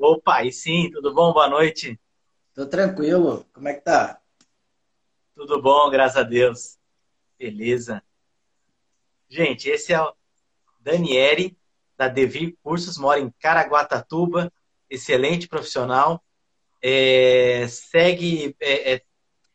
Opa, 0.00 0.36
aí 0.36 0.52
sim, 0.52 0.90
tudo 0.92 1.12
bom? 1.12 1.32
Boa 1.32 1.48
noite. 1.48 2.00
Tô 2.54 2.66
tranquilo. 2.66 3.44
Como 3.52 3.66
é 3.66 3.74
que 3.74 3.80
tá? 3.80 4.20
Tudo 5.34 5.60
bom, 5.60 5.90
graças 5.90 6.16
a 6.16 6.22
Deus. 6.22 6.78
Beleza. 7.36 8.00
Gente, 9.28 9.68
esse 9.68 9.92
é 9.92 10.00
o 10.00 10.14
Daniele, 10.78 11.58
da 11.96 12.06
Devir 12.06 12.56
Cursos, 12.62 12.96
mora 12.96 13.18
em 13.18 13.30
Caraguatatuba, 13.40 14.52
excelente 14.88 15.48
profissional. 15.48 16.22
É, 16.80 17.66
segue, 17.68 18.54
é, 18.60 18.94
é, 18.94 19.02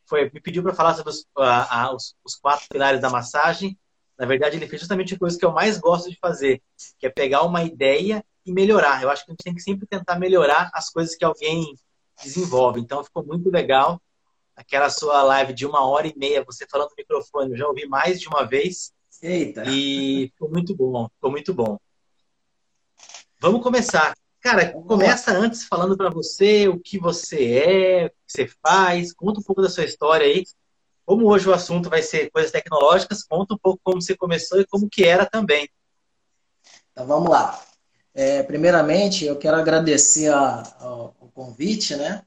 foi, 0.05 0.30
me 0.30 0.41
pediu 0.41 0.62
para 0.62 0.73
falar 0.73 0.94
sobre 0.95 1.12
os, 1.12 1.25
a, 1.38 1.84
a, 1.84 1.95
os, 1.95 2.17
os 2.23 2.35
quatro 2.35 2.67
pilares 2.70 2.99
da 2.99 3.09
massagem. 3.09 3.80
Na 4.17 4.25
verdade, 4.25 4.57
ele 4.57 4.67
fez 4.67 4.81
justamente 4.81 5.16
a 5.16 5.20
coisa 5.20 5.39
que 5.39 5.45
eu 5.45 5.53
mais 5.53 5.77
gosto 5.77 6.09
de 6.09 6.17
fazer, 6.20 6.62
que 6.99 7.07
é 7.07 7.09
pegar 7.09 7.44
uma 7.44 7.63
ideia 7.63 8.23
e 8.45 8.52
melhorar. 8.52 9.02
Eu 9.02 9.09
acho 9.09 9.25
que 9.25 9.31
a 9.31 9.33
gente 9.33 9.43
tem 9.43 9.55
que 9.55 9.61
sempre 9.61 9.88
tentar 9.88 10.20
melhorar 10.20 10.70
as 10.73 10.89
coisas 10.89 11.15
que 11.15 11.25
alguém 11.25 11.75
desenvolve. 12.21 12.79
Então, 12.79 13.03
ficou 13.03 13.25
muito 13.25 13.49
legal 13.49 14.01
aquela 14.55 14.89
sua 14.89 15.23
live 15.23 15.53
de 15.53 15.65
uma 15.65 15.85
hora 15.85 16.07
e 16.07 16.17
meia, 16.17 16.43
você 16.43 16.65
falando 16.67 16.89
no 16.89 16.95
microfone. 16.98 17.51
Eu 17.51 17.57
já 17.57 17.67
ouvi 17.67 17.87
mais 17.87 18.20
de 18.20 18.27
uma 18.27 18.43
vez. 18.43 18.93
Eita! 19.21 19.63
E 19.67 20.29
ficou 20.34 20.49
muito 20.49 20.75
bom, 20.75 21.07
ficou 21.15 21.31
muito 21.31 21.53
bom. 21.53 21.77
Vamos 23.39 23.61
começar. 23.61 24.13
Cara, 24.41 24.73
começa 24.73 25.31
antes 25.31 25.65
falando 25.65 25.95
para 25.95 26.09
você 26.09 26.67
o 26.67 26.77
que 26.79 26.99
você 26.99 27.53
é, 27.55 28.05
o 28.07 28.09
que 28.09 28.15
você 28.27 28.48
faz, 28.62 29.13
conta 29.13 29.39
um 29.39 29.43
pouco 29.43 29.62
da 29.62 29.70
sua 29.70 29.85
história 29.85 30.25
aí. 30.25 30.43
Como 31.05 31.27
hoje 31.27 31.48
o 31.48 31.53
assunto 31.53 31.89
vai 31.89 32.01
ser 32.01 32.29
coisas 32.29 32.51
tecnológicas, 32.51 33.23
conta 33.23 33.53
um 33.53 33.57
pouco 33.57 33.79
como 33.84 34.01
você 34.01 34.15
começou 34.15 34.59
e 34.59 34.65
como 34.65 34.89
que 34.89 35.03
era 35.03 35.25
também. 35.25 35.70
Então 36.91 37.07
vamos 37.07 37.29
lá. 37.29 37.62
É, 38.13 38.44
primeiramente, 38.44 39.26
eu 39.26 39.37
quero 39.37 39.57
agradecer 39.57 40.27
a, 40.32 40.62
a, 40.79 40.96
o 41.20 41.29
convite, 41.34 41.96
né? 41.96 42.24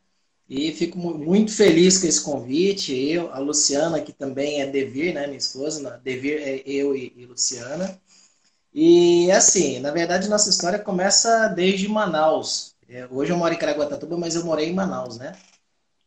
E 0.48 0.72
fico 0.72 0.98
muito 0.98 1.52
feliz 1.52 1.98
com 1.98 2.06
esse 2.06 2.22
convite. 2.22 2.92
Eu, 2.94 3.32
a 3.32 3.38
Luciana, 3.38 4.00
que 4.00 4.12
também 4.12 4.60
é 4.60 4.66
Devir, 4.66 5.14
né? 5.14 5.26
Minha 5.26 5.38
esposa? 5.38 6.00
Devir 6.04 6.40
é 6.40 6.62
eu 6.66 6.96
e, 6.96 7.12
e 7.16 7.26
Luciana. 7.26 8.00
E 8.72 9.30
assim, 9.32 9.80
na 9.80 9.90
verdade, 9.90 10.28
nossa 10.28 10.50
história 10.50 10.78
começa 10.78 11.48
desde 11.48 11.88
Manaus. 11.88 12.74
É, 12.88 13.06
hoje 13.10 13.32
eu 13.32 13.36
moro 13.36 13.54
em 13.54 13.58
Caraguatatuba, 13.58 14.16
mas 14.18 14.34
eu 14.36 14.44
morei 14.44 14.68
em 14.68 14.74
Manaus, 14.74 15.18
né? 15.18 15.36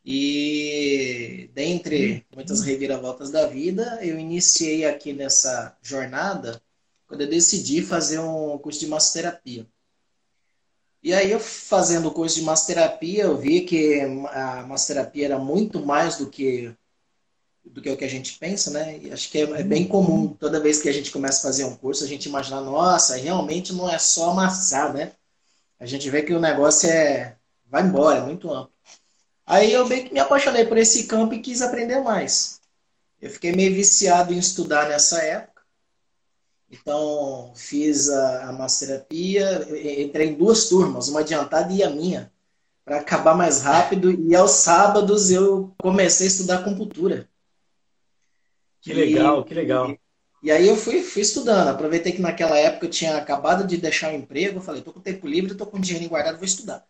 E 0.05 1.49
dentre 1.53 2.25
muitas 2.33 2.61
reviravoltas 2.61 3.31
da 3.31 3.47
vida, 3.47 3.99
eu 4.01 4.19
iniciei 4.19 4.85
aqui 4.85 5.13
nessa 5.13 5.77
jornada 5.81 6.61
quando 7.07 7.21
eu 7.21 7.29
decidi 7.29 7.81
fazer 7.81 8.19
um 8.19 8.57
curso 8.59 8.79
de 8.79 8.87
massoterapia. 8.87 9.67
E 11.01 11.13
aí, 11.13 11.31
eu 11.31 11.39
fazendo 11.39 12.09
o 12.09 12.11
curso 12.11 12.35
de 12.35 12.43
massoterapia, 12.43 13.23
eu 13.23 13.37
vi 13.37 13.61
que 13.61 14.01
a 14.31 14.65
massoterapia 14.67 15.25
era 15.25 15.39
muito 15.39 15.85
mais 15.85 16.17
do 16.17 16.29
que 16.29 16.75
do 17.63 17.81
que 17.81 17.89
o 17.89 17.97
que 17.97 18.05
a 18.05 18.09
gente 18.09 18.37
pensa, 18.39 18.71
né? 18.71 18.97
E 18.97 19.11
acho 19.11 19.29
que 19.29 19.37
é, 19.37 19.43
é, 19.43 19.63
bem 19.63 19.87
comum, 19.87 20.29
toda 20.33 20.59
vez 20.59 20.81
que 20.81 20.89
a 20.89 20.91
gente 20.91 21.11
começa 21.11 21.39
a 21.39 21.51
fazer 21.51 21.65
um 21.65 21.75
curso, 21.75 22.03
a 22.03 22.07
gente 22.07 22.27
imaginar, 22.27 22.61
nossa, 22.61 23.15
realmente 23.15 23.73
não 23.73 23.87
é 23.89 23.99
só 23.99 24.31
amassar, 24.31 24.93
né? 24.93 25.11
A 25.79 25.85
gente 25.85 26.09
vê 26.09 26.23
que 26.23 26.33
o 26.33 26.39
negócio 26.39 26.89
é 26.89 27.35
vai 27.69 27.83
embora, 27.83 28.19
é 28.19 28.21
muito 28.21 28.51
amplo. 28.51 28.73
Aí 29.45 29.71
eu 29.71 29.87
meio 29.87 30.05
que 30.05 30.13
me 30.13 30.19
apaixonei 30.19 30.65
por 30.65 30.77
esse 30.77 31.05
campo 31.05 31.33
e 31.33 31.41
quis 31.41 31.61
aprender 31.61 32.01
mais. 32.01 32.59
Eu 33.21 33.29
fiquei 33.29 33.51
meio 33.51 33.73
viciado 33.73 34.33
em 34.33 34.37
estudar 34.37 34.87
nessa 34.87 35.21
época. 35.21 35.48
Então, 36.71 37.51
fiz 37.55 38.09
a, 38.09 38.49
a 38.49 38.53
massoterapia, 38.53 39.67
entrei 39.99 40.29
em 40.29 40.35
duas 40.35 40.69
turmas, 40.69 41.07
uma 41.07 41.21
adiantada 41.21 41.73
e 41.73 41.81
a 41.81 41.89
minha, 41.89 42.31
para 42.85 42.99
acabar 42.99 43.35
mais 43.35 43.61
rápido. 43.61 44.11
E 44.11 44.35
aos 44.35 44.51
sábados 44.51 45.31
eu 45.31 45.73
comecei 45.79 46.27
a 46.27 46.29
estudar 46.29 46.59
acupuntura. 46.59 47.27
Que 48.81 48.93
legal, 48.93 49.41
e, 49.41 49.43
que 49.45 49.53
legal. 49.53 49.89
E, 49.89 49.99
e, 50.43 50.51
aí 50.51 50.67
eu 50.67 50.75
fui, 50.75 51.01
fui 51.01 51.23
estudando. 51.23 51.69
Aproveitei 51.69 52.11
que 52.11 52.21
naquela 52.21 52.57
época 52.57 52.85
eu 52.85 52.91
tinha 52.91 53.17
acabado 53.17 53.65
de 53.65 53.77
deixar 53.77 54.13
o 54.13 54.15
emprego. 54.15 54.61
Falei, 54.61 54.83
tô 54.83 54.93
com 54.93 55.01
tempo 55.01 55.27
livre, 55.27 55.55
tô 55.55 55.65
com 55.65 55.79
dinheiro 55.79 56.07
guardado, 56.07 56.37
vou 56.37 56.45
estudar. 56.45 56.85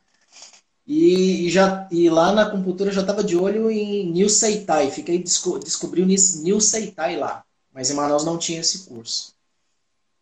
E, 0.86 1.48
e, 1.48 1.50
já, 1.50 1.88
e 1.90 2.10
lá 2.10 2.34
na 2.34 2.44
acupuntura 2.44 2.90
eu 2.90 2.94
já 2.94 3.02
estava 3.02 3.24
de 3.24 3.38
olho 3.38 3.72
em 3.72 4.12
New 4.12 4.30
Seitai. 4.30 4.92
Fiquei 4.92 5.20
desco, 5.20 5.58
descobri 5.58 6.02
o 6.02 6.06
New 6.06 6.60
Seitai 6.60 7.16
lá. 7.16 7.46
Mas 7.74 7.90
em 7.90 7.94
Manaus 7.94 8.26
não 8.26 8.38
tinha 8.38 8.60
esse 8.60 8.86
curso. 8.86 9.39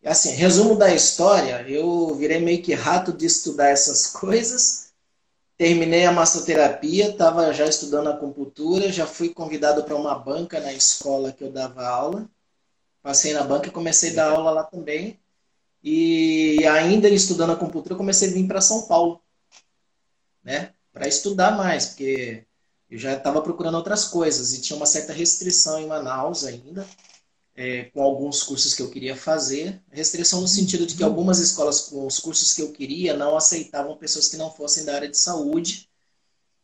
Assim, 0.04 0.30
resumo 0.30 0.76
da 0.76 0.94
história, 0.94 1.68
eu 1.68 2.14
virei 2.14 2.38
meio 2.40 2.62
que 2.62 2.72
rato 2.72 3.12
de 3.12 3.26
estudar 3.26 3.68
essas 3.68 4.06
coisas. 4.12 4.92
Terminei 5.56 6.06
a 6.06 6.12
massoterapia, 6.12 7.10
estava 7.10 7.52
já 7.52 7.66
estudando 7.66 8.08
acupuntura, 8.08 8.92
já 8.92 9.06
fui 9.06 9.30
convidado 9.30 9.82
para 9.82 9.96
uma 9.96 10.16
banca 10.16 10.60
na 10.60 10.72
escola 10.72 11.32
que 11.32 11.42
eu 11.42 11.50
dava 11.50 11.84
aula. 11.84 12.30
Passei 13.02 13.32
na 13.32 13.42
banca 13.42 13.68
e 13.68 13.72
comecei 13.72 14.12
a 14.12 14.14
dar 14.14 14.30
aula 14.30 14.52
lá 14.52 14.64
também. 14.64 15.18
E 15.82 16.64
ainda 16.66 17.08
estudando 17.08 17.52
acupuntura, 17.52 17.96
comecei 17.96 18.30
a 18.30 18.32
vir 18.32 18.46
para 18.46 18.60
São 18.60 18.86
Paulo, 18.86 19.20
né? 20.44 20.74
Para 20.92 21.08
estudar 21.08 21.56
mais, 21.56 21.86
porque 21.86 22.44
eu 22.90 22.98
já 22.98 23.14
estava 23.14 23.42
procurando 23.42 23.76
outras 23.76 24.04
coisas 24.04 24.52
e 24.52 24.60
tinha 24.60 24.76
uma 24.76 24.86
certa 24.86 25.12
restrição 25.12 25.78
em 25.80 25.86
Manaus 25.86 26.44
ainda 26.44 26.86
é, 27.58 27.86
com 27.86 28.00
alguns 28.00 28.44
cursos 28.44 28.72
que 28.72 28.80
eu 28.80 28.88
queria 28.88 29.16
fazer. 29.16 29.82
Restrição 29.90 30.40
no 30.40 30.46
sentido 30.46 30.86
de 30.86 30.94
que 30.94 31.02
algumas 31.02 31.40
escolas 31.40 31.80
com 31.80 32.06
os 32.06 32.20
cursos 32.20 32.54
que 32.54 32.62
eu 32.62 32.70
queria 32.70 33.16
não 33.16 33.36
aceitavam 33.36 33.96
pessoas 33.96 34.28
que 34.28 34.36
não 34.36 34.48
fossem 34.48 34.84
da 34.84 34.94
área 34.94 35.08
de 35.08 35.18
saúde 35.18 35.90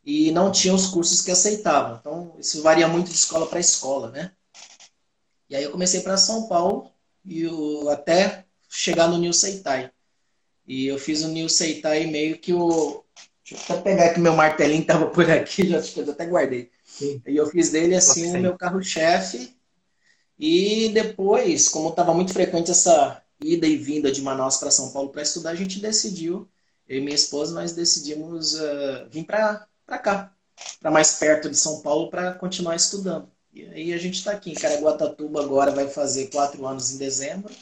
e 0.05 0.31
não 0.31 0.53
tinham 0.53 0.73
os 0.73 0.87
cursos 0.87 1.21
que 1.21 1.31
aceitavam. 1.31 1.97
Então, 1.99 2.33
isso 2.39 2.61
varia 2.61 2.87
muito 2.87 3.09
de 3.09 3.15
escola 3.17 3.45
para 3.45 3.59
escola, 3.59 4.09
né? 4.09 4.31
E 5.49 5.55
aí 5.57 5.65
eu 5.65 5.71
comecei 5.71 5.99
para 5.99 6.15
São 6.15 6.47
Paulo 6.47 6.89
e 7.25 7.41
eu, 7.41 7.89
até 7.89 8.45
chegar 8.69 9.09
no 9.09 9.17
New 9.17 9.33
Seitai. 9.33 9.91
E 10.65 10.87
eu 10.87 10.97
fiz 10.97 11.23
o 11.23 11.27
New 11.27 11.49
Seitai 11.49 12.05
meio 12.05 12.37
que 12.37 12.53
o... 12.53 13.03
Deixa 13.43 13.73
eu 13.73 13.75
até 13.75 13.81
pegar 13.81 14.13
que 14.13 14.19
meu 14.21 14.33
martelinho 14.33 14.81
estava 14.81 15.07
por 15.07 15.29
aqui, 15.29 15.67
já 15.67 15.81
eu 15.97 16.09
até 16.09 16.25
guardei. 16.25 16.71
Sim. 16.85 17.21
E 17.27 17.35
eu 17.35 17.47
fiz 17.47 17.71
dele 17.71 17.95
assim 17.95 18.33
o 18.33 18.39
meu 18.39 18.57
carro-chefe 18.57 19.53
e 20.37 20.89
depois, 20.89 21.69
como 21.69 21.89
estava 21.89 22.13
muito 22.13 22.33
frequente 22.33 22.71
essa 22.71 23.21
ida 23.41 23.65
e 23.65 23.77
vinda 23.77 24.11
de 24.11 24.21
Manaus 24.21 24.57
para 24.57 24.71
São 24.71 24.91
Paulo 24.91 25.09
para 25.09 25.21
estudar, 25.21 25.51
a 25.51 25.55
gente 25.55 25.79
decidiu, 25.79 26.47
eu 26.87 26.97
e 26.97 27.01
minha 27.01 27.15
esposa, 27.15 27.53
nós 27.53 27.73
decidimos 27.73 28.53
uh, 28.55 29.07
vir 29.09 29.25
para 29.25 29.67
cá, 30.01 30.33
para 30.79 30.91
mais 30.91 31.13
perto 31.13 31.49
de 31.49 31.57
São 31.57 31.81
Paulo, 31.81 32.09
para 32.09 32.33
continuar 32.33 32.75
estudando. 32.75 33.29
E 33.53 33.65
aí 33.67 33.93
a 33.93 33.97
gente 33.97 34.15
está 34.15 34.31
aqui 34.31 34.51
em 34.51 34.55
Caraguatatuba 34.55 35.41
agora, 35.41 35.71
vai 35.71 35.87
fazer 35.87 36.27
quatro 36.27 36.65
anos 36.65 36.91
em 36.91 36.97
dezembro. 36.97 37.53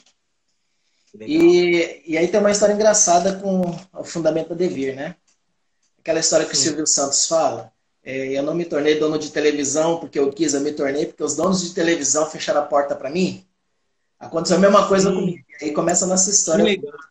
E, 1.20 2.02
e 2.08 2.18
aí 2.18 2.28
tem 2.28 2.40
uma 2.40 2.52
história 2.52 2.74
engraçada 2.74 3.40
com 3.40 3.62
o 3.94 4.04
fundamento 4.04 4.50
da 4.50 4.56
Devir, 4.56 4.96
né? 4.96 5.16
Aquela 6.00 6.20
história 6.20 6.48
que 6.48 6.56
Sim. 6.56 6.62
o 6.62 6.66
Silvio 6.66 6.88
Santos 6.88 7.28
fala, 7.28 7.72
eu 8.04 8.44
não 8.44 8.54
me 8.54 8.66
tornei 8.66 9.00
dono 9.00 9.18
de 9.18 9.32
televisão 9.32 10.00
porque 10.00 10.20
eu 10.20 10.32
quis, 10.32 10.54
eu 10.54 10.62
me 10.62 10.74
tornei 10.74 11.06
porque 11.06 11.24
os 11.24 11.36
donos 11.36 11.62
de 11.62 11.74
televisão 11.74 12.30
fecharam 12.30 12.62
a 12.62 12.66
porta 12.66 12.96
para 12.96 13.10
mim. 13.10 13.46
Aconteceu 14.20 14.58
a 14.58 14.60
mesma 14.60 14.88
coisa 14.88 15.10
Sim. 15.10 15.16
comigo. 15.16 15.44
Aí 15.62 15.72
começa 15.72 16.06
a 16.06 16.08
nossa 16.08 16.30
história, 16.30 16.66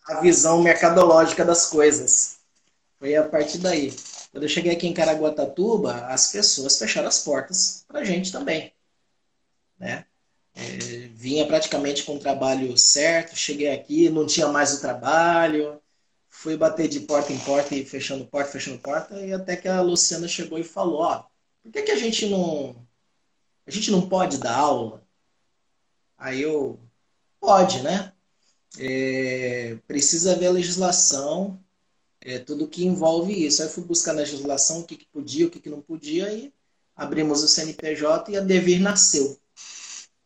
a 0.07 0.21
visão 0.21 0.63
mercadológica 0.63 1.45
das 1.45 1.67
coisas. 1.67 2.39
Foi 2.99 3.15
a 3.15 3.23
partir 3.23 3.59
daí. 3.59 3.93
Quando 4.31 4.45
eu 4.45 4.49
cheguei 4.49 4.73
aqui 4.73 4.87
em 4.87 4.95
Caraguatatuba, 4.95 6.07
as 6.07 6.31
pessoas 6.31 6.79
fecharam 6.79 7.09
as 7.09 7.19
portas 7.19 7.85
para 7.87 8.01
a 8.01 8.05
gente 8.05 8.33
também. 8.33 8.73
Né? 9.79 10.07
É, 10.55 10.63
vinha 11.15 11.47
praticamente 11.47 12.05
com 12.05 12.17
o 12.17 12.19
trabalho 12.19 12.77
certo, 12.79 13.37
cheguei 13.37 13.71
aqui, 13.71 14.09
não 14.09 14.27
tinha 14.27 14.49
mais 14.49 14.75
o 14.75 14.81
trabalho, 14.81 15.82
fui 16.43 16.57
bater 16.57 16.89
de 16.89 16.99
porta 16.99 17.33
em 17.33 17.39
porta 17.39 17.73
e 17.73 17.85
fechando 17.85 18.27
porta, 18.27 18.51
fechando 18.51 18.79
porta, 18.79 19.15
e 19.21 19.33
até 19.33 19.57
que 19.57 19.69
a 19.69 19.81
Luciana 19.81 20.27
chegou 20.27 20.59
e 20.59 20.65
falou, 20.65 21.03
ó, 21.03 21.25
por 21.63 21.71
que, 21.71 21.83
que 21.83 21.93
a 21.93 21.97
gente 21.97 22.27
não. 22.29 22.75
A 23.65 23.71
gente 23.71 23.93
não 23.93 24.09
pode 24.09 24.39
dar 24.39 24.57
aula? 24.57 25.07
Aí 26.19 26.43
eu. 26.43 26.81
Pode, 27.39 27.83
né? 27.83 28.13
É, 28.79 29.77
precisa 29.87 30.35
ver 30.35 30.47
a 30.47 30.53
legislação, 30.53 31.61
é, 32.21 32.39
tudo 32.41 32.69
que 32.69 32.85
envolve 32.85 33.33
isso. 33.47 33.63
Aí 33.63 33.69
fui 33.69 33.85
buscar 33.85 34.13
na 34.13 34.21
legislação 34.21 34.81
o 34.81 34.85
que, 34.85 34.97
que 34.97 35.07
podia, 35.07 35.47
o 35.47 35.51
que, 35.51 35.61
que 35.61 35.71
não 35.71 35.81
podia, 35.81 36.33
e 36.33 36.53
abrimos 36.97 37.43
o 37.45 37.49
CNPJ 37.49 38.33
e 38.33 38.37
a 38.37 38.41
Devir 38.41 38.81
nasceu. 38.81 39.39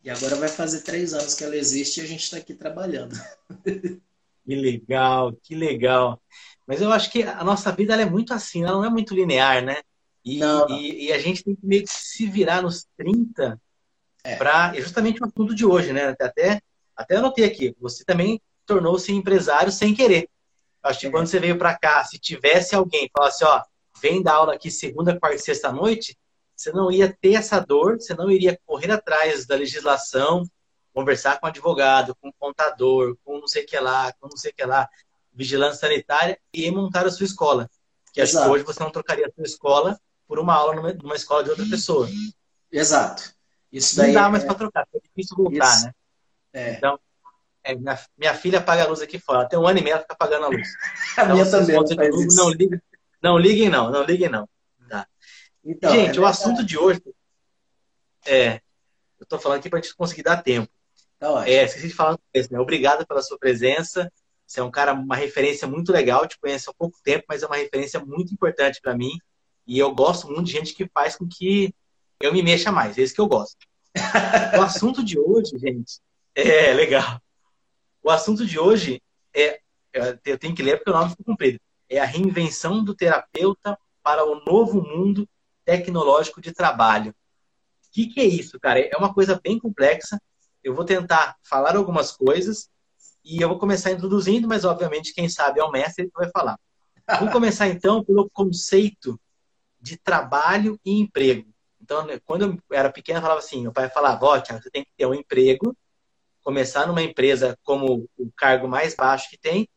E 0.02 0.08
agora 0.08 0.36
vai 0.36 0.48
fazer 0.48 0.80
três 0.80 1.12
anos 1.12 1.34
que 1.34 1.44
ela 1.44 1.56
existe 1.56 2.00
e 2.00 2.04
a 2.04 2.06
gente 2.06 2.22
está 2.22 2.38
aqui 2.38 2.54
trabalhando. 2.54 3.14
Que 4.46 4.54
legal, 4.54 5.32
que 5.43 5.54
legal. 5.56 6.22
Mas 6.66 6.81
eu 6.81 6.93
acho 6.93 7.10
que 7.10 7.25
a 7.25 7.43
nossa 7.43 7.72
vida 7.72 8.00
é 8.00 8.04
muito 8.04 8.32
assim, 8.32 8.62
ela 8.62 8.72
não 8.75 8.84
é 8.84 8.90
muito 8.90 9.14
linear, 9.14 9.62
né? 9.64 9.82
E, 10.25 10.38
não, 10.38 10.69
não. 10.69 10.78
e, 10.78 11.06
e 11.06 11.12
a 11.12 11.19
gente 11.19 11.43
tem 11.43 11.54
que 11.54 11.66
meio 11.66 11.82
que 11.82 11.90
se 11.90 12.26
virar 12.26 12.62
nos 12.62 12.87
30 12.96 13.60
é. 14.25 14.37
para 14.37 14.72
justamente 14.75 15.20
o 15.20 15.26
assunto 15.26 15.54
de 15.54 15.66
hoje, 15.66 15.93
né? 15.93 16.14
Até, 16.20 16.60
até 16.96 17.16
anotei 17.16 17.44
aqui, 17.44 17.75
você 17.81 18.04
também 18.04 18.40
tornou-se 18.64 19.12
empresário 19.12 19.72
sem 19.72 19.94
querer. 19.94 20.28
Acho 20.82 21.00
que 21.00 21.06
é. 21.06 21.10
quando 21.10 21.26
você 21.26 21.40
veio 21.40 21.58
para 21.58 21.76
cá, 21.76 22.04
se 22.04 22.19
tivesse 22.19 22.75
alguém 22.75 23.10
falasse, 23.12 23.44
ó, 23.44 23.62
vem 24.00 24.22
dar 24.22 24.34
aula 24.34 24.54
aqui 24.54 24.70
segunda, 24.70 25.19
quarta 25.19 25.37
e 25.37 25.40
sexta 25.40 25.72
noite, 25.72 26.16
você 26.56 26.70
não 26.72 26.90
ia 26.90 27.12
ter 27.20 27.34
essa 27.34 27.58
dor, 27.58 28.00
você 28.00 28.14
não 28.14 28.31
iria 28.31 28.58
correr 28.64 28.93
atrás 28.93 29.44
da 29.46 29.56
legislação, 29.56 30.44
conversar 30.96 31.38
com 31.38 31.46
advogado, 31.46 32.16
com 32.16 32.32
contador, 32.32 33.19
com 33.22 33.38
não 33.38 33.46
sei 33.46 33.64
o 33.64 33.66
que 33.66 33.78
lá, 33.78 34.10
com 34.14 34.28
não 34.28 34.37
sei 34.38 34.50
o 34.50 34.54
que 34.54 34.64
lá, 34.64 34.88
vigilância 35.31 35.81
sanitária 35.81 36.40
e 36.54 36.70
montar 36.70 37.04
a 37.04 37.10
sua 37.10 37.26
escola. 37.26 37.69
Que 38.14 38.22
acho 38.22 38.32
que 38.32 38.48
hoje 38.48 38.64
você 38.64 38.82
não 38.82 38.90
trocaria 38.90 39.26
a 39.26 39.31
sua 39.31 39.44
escola 39.44 40.00
por 40.26 40.38
uma 40.38 40.54
aula 40.54 40.94
numa, 40.94 41.14
escola 41.14 41.44
de 41.44 41.50
outra 41.50 41.66
pessoa. 41.66 42.08
Exato. 42.72 43.31
Isso 43.70 43.94
daí 43.94 44.06
não 44.06 44.22
dá 44.22 44.31
mais 44.31 44.43
é... 44.43 44.46
para 44.46 44.54
trocar, 44.54 44.88
é 44.94 44.98
difícil 44.98 45.37
voltar, 45.37 45.75
Isso. 45.75 45.84
né? 45.84 45.93
É. 46.54 46.72
Então, 46.72 46.98
é, 47.62 47.75
minha, 47.75 48.00
minha, 48.16 48.34
filha 48.34 48.58
apaga 48.60 48.84
a 48.84 48.88
luz 48.88 49.02
aqui 49.02 49.19
fora. 49.19 49.46
Tem 49.46 49.58
um 49.58 49.66
ano 49.66 49.78
e 49.78 49.82
meio, 49.82 49.93
ela 49.93 50.00
fica 50.00 50.14
apagando 50.14 50.46
a 50.46 50.48
luz. 50.48 50.66
a 51.19 51.25
então, 51.25 51.34
minha 51.37 51.50
também. 51.50 51.76
Não, 52.10 52.25
não, 52.37 52.48
liguem, 52.48 52.81
não 53.22 53.38
liguem, 53.38 53.69
não. 53.69 53.90
Não 53.90 54.02
liguem, 54.02 54.31
não. 54.31 54.48
Tá. 54.88 55.06
Então, 55.62 55.93
Gente, 55.93 56.16
é 56.16 56.22
o 56.22 56.25
assunto 56.25 56.64
de 56.64 56.78
hoje 56.78 57.02
é. 58.25 58.62
Eu 59.19 59.25
estou 59.25 59.38
falando 59.38 59.58
aqui 59.58 59.69
para 59.69 59.78
a 59.78 59.82
gente 59.82 59.94
conseguir 59.94 60.22
dar 60.22 60.43
tempo. 60.43 60.70
Tá 61.18 61.48
é, 61.48 61.64
esqueci 61.64 61.88
de 61.88 61.94
falar 61.94 62.18
isso, 62.34 62.52
né? 62.52 62.58
Obrigado 62.58 63.06
pela 63.06 63.22
sua 63.22 63.38
presença. 63.38 64.10
Você 64.46 64.60
é 64.60 64.62
um 64.62 64.70
cara, 64.70 64.92
uma 64.92 65.16
referência 65.16 65.66
muito 65.66 65.90
legal. 65.92 66.26
Te 66.26 66.38
conheço 66.38 66.70
há 66.70 66.74
pouco 66.74 66.98
tempo, 67.02 67.24
mas 67.28 67.42
é 67.42 67.46
uma 67.46 67.56
referência 67.56 67.98
muito 68.00 68.32
importante 68.32 68.80
para 68.80 68.96
mim. 68.96 69.18
E 69.66 69.78
eu 69.78 69.94
gosto 69.94 70.28
muito 70.28 70.44
de 70.44 70.52
gente 70.52 70.74
que 70.74 70.88
faz 70.88 71.16
com 71.16 71.26
que 71.26 71.74
eu 72.20 72.32
me 72.32 72.42
mexa 72.42 72.70
mais. 72.70 72.96
É 72.96 73.02
isso 73.02 73.14
que 73.14 73.20
eu 73.20 73.26
gosto. 73.26 73.56
o 74.56 74.62
assunto 74.62 75.02
de 75.02 75.18
hoje, 75.18 75.58
gente, 75.58 76.00
é 76.34 76.72
legal. 76.72 77.20
O 78.02 78.10
assunto 78.10 78.46
de 78.46 78.58
hoje 78.58 79.02
é, 79.34 79.60
eu 80.24 80.38
tenho 80.38 80.54
que 80.54 80.62
ler 80.62 80.76
porque 80.76 80.90
o 80.90 80.94
nome 80.94 81.10
ficou 81.10 81.24
comprido. 81.24 81.58
É 81.88 81.98
a 81.98 82.04
reinvenção 82.04 82.84
do 82.84 82.94
terapeuta 82.94 83.78
para 84.02 84.24
o 84.24 84.44
novo 84.44 84.82
mundo 84.82 85.28
tecnológico 85.64 86.40
de 86.40 86.52
trabalho. 86.52 87.10
O 87.10 87.92
que, 87.92 88.06
que 88.06 88.20
é 88.20 88.24
isso, 88.24 88.60
cara? 88.60 88.80
É 88.80 88.96
uma 88.96 89.12
coisa 89.12 89.40
bem 89.42 89.58
complexa. 89.58 90.20
Eu 90.66 90.74
vou 90.74 90.84
tentar 90.84 91.36
falar 91.44 91.76
algumas 91.76 92.10
coisas 92.10 92.68
e 93.24 93.40
eu 93.40 93.48
vou 93.48 93.56
começar 93.56 93.92
introduzindo, 93.92 94.48
mas 94.48 94.64
obviamente 94.64 95.14
quem 95.14 95.28
sabe 95.28 95.60
é 95.60 95.62
o 95.62 95.70
mestre 95.70 96.06
que 96.06 96.18
vai 96.18 96.28
falar. 96.28 96.58
Vamos 97.08 97.32
começar 97.32 97.68
então 97.68 98.02
pelo 98.02 98.28
conceito 98.30 99.16
de 99.80 99.96
trabalho 99.96 100.76
e 100.84 101.00
emprego. 101.00 101.48
Então, 101.80 102.04
né, 102.04 102.18
quando 102.24 102.46
eu 102.46 102.58
era 102.72 102.90
pequeno, 102.90 103.18
eu 103.18 103.22
falava 103.22 103.38
assim: 103.38 103.62
meu 103.62 103.72
pai 103.72 103.88
falava, 103.88 104.26
ó, 104.26 104.40
você 104.40 104.68
tem 104.68 104.82
que 104.82 104.90
ter 104.96 105.06
um 105.06 105.14
emprego 105.14 105.76
começar 106.42 106.84
numa 106.88 107.02
empresa 107.02 107.56
como 107.62 108.08
o 108.19 108.32
cargo 108.32 108.66
mais 108.66 108.96
baixo 108.96 109.30
que 109.30 109.38
tem 109.38 109.69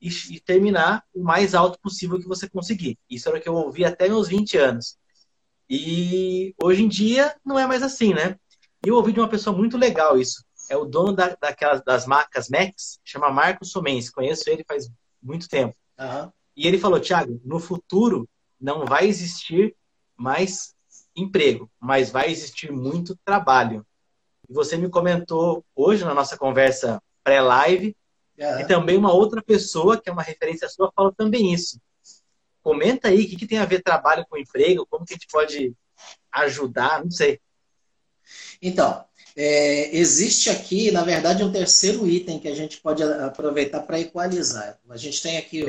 e, 0.00 0.08
e, 0.30 0.40
terminar 0.40 1.04
o 1.14 1.22
mais 1.22 1.54
alto 1.54 1.78
possível 1.78 2.18
que 2.18 2.26
você 2.26 2.48
conseguir. 2.48 2.98
Isso 3.10 3.28
era 3.28 3.36
o 3.36 3.40
que 3.40 3.48
eu 3.50 3.54
ouvi 3.54 3.84
até 3.84 4.08
meus 4.08 4.28
20 4.28 4.56
anos. 4.56 4.96
E 5.68 6.54
hoje 6.62 6.84
em 6.84 6.88
dia 6.88 7.36
não 7.44 7.58
é 7.58 7.66
mais 7.66 7.82
assim, 7.82 8.14
né? 8.14 8.38
E 8.88 8.90
eu 8.90 8.96
ouvi 8.96 9.12
de 9.12 9.20
uma 9.20 9.28
pessoa 9.28 9.54
muito 9.54 9.76
legal 9.76 10.18
isso. 10.18 10.42
É 10.70 10.74
o 10.74 10.86
dono 10.86 11.12
da, 11.12 11.36
daquelas, 11.38 11.84
das 11.84 12.06
marcas 12.06 12.48
Max, 12.48 12.98
chama 13.04 13.30
Marcos 13.30 13.70
Somens. 13.70 14.08
Conheço 14.08 14.48
ele 14.48 14.64
faz 14.66 14.90
muito 15.22 15.46
tempo. 15.46 15.76
Uhum. 16.00 16.32
E 16.56 16.66
ele 16.66 16.78
falou, 16.78 16.98
Thiago, 16.98 17.38
no 17.44 17.60
futuro 17.60 18.26
não 18.58 18.86
vai 18.86 19.06
existir 19.06 19.76
mais 20.16 20.74
emprego, 21.14 21.70
mas 21.78 22.08
vai 22.10 22.30
existir 22.30 22.72
muito 22.72 23.14
trabalho. 23.26 23.86
E 24.48 24.54
você 24.54 24.78
me 24.78 24.88
comentou 24.88 25.62
hoje 25.76 26.02
na 26.02 26.14
nossa 26.14 26.38
conversa 26.38 26.98
pré-live, 27.22 27.94
e 28.38 28.66
também 28.66 28.96
uma 28.96 29.12
outra 29.12 29.42
pessoa, 29.42 30.00
que 30.00 30.08
é 30.08 30.12
uma 30.12 30.22
referência 30.22 30.66
sua, 30.66 30.90
fala 30.96 31.12
também 31.12 31.52
isso. 31.52 31.78
Comenta 32.62 33.08
aí 33.08 33.24
o 33.24 33.28
que, 33.28 33.36
que 33.36 33.46
tem 33.46 33.58
a 33.58 33.66
ver 33.66 33.82
trabalho 33.82 34.24
com 34.30 34.38
emprego, 34.38 34.86
como 34.88 35.04
que 35.04 35.12
a 35.12 35.16
gente 35.16 35.28
pode 35.30 35.74
ajudar, 36.32 37.04
não 37.04 37.10
sei. 37.10 37.38
Então, 38.60 39.04
é, 39.36 39.96
existe 39.96 40.50
aqui, 40.50 40.90
na 40.90 41.04
verdade, 41.04 41.44
um 41.44 41.52
terceiro 41.52 42.06
item 42.08 42.38
que 42.38 42.48
a 42.48 42.54
gente 42.54 42.78
pode 42.78 43.02
aproveitar 43.02 43.80
para 43.82 44.00
equalizar. 44.00 44.78
A 44.88 44.96
gente 44.96 45.22
tem 45.22 45.36
aqui 45.36 45.64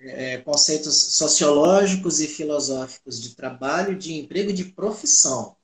é, 0.00 0.38
conceitos 0.38 0.94
sociológicos 1.14 2.20
e 2.20 2.28
filosóficos 2.28 3.20
de 3.20 3.34
trabalho, 3.34 3.96
de 3.96 4.14
emprego 4.14 4.50
e 4.50 4.54
de 4.54 4.64
profissão. 4.66 5.56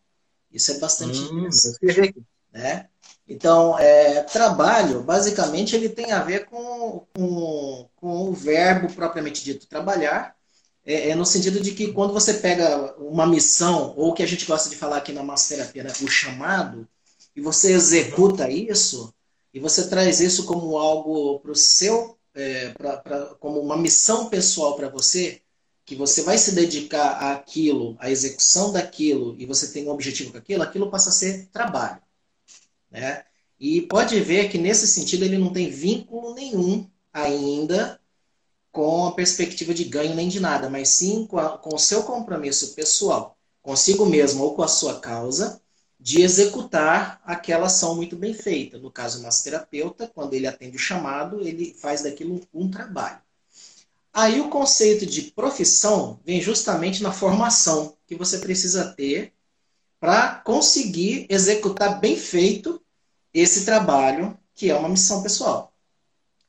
Isso 0.53 0.73
é 0.73 0.79
bastante 0.79 1.19
hum, 1.21 1.38
interessante. 1.38 2.15
Né? 2.53 2.88
Então, 3.27 3.79
é, 3.79 4.23
trabalho, 4.23 5.03
basicamente, 5.03 5.75
ele 5.75 5.88
tem 5.88 6.12
a 6.12 6.23
ver 6.23 6.47
com, 6.47 7.06
com, 7.15 7.88
com 7.97 8.29
o 8.29 8.32
verbo 8.32 8.93
propriamente 8.93 9.43
dito 9.43 9.67
trabalhar, 9.67 10.37
é, 10.84 11.10
é, 11.10 11.14
no 11.14 11.25
sentido 11.25 11.60
de 11.60 11.72
que 11.72 11.92
quando 11.92 12.12
você 12.12 12.34
pega 12.34 12.94
uma 12.98 13.26
missão, 13.26 13.94
ou 13.96 14.12
que 14.12 14.22
a 14.22 14.26
gente 14.26 14.44
gosta 14.44 14.69
de 14.69 14.76
falar 14.76 14.98
aqui 14.98 15.12
na 15.12 15.22
massoterapia, 15.22 15.82
né, 15.82 15.92
o 16.02 16.08
chamado, 16.08 16.86
e 17.34 17.40
você 17.40 17.72
executa 17.72 18.50
isso, 18.50 19.12
e 19.52 19.58
você 19.58 19.88
traz 19.88 20.20
isso 20.20 20.44
como 20.44 20.76
algo 20.76 21.40
para 21.40 21.52
o 21.52 21.56
seu, 21.56 22.19
é, 22.34 22.70
pra, 22.70 22.98
pra, 22.98 23.26
como 23.40 23.60
uma 23.60 23.76
missão 23.76 24.28
pessoal 24.28 24.76
para 24.76 24.88
você, 24.88 25.40
que 25.86 25.94
você 25.94 26.22
vai 26.22 26.36
se 26.38 26.54
dedicar 26.54 27.32
àquilo, 27.32 27.96
à 27.98 28.10
execução 28.10 28.72
daquilo, 28.72 29.34
e 29.38 29.46
você 29.46 29.69
tem 29.72 29.86
um 29.86 29.90
objetivo 29.90 30.32
com 30.32 30.38
aquilo, 30.38 30.62
aquilo 30.62 30.90
passa 30.90 31.10
a 31.10 31.12
ser 31.12 31.48
trabalho. 31.52 32.00
Né? 32.90 33.25
E 33.58 33.82
pode 33.82 34.19
ver 34.20 34.50
que 34.50 34.58
nesse 34.58 34.86
sentido 34.86 35.25
ele 35.25 35.38
não 35.38 35.52
tem 35.52 35.70
vínculo 35.70 36.34
nenhum 36.34 36.88
ainda 37.12 38.00
com 38.75 39.06
a 39.06 39.12
perspectiva 39.12 39.73
de 39.73 39.85
ganho 39.85 40.17
nem 40.17 40.29
de 40.29 40.41
nada, 40.41 40.69
mas 40.69 40.88
sim 40.88 41.26
com, 41.26 41.38
a, 41.38 41.56
com 41.56 41.76
o 41.76 41.79
seu 41.79 42.03
compromisso 42.03 42.75
pessoal, 42.75 43.38
consigo 43.62 44.05
mesmo 44.05 44.43
ou 44.43 44.56
com 44.56 44.65
a 44.65 44.69
sua 44.69 44.99
causa, 44.99 45.62
de 45.99 46.23
executar 46.23 47.23
aquela 47.25 47.67
ação 47.67 47.94
muito 47.94 48.17
bem 48.17 48.35
feita. 48.35 48.76
No 48.76 48.91
caso, 48.91 49.21
o 49.21 49.23
massoterapeuta, 49.23 50.11
quando 50.12 50.35
ele 50.35 50.49
atende 50.49 50.76
o 50.76 50.81
chamado, 50.81 51.41
ele 51.41 51.73
faz 51.81 52.03
daquilo 52.03 52.35
um, 52.53 52.65
um 52.65 52.69
trabalho. 52.69 53.21
Aí 54.12 54.41
o 54.41 54.50
conceito 54.50 55.06
de 55.06 55.23
profissão 55.23 56.19
vem 56.25 56.41
justamente 56.41 57.00
na 57.00 57.12
formação 57.12 57.97
que 58.09 58.17
você 58.17 58.38
precisa 58.38 58.93
ter 58.93 59.32
para 60.00 60.35
conseguir 60.35 61.27
executar 61.31 62.00
bem 62.00 62.17
feito 62.17 62.82
esse 63.32 63.65
trabalho, 63.65 64.37
que 64.53 64.69
é 64.69 64.75
uma 64.75 64.88
missão 64.88 65.23
pessoal. 65.23 65.74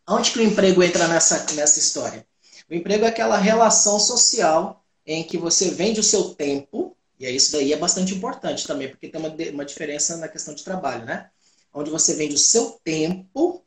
Onde 0.08 0.32
que 0.32 0.40
o 0.40 0.44
emprego 0.44 0.84
entra 0.84 1.08
nessa, 1.08 1.52
nessa 1.54 1.80
história? 1.80 2.26
O 2.70 2.74
emprego 2.74 3.06
é 3.06 3.08
aquela 3.08 3.38
relação 3.38 4.00
social 4.00 4.84
em 5.06 5.24
que 5.24 5.38
você 5.38 5.70
vende 5.72 6.00
o 6.00 6.04
seu 6.04 6.34
tempo, 6.36 6.96
e 7.20 7.28
isso 7.30 7.52
daí 7.52 7.74
é 7.74 7.78
bastante 7.78 8.14
importante 8.14 8.68
também, 8.68 8.90
porque 8.90 9.08
tem 9.08 9.20
uma, 9.20 9.34
uma 9.54 9.66
diferença 9.66 10.18
na 10.18 10.28
questão 10.28 10.54
de 10.54 10.64
trabalho, 10.64 11.06
né? 11.06 11.30
Onde 11.74 11.90
você 11.90 12.16
vende 12.16 12.36
o 12.36 12.40
seu 12.40 12.72
tempo 12.84 13.64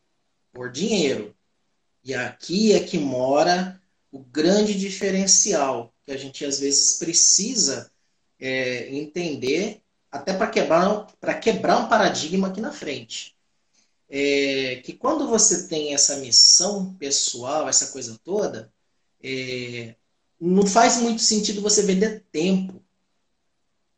por 0.52 0.71
dinheiro. 0.71 1.35
E 2.04 2.14
aqui 2.14 2.73
é 2.73 2.80
que 2.80 2.99
mora 2.99 3.80
o 4.11 4.18
grande 4.18 4.75
diferencial 4.75 5.92
que 6.04 6.12
a 6.12 6.16
gente 6.16 6.45
às 6.45 6.59
vezes 6.59 6.95
precisa 6.95 7.90
é, 8.40 8.88
entender 8.95 9.83
até 10.11 10.33
para 10.33 10.47
quebrar, 10.47 11.07
quebrar 11.42 11.78
um 11.78 11.88
paradigma 11.88 12.49
aqui 12.49 12.61
na 12.61 12.73
frente. 12.73 13.37
É, 14.10 14.80
que 14.84 14.94
quando 14.94 15.28
você 15.28 15.68
tem 15.68 15.92
essa 15.92 16.16
missão 16.16 16.94
pessoal, 16.94 17.68
essa 17.68 17.88
coisa 17.88 18.18
toda, 18.24 18.72
é, 19.22 19.94
não 20.40 20.66
faz 20.66 20.98
muito 20.98 21.20
sentido 21.20 21.60
você 21.60 21.82
vender 21.82 22.24
tempo. 22.32 22.82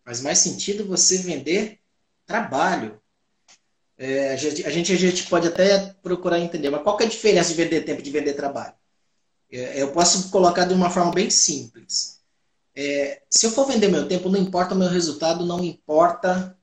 Faz 0.04 0.20
mais 0.20 0.38
sentido 0.38 0.86
você 0.86 1.18
vender 1.18 1.78
trabalho. 2.26 3.00
É, 3.96 4.32
a, 4.32 4.36
gente, 4.36 4.66
a, 4.66 4.70
gente, 4.70 5.26
pode 5.26 5.46
até 5.46 5.94
procurar 6.02 6.40
entender, 6.40 6.70
mas 6.70 6.82
qual 6.82 6.96
que 6.96 7.04
é 7.04 7.06
a 7.06 7.10
diferença 7.10 7.50
de 7.50 7.62
vender 7.62 7.82
tempo 7.82 8.00
e 8.00 8.02
de 8.04 8.10
vender 8.10 8.32
trabalho? 8.32 8.74
É, 9.52 9.82
eu 9.82 9.92
posso 9.92 10.30
colocar 10.30 10.64
de 10.64 10.72
uma 10.72 10.90
forma 10.90 11.12
bem 11.12 11.28
simples. 11.28 12.20
É, 12.74 13.22
se 13.28 13.46
eu 13.46 13.50
for 13.50 13.66
vender 13.66 13.88
meu 13.88 14.08
tempo, 14.08 14.28
não 14.28 14.38
importa 14.38 14.74
o 14.74 14.78
meu 14.78 14.88
resultado, 14.88 15.44
não 15.44 15.62
importa 15.62 16.56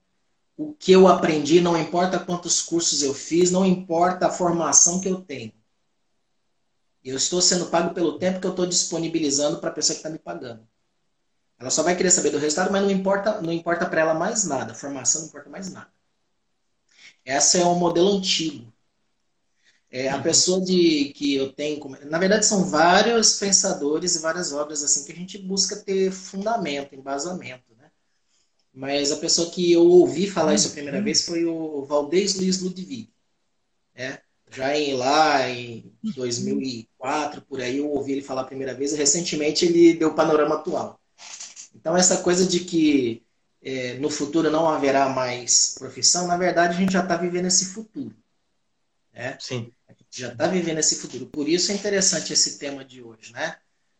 o 0.57 0.73
que 0.73 0.91
eu 0.91 1.07
aprendi, 1.07 1.61
não 1.61 1.77
importa 1.77 2.19
quantos 2.19 2.63
cursos 2.63 3.03
eu 3.03 3.13
fiz, 3.13 3.51
não 3.51 3.63
importa 3.63 4.25
a 4.25 4.31
formação 4.31 4.99
que 4.99 5.07
eu 5.07 5.21
tenho. 5.21 5.53
Eu 7.03 7.15
estou 7.15 7.41
sendo 7.41 7.67
pago 7.67 7.93
pelo 7.93 8.17
tempo 8.17 8.41
que 8.41 8.47
eu 8.47 8.51
estou 8.51 8.65
disponibilizando 8.65 9.59
para 9.59 9.69
a 9.69 9.73
pessoa 9.73 9.93
que 9.93 9.99
está 9.99 10.09
me 10.09 10.17
pagando. 10.17 10.67
Ela 11.59 11.69
só 11.69 11.83
vai 11.83 11.95
querer 11.95 12.11
saber 12.11 12.31
do 12.31 12.39
resultado, 12.39 12.71
mas 12.71 12.81
não 12.81 12.91
importa, 12.91 13.39
não 13.39 13.53
importa 13.53 13.85
para 13.85 14.01
ela 14.01 14.13
mais 14.15 14.43
nada. 14.45 14.73
Formação 14.73 15.21
não 15.21 15.27
importa 15.29 15.49
mais 15.49 15.71
nada. 15.71 15.91
Esse 17.23 17.59
é 17.59 17.65
um 17.65 17.75
modelo 17.75 18.17
antigo. 18.17 18.73
É, 19.89 20.09
a 20.09 20.17
uhum. 20.17 20.23
pessoa 20.23 20.61
de 20.61 21.13
que 21.15 21.35
eu 21.35 21.53
tenho, 21.53 21.79
na 22.05 22.19
verdade 22.19 22.45
são 22.45 22.65
vários 22.65 23.39
pensadores 23.39 24.15
e 24.15 24.19
várias 24.19 24.51
obras 24.51 24.83
assim 24.83 25.05
que 25.05 25.13
a 25.13 25.15
gente 25.15 25.37
busca 25.37 25.77
ter 25.77 26.11
fundamento, 26.11 26.93
embasamento? 26.93 27.76
Mas 28.77 29.11
a 29.11 29.17
pessoa 29.17 29.49
que 29.49 29.71
eu 29.71 29.83
ouvi 29.87 30.29
falar 30.29 30.53
isso 30.53 30.67
a 30.67 30.71
primeira 30.71 30.99
uhum. 30.99 31.03
vez 31.03 31.25
foi 31.25 31.43
o 31.45 31.83
Valdez 31.83 32.35
Luiz 32.35 32.61
Ludwig, 32.61 33.09
né? 33.95 34.19
Já 34.51 34.77
em 34.77 34.93
lá 34.93 35.49
em 35.49 35.91
2004, 36.15 37.41
por 37.41 37.59
aí, 37.59 37.79
eu 37.79 37.89
ouvi 37.89 38.11
ele 38.11 38.21
falar 38.21 38.41
a 38.41 38.45
primeira 38.45 38.75
vez. 38.75 38.93
E 38.93 38.97
recentemente 38.97 39.65
ele 39.65 39.95
deu 39.95 40.09
o 40.09 40.13
panorama 40.13 40.55
atual. 40.55 41.01
Então, 41.73 41.97
essa 41.97 42.17
coisa 42.21 42.45
de 42.45 42.59
que 42.59 43.23
é, 43.63 43.95
no 43.95 44.11
futuro 44.11 44.51
não 44.51 44.69
haverá 44.69 45.09
mais 45.09 45.73
profissão, 45.79 46.27
na 46.27 46.37
verdade, 46.37 46.75
a 46.75 46.79
gente 46.79 46.93
já 46.93 47.01
está 47.01 47.17
vivendo 47.17 47.47
esse 47.47 47.65
futuro. 47.65 48.15
Né? 49.11 49.37
Sim. 49.39 49.71
A 49.89 49.91
gente 49.91 50.21
já 50.21 50.31
está 50.31 50.45
vivendo 50.45 50.77
esse 50.77 50.97
futuro. 50.97 51.25
Por 51.25 51.49
isso 51.49 51.71
é 51.71 51.75
interessante 51.75 52.31
esse 52.31 52.59
tema 52.59 52.85
de 52.85 53.01
hoje, 53.01 53.33
né? 53.33 53.57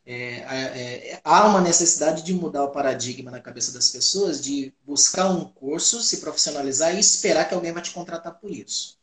É, 0.09 1.11
é, 1.15 1.21
há 1.21 1.45
uma 1.47 1.59
necessidade 1.59 2.23
de 2.23 2.33
mudar 2.33 2.63
o 2.63 2.71
paradigma 2.71 3.29
na 3.29 3.41
cabeça 3.41 3.73
das 3.73 3.89
pessoas, 3.89 4.41
de 4.41 4.73
buscar 4.85 5.29
um 5.29 5.43
curso, 5.43 6.01
se 6.01 6.21
profissionalizar 6.21 6.95
e 6.95 6.99
esperar 6.99 7.49
que 7.49 7.53
alguém 7.53 7.73
vai 7.73 7.83
te 7.83 7.91
contratar 7.91 8.39
por 8.39 8.49
isso. 8.49 8.97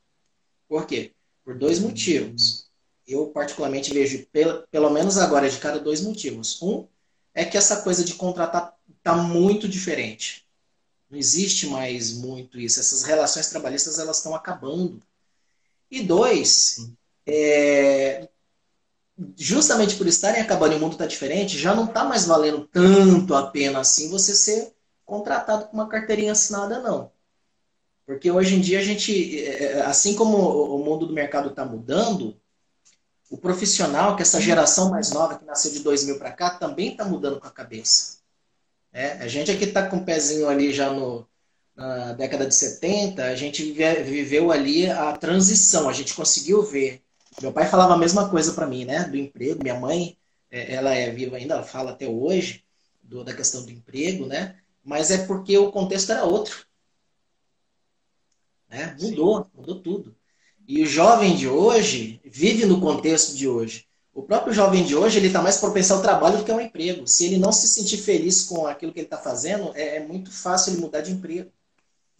Por 0.67 0.87
quê? 0.87 1.13
Por 1.45 1.59
dois 1.59 1.79
motivos. 1.79 2.71
Eu, 3.07 3.27
particularmente, 3.27 3.93
vejo, 3.93 4.27
pelo, 4.33 4.67
pelo 4.69 4.89
menos 4.89 5.19
agora, 5.19 5.51
de 5.51 5.59
cada 5.59 5.79
dois 5.79 6.01
motivos. 6.01 6.63
Um 6.63 6.87
é 7.35 7.45
que 7.45 7.59
essa 7.59 7.83
coisa 7.83 8.03
de 8.03 8.15
contratar 8.15 8.75
está 8.97 9.15
muito 9.15 9.69
diferente. 9.69 10.47
Não 11.11 11.19
existe 11.19 11.67
mais 11.67 12.15
muito 12.15 12.59
isso. 12.59 12.81
Essas 12.81 13.03
relações 13.03 13.51
trabalhistas 13.51 13.99
elas 13.99 14.17
estão 14.17 14.35
acabando. 14.35 15.03
E 15.91 16.03
dois, 16.03 16.91
é, 17.27 18.27
justamente 19.37 19.97
por 19.97 20.07
estarem 20.07 20.43
acabando 20.43 20.75
e 20.75 20.77
o 20.77 20.81
mundo 20.81 20.93
está 20.93 21.07
diferente, 21.07 21.59
já 21.59 21.75
não 21.75 21.85
está 21.85 22.05
mais 22.05 22.27
valendo 22.27 22.67
tanto 22.67 23.35
a 23.35 23.47
pena 23.47 23.81
assim 23.81 24.11
você 24.11 24.35
ser 24.35 24.73
contratado 25.05 25.67
com 25.67 25.75
uma 25.75 25.89
carteirinha 25.89 26.33
assinada, 26.33 26.81
não. 26.81 27.13
Porque 28.07 28.31
hoje 28.31 28.57
em 28.57 28.61
dia 28.61 28.81
a 28.81 28.83
gente, 28.83 29.45
é, 29.45 29.83
assim 29.83 30.15
como 30.15 30.37
o 30.37 30.85
mundo 30.85 31.07
do 31.07 31.15
mercado 31.15 31.51
está 31.51 31.65
mudando, 31.65 32.37
o 33.31 33.39
profissional, 33.39 34.17
que 34.17 34.23
essa 34.23 34.41
geração 34.41 34.91
mais 34.91 35.11
nova 35.11 35.39
que 35.39 35.45
nasceu 35.45 35.73
de 35.73 35.81
2000 35.81 36.19
para 36.19 36.33
cá, 36.33 36.51
também 36.51 36.93
está 36.93 37.05
mudando 37.05 37.41
com 37.41 37.47
a 37.47 37.51
cabeça. 37.51 38.19
É, 38.93 39.13
a 39.13 39.29
gente 39.29 39.51
aqui 39.51 39.65
está 39.65 39.89
com 39.89 39.99
o 39.99 40.05
pezinho 40.05 40.49
ali 40.49 40.73
já 40.73 40.91
no, 40.93 41.27
na 41.75 42.13
década 42.13 42.47
de 42.47 42.55
70, 42.55 43.25
a 43.25 43.35
gente 43.35 43.73
viveu 43.73 44.53
ali 44.53 44.89
a 44.89 45.13
transição, 45.17 45.89
a 45.89 45.93
gente 45.93 46.15
conseguiu 46.15 46.63
ver 46.63 47.04
meu 47.41 47.53
pai 47.53 47.69
falava 47.69 47.95
a 47.95 47.99
mesma 47.99 48.29
coisa 48.29 48.53
para 48.53 48.67
mim, 48.67 48.85
né? 48.85 49.05
Do 49.05 49.17
emprego. 49.17 49.63
Minha 49.63 49.79
mãe, 49.79 50.17
é, 50.51 50.75
ela 50.75 50.95
é 50.95 51.11
viva 51.11 51.37
ainda, 51.37 51.55
ela 51.55 51.65
fala 51.65 51.93
até 51.93 52.07
hoje 52.07 52.65
do, 53.03 53.25
da 53.25 53.35
questão 53.35 53.65
do 53.65 53.71
emprego, 53.71 54.27
né? 54.27 54.57
Mas 54.83 55.11
é 55.11 55.27
porque 55.27 55.57
o 55.57 55.73
contexto 55.73 56.13
era 56.13 56.25
outro. 56.25 56.67
Né? 58.69 58.97
Mudou, 59.01 59.43
Sim. 59.43 59.51
mudou 59.55 59.81
tudo. 59.81 60.17
E 60.67 60.83
o 60.83 60.87
jovem 60.87 61.37
de 61.37 61.49
hoje 61.49 62.21
vive 62.25 62.67
no 62.67 62.81
contexto 62.81 63.35
de 63.35 63.49
hoje. 63.49 63.87
O 64.15 64.23
próprio 64.23 64.55
jovem 64.55 64.85
de 64.85 64.95
hoje 64.95 65.19
ele 65.19 65.27
está 65.27 65.43
mais 65.43 65.57
propenso 65.57 65.93
ao 65.93 66.03
trabalho 66.03 66.39
do 66.39 66.45
que 66.45 66.51
ao 66.51 66.61
emprego. 66.61 67.07
Se 67.07 67.25
ele 67.25 67.37
não 67.37 67.53
se 67.53 67.67
sentir 67.67 67.99
feliz 67.99 68.43
com 68.43 68.67
aquilo 68.67 68.93
que 68.93 69.01
ele 69.01 69.07
está 69.07 69.19
fazendo, 69.19 69.73
é, 69.75 69.97
é, 69.97 70.07
muito 70.07 70.31
fácil 70.31 70.73
ele 70.73 70.81
mudar 70.81 71.01
de 71.01 71.13
emprego. 71.13 71.51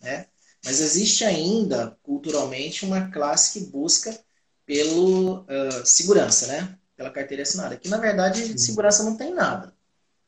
Né? 0.03 0.27
Mas 0.65 0.81
existe 0.81 1.25
ainda, 1.25 1.97
culturalmente, 2.03 2.85
uma 2.85 3.11
classe 3.11 3.59
que 3.59 3.67
busca 3.67 4.19
pelo 4.67 5.41
uh, 5.41 5.85
segurança, 5.85 6.47
né? 6.47 6.77
Pela 6.97 7.11
carteira 7.11 7.43
assinada. 7.43 7.77
Que 7.77 7.89
na 7.89 7.99
verdade 7.99 8.53
de 8.53 8.61
segurança 8.61 9.03
não 9.03 9.17
tem 9.17 9.33
nada. 9.35 9.75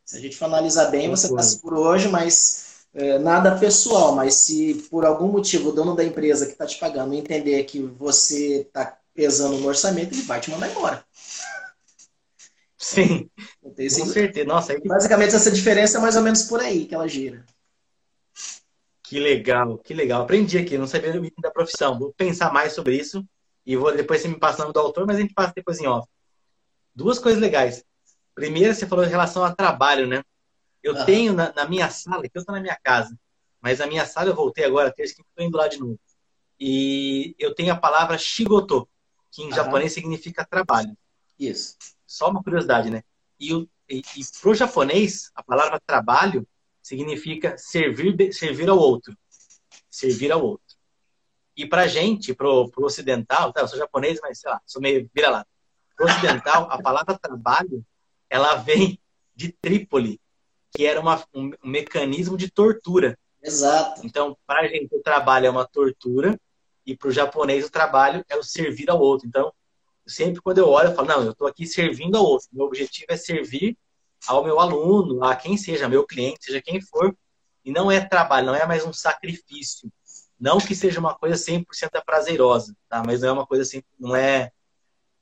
Se 0.05 0.17
a 0.17 0.21
gente 0.21 0.37
for 0.37 0.45
analisar 0.47 0.87
bem, 0.87 1.11
você 1.11 1.27
está 1.27 1.43
seguro 1.43 1.81
hoje, 1.81 2.09
mas 2.09 2.87
uh, 2.95 3.19
nada 3.21 3.59
pessoal. 3.59 4.15
Mas 4.15 4.35
se 4.35 4.87
por 4.91 5.05
algum 5.05 5.29
motivo 5.29 5.71
o 5.71 5.73
dono 5.73 5.97
da 5.97 6.05
empresa 6.05 6.47
que 6.47 6.53
está 6.53 6.67
te 6.67 6.79
pagando 6.79 7.15
entender 7.15 7.65
que 7.65 7.81
você 7.81 8.63
está 8.63 8.99
pesando 9.15 9.59
no 9.59 9.67
orçamento, 9.67 10.15
ele 10.15 10.23
vai 10.23 10.41
te 10.41 10.51
mandar 10.51 10.71
embora. 10.71 11.05
Sim, 12.79 13.29
com 13.63 14.07
certeza. 14.07 14.47
Nossa, 14.47 14.73
aí... 14.73 14.81
Basicamente, 14.85 15.35
essa 15.35 15.51
diferença 15.51 15.99
é 15.99 16.01
mais 16.01 16.15
ou 16.15 16.23
menos 16.23 16.45
por 16.45 16.61
aí 16.61 16.85
que 16.85 16.95
ela 16.95 17.09
gira. 17.09 17.45
Que 19.03 19.19
legal, 19.19 19.79
que 19.79 19.95
legal. 19.95 20.23
Aprendi 20.23 20.59
aqui, 20.59 20.77
não 20.77 20.87
sabia 20.87 21.21
da 21.41 21.51
profissão. 21.51 21.99
Vou 21.99 22.13
pensar 22.13 22.53
mais 22.53 22.75
sobre 22.75 22.97
isso 22.97 23.27
e 23.67 23.77
vou 23.77 23.95
depois 23.95 24.23
você 24.23 24.29
me 24.29 24.39
passa 24.39 24.59
o 24.59 24.63
nome 24.63 24.73
do 24.73 24.81
autor, 24.81 25.07
mas 25.07 25.17
a 25.17 25.21
gente 25.21 25.35
passa 25.35 25.53
depois 25.55 25.81
em 25.81 25.87
off. 25.87 26.09
Duas 26.95 27.19
coisas 27.19 27.41
legais. 27.41 27.85
Primeiro, 28.35 28.73
você 28.73 28.87
falou 28.87 29.05
em 29.05 29.09
relação 29.09 29.45
a 29.45 29.53
trabalho, 29.53 30.07
né? 30.07 30.23
Eu 30.83 31.05
tenho 31.05 31.33
na, 31.33 31.53
na, 31.53 31.69
minha 31.69 31.91
sala, 31.91 32.23
que 32.23 32.31
eu 32.33 32.41
estou 32.41 32.55
na 32.55 32.61
minha 32.61 32.79
casa, 32.81 33.19
mas 33.61 33.81
na 33.81 33.87
minha 33.87 34.07
sala 34.07 34.31
eu 34.31 34.37
voltei 34.37 34.65
agora, 34.65 34.93
terça 34.93 35.15
que 35.15 35.23
estou 35.23 35.45
indo 35.45 35.57
lá 35.57 35.67
de 35.67 35.79
novo. 35.79 35.99
E 36.61 37.35
eu 37.39 37.55
tenho 37.55 37.73
a 37.73 37.77
palavra 37.77 38.17
shigoto, 38.17 38.89
que 39.33 39.43
em 39.43 39.53
japonês 39.53 39.93
significa 39.93 40.47
trabalho. 40.47 40.97
Isso. 41.39 41.77
Só 42.07 42.31
uma 42.31 42.43
curiosidade, 42.43 42.89
né? 42.89 43.03
E, 43.39 43.53
e, 43.53 43.99
e 43.99 44.25
para 44.41 44.51
o 44.51 44.55
japonês, 44.55 45.31
a 45.35 45.43
palavra 45.43 45.81
trabalho 45.85 46.47
significa 46.81 47.59
servir, 47.59 48.33
servir 48.33 48.69
ao 48.69 48.79
outro. 48.79 49.17
Servir 49.91 50.31
ao 50.31 50.43
outro. 50.43 50.66
E 51.57 51.67
para 51.67 51.87
gente, 51.87 52.35
pro, 52.35 52.69
pro 52.71 52.85
ocidental, 52.85 53.53
tá, 53.53 53.63
eu 53.63 53.69
sou 53.69 53.79
japonês, 53.79 54.19
mas 54.23 54.39
sei 54.39 54.51
lá, 54.51 54.61
sou 54.67 54.83
meio 54.83 55.09
vira-lata. 55.15 55.49
Pro 55.97 56.07
ocidental, 56.07 56.69
a 56.71 56.81
palavra 56.83 57.19
trabalho, 57.19 57.85
ela 58.29 58.57
vem 58.57 59.01
de 59.35 59.53
Trípoli, 59.53 60.21
que 60.71 60.85
era 60.85 61.01
uma, 61.01 61.25
um, 61.35 61.51
um 61.65 61.69
mecanismo 61.69 62.37
de 62.37 62.51
tortura. 62.51 63.19
Exato. 63.43 64.05
Então, 64.05 64.37
para 64.47 64.61
a 64.61 64.69
gente, 64.69 64.95
o 64.95 65.03
trabalho 65.03 65.47
é 65.47 65.51
uma 65.51 65.67
tortura, 65.67 66.39
e 66.85 66.97
para 66.97 67.09
o 67.09 67.13
japonês, 67.13 67.65
o 67.67 67.71
trabalho 67.71 68.25
é 68.29 68.37
o 68.37 68.43
servir 68.43 68.91
ao 68.91 69.01
outro. 69.01 69.27
Então, 69.27 69.53
sempre 70.07 70.41
quando 70.41 70.59
eu 70.59 70.69
olho, 70.69 70.91
eu 70.91 70.95
falo, 70.95 71.09
não, 71.09 71.23
eu 71.25 71.33
estou 71.33 71.47
aqui 71.47 71.67
servindo 71.67 72.17
ao 72.17 72.25
outro. 72.25 72.49
Meu 72.53 72.67
objetivo 72.67 73.07
é 73.09 73.17
servir 73.17 73.77
ao 74.27 74.45
meu 74.45 74.61
aluno, 74.61 75.25
a 75.25 75.35
quem 75.35 75.57
seja, 75.57 75.89
meu 75.89 76.07
cliente, 76.07 76.45
seja 76.45 76.63
quem 76.63 76.81
for. 76.81 77.17
E 77.65 77.73
não 77.73 77.91
é 77.91 78.01
trabalho, 78.01 78.47
não 78.47 78.55
é 78.55 78.65
mais 78.67 78.85
um 78.85 78.93
sacrifício. 78.93 79.91
Não 80.39 80.59
que 80.59 80.75
seja 80.75 81.01
uma 81.01 81.15
coisa 81.15 81.37
100% 81.37 81.65
prazerosa, 82.05 82.77
tá? 82.89 83.03
Mas 83.05 83.21
não 83.21 83.29
é 83.29 83.33
uma 83.33 83.47
coisa 83.47 83.63
assim, 83.63 83.83
não 83.99 84.15
é, 84.15 84.53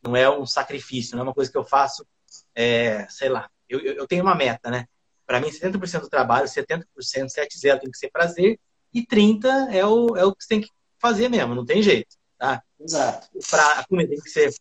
não 0.03 0.17
é 0.17 0.29
um 0.29 0.45
sacrifício, 0.45 1.17
não 1.17 1.23
é 1.23 1.29
uma 1.29 1.35
coisa 1.35 1.51
que 1.51 1.57
eu 1.57 1.65
faço, 1.65 2.07
é, 2.55 3.07
sei 3.09 3.29
lá. 3.29 3.49
Eu, 3.69 3.81
eu 3.81 4.07
tenho 4.07 4.23
uma 4.23 4.35
meta, 4.35 4.71
né? 4.71 4.87
Para 5.27 5.41
mim, 5.41 5.49
70% 5.49 6.01
do 6.01 6.09
trabalho, 6.09 6.47
70%, 6.47 6.85
70 7.29 7.81
tem 7.81 7.91
que 7.91 7.99
ser 7.99 8.11
prazer 8.11 8.59
e 8.93 9.07
30% 9.07 9.73
é 9.73 9.87
o, 9.87 10.17
é 10.17 10.25
o 10.25 10.35
que 10.35 10.43
você 10.43 10.49
tem 10.49 10.61
que 10.61 10.69
fazer 10.99 11.29
mesmo, 11.29 11.55
não 11.55 11.65
tem 11.65 11.83
jeito, 11.83 12.17
tá? 12.39 12.63
Exato. 12.81 13.29
Para 13.51 13.81
a 13.81 13.85
comida 13.87 14.11
tem 14.11 14.21
que 14.21 14.31
ser 14.31 14.53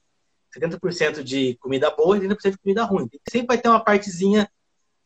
70% 0.58 1.24
de 1.24 1.56
comida 1.56 1.90
boa 1.92 2.18
e 2.18 2.22
30% 2.22 2.52
de 2.52 2.58
comida 2.58 2.84
ruim. 2.84 3.10
Sempre 3.30 3.48
vai 3.48 3.58
ter 3.58 3.70
uma 3.70 3.84
partezinha 3.84 4.50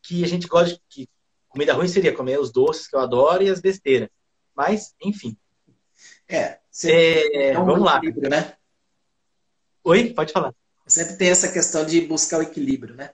que 0.01 0.23
a 0.23 0.27
gente 0.27 0.47
gosta 0.47 0.75
de. 0.75 0.81
Que 0.89 1.09
comida 1.49 1.73
ruim 1.73 1.87
seria 1.87 2.13
comer 2.13 2.39
os 2.39 2.51
doces 2.51 2.87
que 2.87 2.95
eu 2.95 2.99
adoro 2.99 3.43
e 3.43 3.49
as 3.49 3.59
besteiras. 3.59 4.09
Mas, 4.57 4.95
enfim. 4.99 5.37
É, 6.27 6.59
é 6.83 7.59
um 7.59 7.63
vamos 7.63 7.85
lá. 7.85 8.01
Né? 8.01 8.57
Oi, 9.83 10.11
pode 10.15 10.33
falar. 10.33 10.51
Sempre 10.87 11.15
tem 11.15 11.29
essa 11.29 11.51
questão 11.51 11.85
de 11.85 12.01
buscar 12.01 12.39
o 12.39 12.41
equilíbrio, 12.41 12.95
né? 12.95 13.11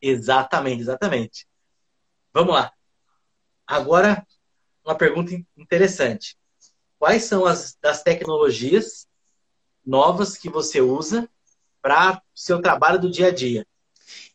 Exatamente, 0.00 0.80
exatamente. 0.80 1.46
Vamos 2.32 2.54
lá. 2.54 2.72
Agora, 3.66 4.26
uma 4.82 4.94
pergunta 4.94 5.34
interessante. 5.54 6.38
Quais 6.98 7.24
são 7.24 7.44
as 7.44 7.76
das 7.80 8.02
tecnologias 8.02 9.06
novas 9.84 10.38
que 10.38 10.48
você 10.48 10.80
usa 10.80 11.28
para 11.82 12.22
seu 12.34 12.62
trabalho 12.62 12.98
do 12.98 13.10
dia 13.10 13.26
a 13.26 13.34
dia? 13.34 13.66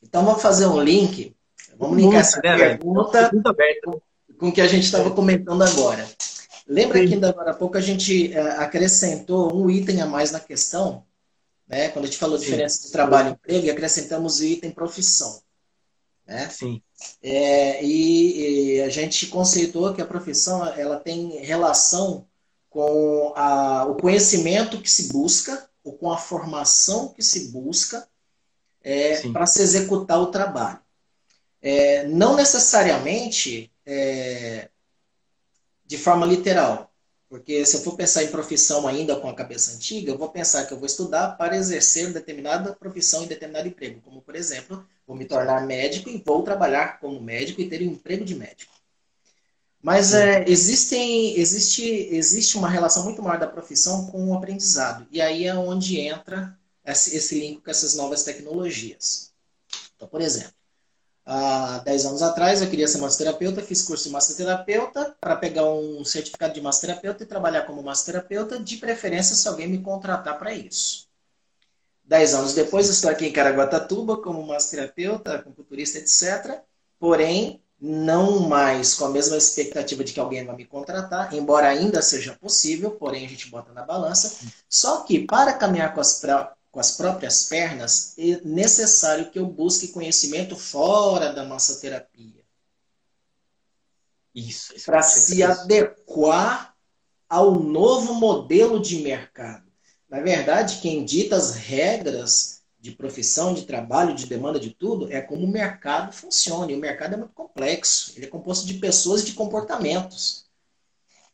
Então, 0.03 0.23
vamos 0.23 0.41
fazer 0.41 0.67
um 0.67 0.79
link. 0.79 1.35
Vamos 1.77 1.97
linkar 1.97 2.19
essa 2.19 2.39
né, 2.43 2.57
pergunta. 2.57 3.29
Pergunta 3.29 3.53
com 4.43 4.49
o 4.49 4.51
que 4.51 4.59
a 4.59 4.67
gente 4.67 4.83
estava 4.83 5.09
comentando 5.09 5.61
agora. 5.63 6.05
Lembra 6.67 6.99
Sim. 6.99 7.07
que 7.07 7.13
ainda 7.13 7.29
agora 7.29 7.51
há 7.51 7.53
pouco 7.53 7.77
a 7.77 7.81
gente 7.81 8.33
é, 8.33 8.41
acrescentou 8.57 9.55
um 9.55 9.69
item 9.69 10.01
a 10.01 10.05
mais 10.05 10.31
na 10.31 10.39
questão, 10.41 11.05
né? 11.65 11.87
Quando 11.87 12.03
a 12.03 12.07
gente 12.09 12.17
falou 12.17 12.37
Sim. 12.37 12.43
diferença 12.43 12.83
de 12.83 12.91
trabalho 12.91 13.29
e 13.29 13.31
emprego, 13.31 13.65
e 13.65 13.71
acrescentamos 13.71 14.41
o 14.41 14.43
item 14.43 14.69
profissão. 14.69 15.41
Né? 16.27 16.49
Sim. 16.49 16.81
É, 17.21 17.81
e, 17.85 18.75
e, 18.75 18.81
a 18.81 18.89
gente 18.89 19.27
conceitou 19.27 19.93
que 19.93 20.01
a 20.01 20.05
profissão 20.05 20.67
ela 20.75 20.99
tem 20.99 21.37
relação 21.37 22.25
com 22.69 23.31
a, 23.37 23.85
o 23.85 23.95
conhecimento 23.95 24.81
que 24.81 24.91
se 24.91 25.07
busca, 25.07 25.69
ou 25.85 25.93
com 25.93 26.11
a 26.11 26.17
formação 26.17 27.13
que 27.13 27.23
se 27.23 27.47
busca 27.47 28.05
é, 28.83 29.21
para 29.29 29.45
se 29.45 29.61
executar 29.61 30.19
o 30.19 30.27
trabalho. 30.27 30.81
É, 31.61 32.05
não 32.07 32.35
necessariamente 32.35 33.71
é, 33.85 34.69
de 35.85 35.97
forma 35.97 36.25
literal. 36.25 36.93
Porque 37.29 37.65
se 37.65 37.77
eu 37.77 37.81
for 37.81 37.95
pensar 37.95 38.23
em 38.23 38.27
profissão 38.27 38.87
ainda 38.87 39.15
com 39.15 39.27
a 39.27 39.33
cabeça 39.33 39.71
antiga, 39.73 40.11
eu 40.11 40.17
vou 40.17 40.29
pensar 40.29 40.65
que 40.65 40.73
eu 40.73 40.77
vou 40.77 40.85
estudar 40.85 41.35
para 41.35 41.57
exercer 41.57 42.13
determinada 42.13 42.75
profissão 42.75 43.23
em 43.23 43.27
determinado 43.27 43.67
emprego. 43.67 44.01
Como, 44.01 44.21
por 44.21 44.35
exemplo, 44.35 44.85
vou 45.07 45.15
me 45.15 45.25
tornar 45.25 45.65
médico 45.65 46.09
e 46.09 46.21
vou 46.23 46.43
trabalhar 46.43 46.99
como 46.99 47.19
médico 47.19 47.59
e 47.59 47.67
ter 47.67 47.81
um 47.81 47.93
emprego 47.93 48.23
de 48.23 48.35
médico. 48.35 48.71
Mas 49.81 50.13
é, 50.13 50.45
existem, 50.47 51.35
existe, 51.37 51.83
existe 51.83 52.55
uma 52.55 52.69
relação 52.69 53.03
muito 53.03 53.21
maior 53.21 53.39
da 53.39 53.47
profissão 53.47 54.05
com 54.11 54.29
o 54.29 54.33
aprendizado. 54.35 55.07
E 55.11 55.19
aí 55.19 55.45
é 55.45 55.55
onde 55.55 55.99
entra 55.99 56.57
esse, 56.85 57.17
esse 57.17 57.39
link 57.39 57.61
com 57.61 57.71
essas 57.71 57.95
novas 57.95 58.23
tecnologias. 58.23 59.33
Então, 59.95 60.07
por 60.07 60.21
exemplo, 60.21 60.53
há 61.25 61.79
10 61.79 62.05
anos 62.05 62.21
atrás 62.21 62.61
eu 62.61 62.69
queria 62.69 62.87
ser 62.87 62.99
massoterapeuta, 62.99 63.61
fiz 63.61 63.81
curso 63.83 64.05
de 64.05 64.09
massoterapeuta 64.11 65.15
para 65.19 65.35
pegar 65.35 65.65
um 65.65 66.03
certificado 66.03 66.53
de 66.53 66.61
massoterapeuta 66.61 67.23
e 67.23 67.27
trabalhar 67.27 67.63
como 67.63 67.81
massoterapeuta, 67.81 68.59
de 68.59 68.77
preferência 68.77 69.35
se 69.35 69.47
alguém 69.47 69.67
me 69.67 69.81
contratar 69.81 70.37
para 70.37 70.53
isso. 70.53 71.07
Dez 72.03 72.33
anos 72.33 72.53
depois, 72.53 72.89
estou 72.89 73.09
aqui 73.09 73.25
em 73.25 73.31
Caraguatatuba 73.31 74.21
como 74.21 74.45
massoterapeuta, 74.45 75.35
acupunturista, 75.35 75.99
etc. 75.99 76.61
Porém, 76.99 77.63
não 77.79 78.39
mais 78.47 78.93
com 78.93 79.05
a 79.05 79.09
mesma 79.09 79.35
expectativa 79.35 80.03
de 80.03 80.13
que 80.13 80.19
alguém 80.19 80.45
vai 80.45 80.55
me 80.55 80.65
contratar, 80.65 81.33
embora 81.33 81.67
ainda 81.67 82.01
seja 82.01 82.37
possível, 82.39 82.91
porém 82.91 83.25
a 83.25 83.29
gente 83.29 83.49
bota 83.49 83.73
na 83.73 83.83
balança. 83.83 84.37
Só 84.69 85.01
que 85.01 85.25
para 85.25 85.53
caminhar 85.53 85.93
com 85.93 85.99
as, 85.99 86.21
com 86.73 86.79
as 86.79 86.97
próprias 86.97 87.43
pernas, 87.43 88.15
é 88.17 88.41
necessário 88.43 89.29
que 89.29 89.37
eu 89.37 89.45
busque 89.45 89.89
conhecimento 89.89 90.55
fora 90.55 91.31
da 91.31 91.45
massoterapia. 91.45 92.43
Isso. 94.33 94.75
isso 94.75 94.85
para 94.87 95.03
se 95.03 95.43
adequar 95.43 96.75
ao 97.29 97.53
novo 97.53 98.15
modelo 98.15 98.79
de 98.79 99.03
mercado. 99.03 99.71
Na 100.09 100.19
verdade, 100.19 100.79
quem 100.81 101.05
dita 101.05 101.35
as 101.35 101.53
regras 101.53 102.63
de 102.79 102.89
profissão, 102.89 103.53
de 103.53 103.67
trabalho, 103.67 104.15
de 104.15 104.25
demanda, 104.25 104.59
de 104.59 104.71
tudo, 104.71 105.13
é 105.13 105.21
como 105.21 105.45
o 105.45 105.51
mercado 105.51 106.11
funciona. 106.11 106.71
E 106.71 106.75
o 106.75 106.79
mercado 106.79 107.13
é 107.13 107.17
muito 107.17 107.33
complexo. 107.33 108.13
Ele 108.15 108.25
é 108.25 108.29
composto 108.29 108.65
de 108.65 108.73
pessoas 108.79 109.21
e 109.21 109.25
de 109.25 109.33
comportamentos. 109.33 110.47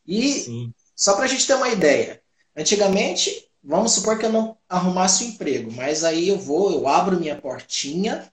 E 0.05 0.33
Sim. 0.33 0.73
só 0.93 1.15
para 1.15 1.23
a 1.23 1.27
gente 1.29 1.47
ter 1.47 1.53
uma 1.53 1.69
ideia, 1.69 2.21
antigamente, 2.57 3.48
vamos 3.63 3.91
supor 3.93 4.17
que 4.17 4.25
eu 4.25 4.31
não 4.31 4.57
arrumasse 4.67 5.23
um 5.23 5.27
emprego, 5.29 5.71
mas 5.71 6.03
aí 6.03 6.29
eu 6.29 6.37
vou, 6.37 6.71
eu 6.71 6.87
abro 6.87 7.19
minha 7.19 7.35
portinha, 7.35 8.31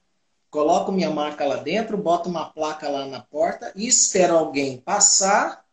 coloco 0.50 0.92
minha 0.92 1.10
marca 1.10 1.44
lá 1.44 1.56
dentro, 1.56 1.96
boto 1.96 2.28
uma 2.28 2.50
placa 2.50 2.88
lá 2.88 3.06
na 3.06 3.20
porta 3.20 3.72
e 3.74 3.86
espero 3.86 4.36
alguém 4.36 4.78
passar 4.78 5.64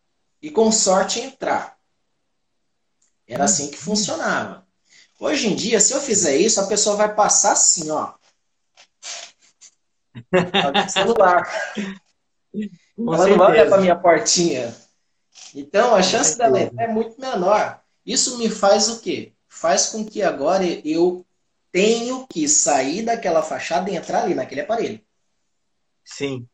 e 0.42 0.50
com 0.50 0.72
sorte 0.72 1.20
entrar. 1.20 1.78
Era 3.28 3.46
assim 3.46 3.72
que 3.72 3.78
funcionava. 3.78 4.68
Hoje 5.20 5.48
em 5.48 5.56
dia, 5.56 5.80
se 5.80 5.94
eu 5.94 6.02
fizer 6.02 6.36
isso, 6.36 6.60
a 6.60 6.68
pessoa 6.68 6.98
vai 6.98 7.16
passar 7.16 7.54
assim, 7.54 7.90
ó. 7.90 8.14
celular. 10.90 11.50
Com 12.96 13.14
Ela 13.14 13.28
não 13.28 13.38
vai 13.38 13.52
olhar 13.52 13.70
para 13.70 13.82
minha 13.82 13.96
portinha. 13.96 14.76
Então, 15.56 15.96
a 15.96 16.04
chance 16.04 16.38
dela 16.38 16.60
entrar 16.60 16.84
é 16.84 16.88
muito 16.88 17.20
menor. 17.20 17.80
Isso 18.06 18.38
me 18.38 18.50
faz 18.50 18.90
o 18.90 19.00
quê? 19.00 19.32
Faz 19.64 19.86
com 19.92 20.04
que 20.04 20.22
agora 20.22 20.66
eu 20.86 21.26
tenho 21.72 22.28
que 22.28 22.50
sair 22.50 23.02
daquela 23.02 23.42
fachada 23.42 23.90
e 23.90 23.96
entrar 23.96 24.24
ali 24.24 24.36
naquele 24.36 24.60
aparelho. 24.60 25.00
Sim. 26.04 26.46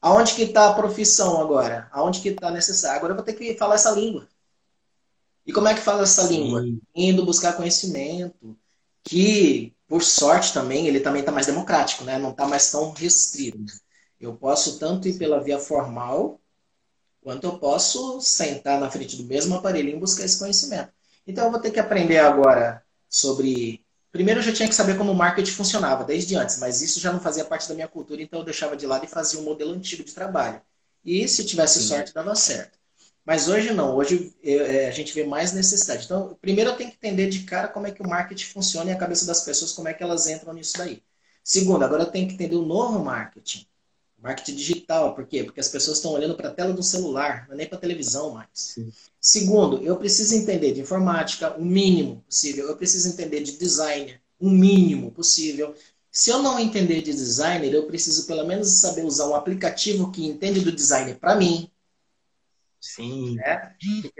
Aonde 0.00 0.34
que 0.34 0.42
está 0.42 0.68
a 0.68 0.74
profissão 0.74 1.40
agora? 1.40 1.88
Aonde 1.90 2.20
que 2.20 2.28
está 2.28 2.48
necessário? 2.48 2.96
Agora 2.96 3.10
eu 3.10 3.16
vou 3.16 3.24
ter 3.24 3.32
que 3.32 3.56
falar 3.56 3.74
essa 3.74 3.90
língua. 3.90 4.28
E 5.44 5.52
como 5.52 5.66
é 5.66 5.74
que 5.74 5.80
fala 5.80 6.04
essa 6.04 6.22
língua? 6.28 6.62
Indo 6.94 7.26
buscar 7.26 7.54
conhecimento, 7.54 8.56
que, 9.02 9.74
por 9.88 10.04
sorte 10.04 10.54
também, 10.54 10.86
ele 10.86 11.00
também 11.00 11.22
está 11.22 11.32
mais 11.32 11.46
democrático, 11.46 12.04
né? 12.04 12.20
não 12.20 12.30
está 12.30 12.46
mais 12.46 12.70
tão 12.70 12.92
restrito. 12.92 13.64
Eu 14.20 14.36
posso 14.36 14.78
tanto 14.78 15.08
ir 15.08 15.18
pela 15.18 15.42
via 15.42 15.58
formal, 15.58 16.40
quanto 17.20 17.48
eu 17.48 17.58
posso 17.58 18.20
sentar 18.20 18.78
na 18.78 18.88
frente 18.88 19.16
do 19.16 19.24
mesmo 19.24 19.56
aparelhinho 19.56 19.96
e 19.96 20.00
buscar 20.00 20.24
esse 20.24 20.38
conhecimento. 20.38 20.99
Então 21.30 21.46
eu 21.46 21.50
vou 21.50 21.60
ter 21.60 21.70
que 21.70 21.80
aprender 21.80 22.18
agora 22.18 22.82
sobre. 23.08 23.84
Primeiro 24.12 24.40
eu 24.40 24.44
já 24.44 24.52
tinha 24.52 24.68
que 24.68 24.74
saber 24.74 24.98
como 24.98 25.12
o 25.12 25.14
marketing 25.14 25.52
funcionava, 25.52 26.04
desde 26.04 26.34
antes, 26.34 26.58
mas 26.58 26.82
isso 26.82 26.98
já 26.98 27.12
não 27.12 27.20
fazia 27.20 27.44
parte 27.44 27.68
da 27.68 27.74
minha 27.74 27.86
cultura, 27.86 28.20
então 28.20 28.40
eu 28.40 28.44
deixava 28.44 28.76
de 28.76 28.84
lado 28.84 29.04
e 29.04 29.08
fazia 29.08 29.38
um 29.38 29.44
modelo 29.44 29.72
antigo 29.72 30.02
de 30.02 30.12
trabalho. 30.12 30.60
E 31.04 31.26
se 31.28 31.44
tivesse 31.44 31.80
Sim. 31.80 31.88
sorte, 31.88 32.12
dava 32.12 32.34
certo. 32.34 32.78
Mas 33.24 33.48
hoje 33.48 33.72
não, 33.72 33.94
hoje 33.94 34.34
é, 34.42 34.88
a 34.88 34.90
gente 34.90 35.14
vê 35.14 35.24
mais 35.24 35.52
necessidade. 35.52 36.04
Então, 36.04 36.36
primeiro 36.40 36.70
eu 36.70 36.76
tenho 36.76 36.90
que 36.90 36.96
entender 36.96 37.28
de 37.28 37.44
cara 37.44 37.68
como 37.68 37.86
é 37.86 37.92
que 37.92 38.02
o 38.02 38.08
marketing 38.08 38.46
funciona 38.46 38.90
e 38.90 38.94
a 38.94 38.98
cabeça 38.98 39.24
das 39.26 39.42
pessoas, 39.42 39.72
como 39.72 39.88
é 39.88 39.94
que 39.94 40.02
elas 40.02 40.26
entram 40.26 40.52
nisso 40.52 40.76
daí. 40.76 41.02
Segundo, 41.44 41.84
agora 41.84 42.02
eu 42.02 42.10
tenho 42.10 42.26
que 42.26 42.34
entender 42.34 42.56
o 42.56 42.66
novo 42.66 42.98
marketing. 42.98 43.66
Marketing 44.18 44.54
digital, 44.56 45.14
por 45.14 45.26
quê? 45.26 45.44
Porque 45.44 45.60
as 45.60 45.68
pessoas 45.68 45.98
estão 45.98 46.12
olhando 46.12 46.34
para 46.34 46.48
a 46.48 46.52
tela 46.52 46.72
do 46.72 46.82
celular, 46.82 47.46
não 47.46 47.54
é 47.54 47.58
nem 47.58 47.66
para 47.66 47.78
a 47.78 47.80
televisão 47.80 48.30
mais. 48.30 48.48
Sim. 48.52 48.92
Segundo, 49.20 49.82
eu 49.82 49.96
preciso 49.96 50.34
entender 50.34 50.72
de 50.72 50.80
informática 50.80 51.54
o 51.56 51.64
mínimo 51.64 52.22
possível. 52.26 52.68
Eu 52.68 52.76
preciso 52.76 53.08
entender 53.08 53.42
de 53.42 53.52
designer 53.52 54.20
o 54.38 54.48
mínimo 54.48 55.12
possível. 55.12 55.74
Se 56.10 56.30
eu 56.30 56.42
não 56.42 56.58
entender 56.58 57.02
de 57.02 57.12
designer, 57.12 57.72
eu 57.72 57.86
preciso 57.86 58.26
pelo 58.26 58.46
menos 58.46 58.68
saber 58.80 59.04
usar 59.04 59.28
um 59.28 59.34
aplicativo 59.34 60.10
que 60.10 60.26
entende 60.26 60.60
do 60.60 60.72
designer 60.72 61.18
para 61.18 61.36
mim, 61.36 61.70
Sim. 62.80 63.34
Né? 63.36 63.76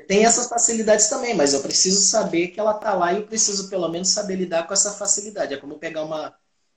Tem 0.07 0.25
essas 0.25 0.49
facilidades 0.49 1.09
também, 1.09 1.35
mas 1.35 1.55
eu 1.55 1.63
preciso 1.63 2.03
saber 2.03 2.49
que 2.49 2.61
ela 2.61 2.77
está 2.77 2.93
lá 2.95 3.13
e 3.13 3.17
eu 3.17 3.27
preciso 3.27 3.71
pelo 3.71 3.89
menos 3.89 4.11
saber 4.11 4.37
lidar 4.37 4.67
com 4.67 4.75
essa 4.75 4.93
facilidade. 4.93 5.55
É 5.55 5.57
como 5.57 5.79
pegar 5.79 6.05
uma, 6.05 6.35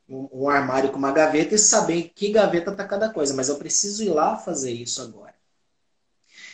um, 0.07 0.29
um 0.31 0.49
armário 0.49 0.91
com 0.91 0.97
uma 0.97 1.11
gaveta 1.11 1.55
e 1.55 1.59
saber 1.59 2.11
que 2.15 2.31
gaveta 2.31 2.71
está 2.71 2.87
cada 2.87 3.09
coisa, 3.09 3.33
mas 3.33 3.49
eu 3.49 3.57
preciso 3.57 4.01
ir 4.03 4.09
lá 4.09 4.37
fazer 4.37 4.71
isso 4.71 5.01
agora. 5.01 5.35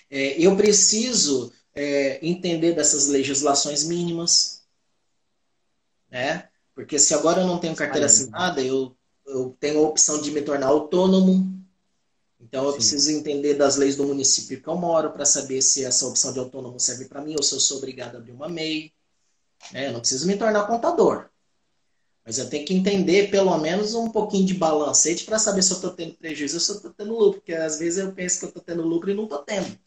É, 0.10 0.42
eu 0.42 0.58
preciso 0.58 1.54
é, 1.80 2.20
entender 2.22 2.74
dessas 2.74 3.08
legislações 3.08 3.86
mínimas, 3.86 4.64
né? 6.12 6.50
Porque 6.76 7.00
se 7.00 7.14
agora 7.14 7.42
eu 7.42 7.48
não 7.48 7.58
tenho 7.58 7.74
carteira 7.74 8.06
assinada, 8.06 8.62
eu, 8.62 8.94
eu 9.26 9.56
tenho 9.62 9.80
a 9.80 9.88
opção 9.88 10.22
de 10.22 10.30
me 10.32 10.42
tornar 10.42 10.68
autônomo, 10.68 11.58
então 12.38 12.66
eu 12.66 12.72
Sim. 12.72 12.78
preciso 12.78 13.12
entender 13.12 13.54
das 13.54 13.78
leis 13.78 13.96
do 13.96 14.06
município 14.06 14.62
que 14.62 14.68
eu 14.68 14.76
moro 14.76 15.12
para 15.12 15.24
saber 15.24 15.62
se 15.62 15.86
essa 15.86 16.06
opção 16.06 16.34
de 16.34 16.40
autônomo 16.40 16.80
serve 16.80 17.06
para 17.06 17.22
mim 17.22 17.36
ou 17.38 17.44
se 17.44 17.56
eu 17.56 17.60
sou 17.62 17.78
obrigado 17.78 18.16
a 18.16 18.18
abrir 18.18 18.34
uma 18.34 18.50
MEI. 18.50 18.92
É, 19.74 19.88
eu 19.88 19.94
não 19.94 20.00
preciso 20.02 20.28
me 20.28 20.36
tornar 20.36 20.68
contador. 20.68 21.30
Mas 22.26 22.38
eu 22.38 22.50
tenho 22.50 22.66
que 22.66 22.74
entender 22.74 23.32
pelo 23.32 23.58
menos 23.58 23.94
um 23.94 24.10
pouquinho 24.10 24.46
de 24.46 24.54
balancete 24.54 25.24
para 25.24 25.40
saber 25.40 25.62
se 25.62 25.72
eu 25.72 25.76
estou 25.76 25.92
tendo 25.92 26.16
prejuízo 26.16 26.56
ou 26.56 26.60
se 26.60 26.72
eu 26.72 26.76
estou 26.76 26.92
tendo 26.92 27.18
lucro. 27.18 27.40
Porque 27.40 27.54
às 27.54 27.80
vezes 27.80 28.00
eu 28.00 28.12
penso 28.12 28.40
que 28.40 28.46
eu 28.46 28.50
estou 28.50 28.64
tendo 28.64 28.84
lucro 28.84 29.10
e 29.10 29.14
não 29.14 29.24
estou 29.24 29.40
tendo. 29.40 29.80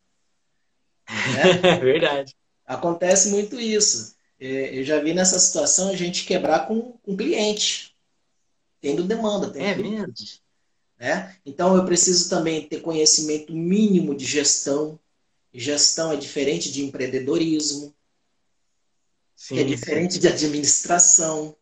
Né? 1.09 1.77
Verdade. 1.81 2.35
Acontece 2.67 3.31
muito 3.31 3.61
isso. 3.61 4.15
É, 4.41 4.79
eu 4.79 4.85
já 4.85 5.01
vi 5.01 5.15
nessa 5.15 5.39
situação 5.39 5.91
a 5.91 5.97
gente 5.97 6.25
quebrar 6.25 6.67
com, 6.67 6.93
com 7.03 7.17
cliente. 7.17 7.95
Tendo 8.81 9.05
demanda. 9.05 9.51
Tendo 9.51 9.65
é 9.65 9.75
mesmo? 9.77 10.15
Né? 10.99 11.37
Então 11.45 11.77
eu 11.77 11.85
preciso 11.85 12.31
também 12.31 12.67
ter 12.67 12.81
conhecimento 12.81 13.53
mínimo 13.53 14.15
de 14.15 14.25
gestão. 14.25 14.99
Gestão 15.53 16.13
é 16.13 16.17
diferente 16.17 16.73
de 16.73 16.83
empreendedorismo, 16.83 17.95
sim, 19.37 19.59
é 19.59 19.65
diferente 19.65 20.15
sim. 20.15 20.21
de 20.21 20.29
administração. 20.29 21.55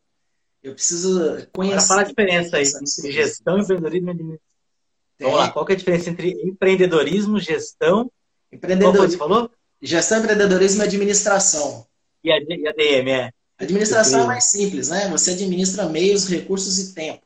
Eu 0.63 0.75
preciso 0.75 1.49
conhecer. 1.53 1.89
Fala 1.89 2.03
a 2.03 2.05
diferença 2.05 2.57
aí 2.57 2.65
entre 2.65 3.13
gestão, 3.13 3.59
empreendedorismo 3.59 4.09
e 4.09 4.11
administração. 4.11 4.51
Vamos 5.19 5.39
lá, 5.39 5.51
qual 5.51 5.67
é 5.69 5.73
a 5.73 5.77
diferença 5.77 6.11
entre 6.11 6.33
empreendedorismo, 6.43 7.41
gestão. 7.41 8.11
Empreendedorismo. 8.53 9.19
Qual 9.19 9.29
você 9.29 9.37
falou? 9.37 9.51
Gestão, 9.83 10.19
empreendedorismo 10.19 10.83
e 10.83 10.85
administração. 10.85 11.87
E 12.23 12.31
a, 12.31 12.37
e 12.39 12.69
a 12.69 12.73
DM, 12.73 13.11
é? 13.11 13.33
Administração 13.59 14.23
é 14.23 14.27
mais 14.27 14.45
simples, 14.45 14.89
né? 14.89 15.09
Você 15.11 15.33
administra 15.33 15.87
meios, 15.87 16.27
recursos 16.29 16.79
e 16.79 16.95
tempo 16.95 17.23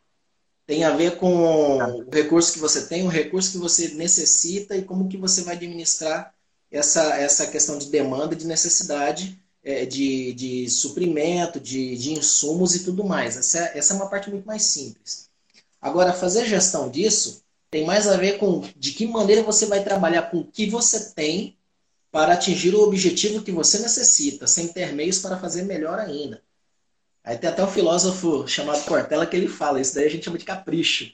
tem 0.66 0.84
a 0.84 0.96
ver 0.96 1.16
com 1.18 1.78
tá. 1.78 1.88
o 1.88 2.10
recurso 2.10 2.52
que 2.52 2.58
você 2.58 2.86
tem, 2.86 3.04
o 3.04 3.08
recurso 3.08 3.52
que 3.52 3.58
você 3.58 3.88
necessita 3.88 4.76
e 4.76 4.82
como 4.82 5.08
que 5.08 5.16
você 5.16 5.42
vai 5.42 5.54
administrar 5.56 6.34
essa, 6.70 7.16
essa 7.16 7.46
questão 7.46 7.78
de 7.78 7.90
demanda, 7.90 8.34
de 8.34 8.46
necessidade, 8.46 9.38
é, 9.62 9.84
de, 9.84 10.32
de 10.32 10.70
suprimento, 10.70 11.60
de, 11.60 11.96
de 11.96 12.12
insumos 12.12 12.74
e 12.74 12.84
tudo 12.84 13.04
mais. 13.04 13.36
Essa, 13.36 13.58
essa 13.74 13.92
é 13.92 13.96
uma 13.96 14.08
parte 14.08 14.30
muito 14.30 14.46
mais 14.46 14.62
simples. 14.62 15.28
Agora, 15.80 16.12
fazer 16.12 16.46
gestão 16.46 16.90
disso 16.90 17.43
tem 17.74 17.84
mais 17.84 18.06
a 18.06 18.16
ver 18.16 18.38
com 18.38 18.60
de 18.76 18.92
que 18.92 19.04
maneira 19.04 19.42
você 19.42 19.66
vai 19.66 19.82
trabalhar 19.82 20.30
com 20.30 20.38
o 20.38 20.44
que 20.44 20.70
você 20.70 21.12
tem 21.12 21.58
para 22.08 22.34
atingir 22.34 22.72
o 22.72 22.80
objetivo 22.80 23.42
que 23.42 23.50
você 23.50 23.80
necessita, 23.80 24.46
sem 24.46 24.68
ter 24.68 24.92
meios 24.92 25.18
para 25.18 25.40
fazer 25.40 25.62
melhor 25.62 25.98
ainda. 25.98 26.40
Aí 27.24 27.36
tem 27.36 27.50
até 27.50 27.64
um 27.64 27.68
filósofo 27.68 28.46
chamado 28.46 28.84
Cortella 28.84 29.26
que 29.26 29.34
ele 29.34 29.48
fala, 29.48 29.80
isso 29.80 29.92
daí 29.92 30.06
a 30.06 30.08
gente 30.08 30.24
chama 30.24 30.38
de 30.38 30.44
capricho. 30.44 31.12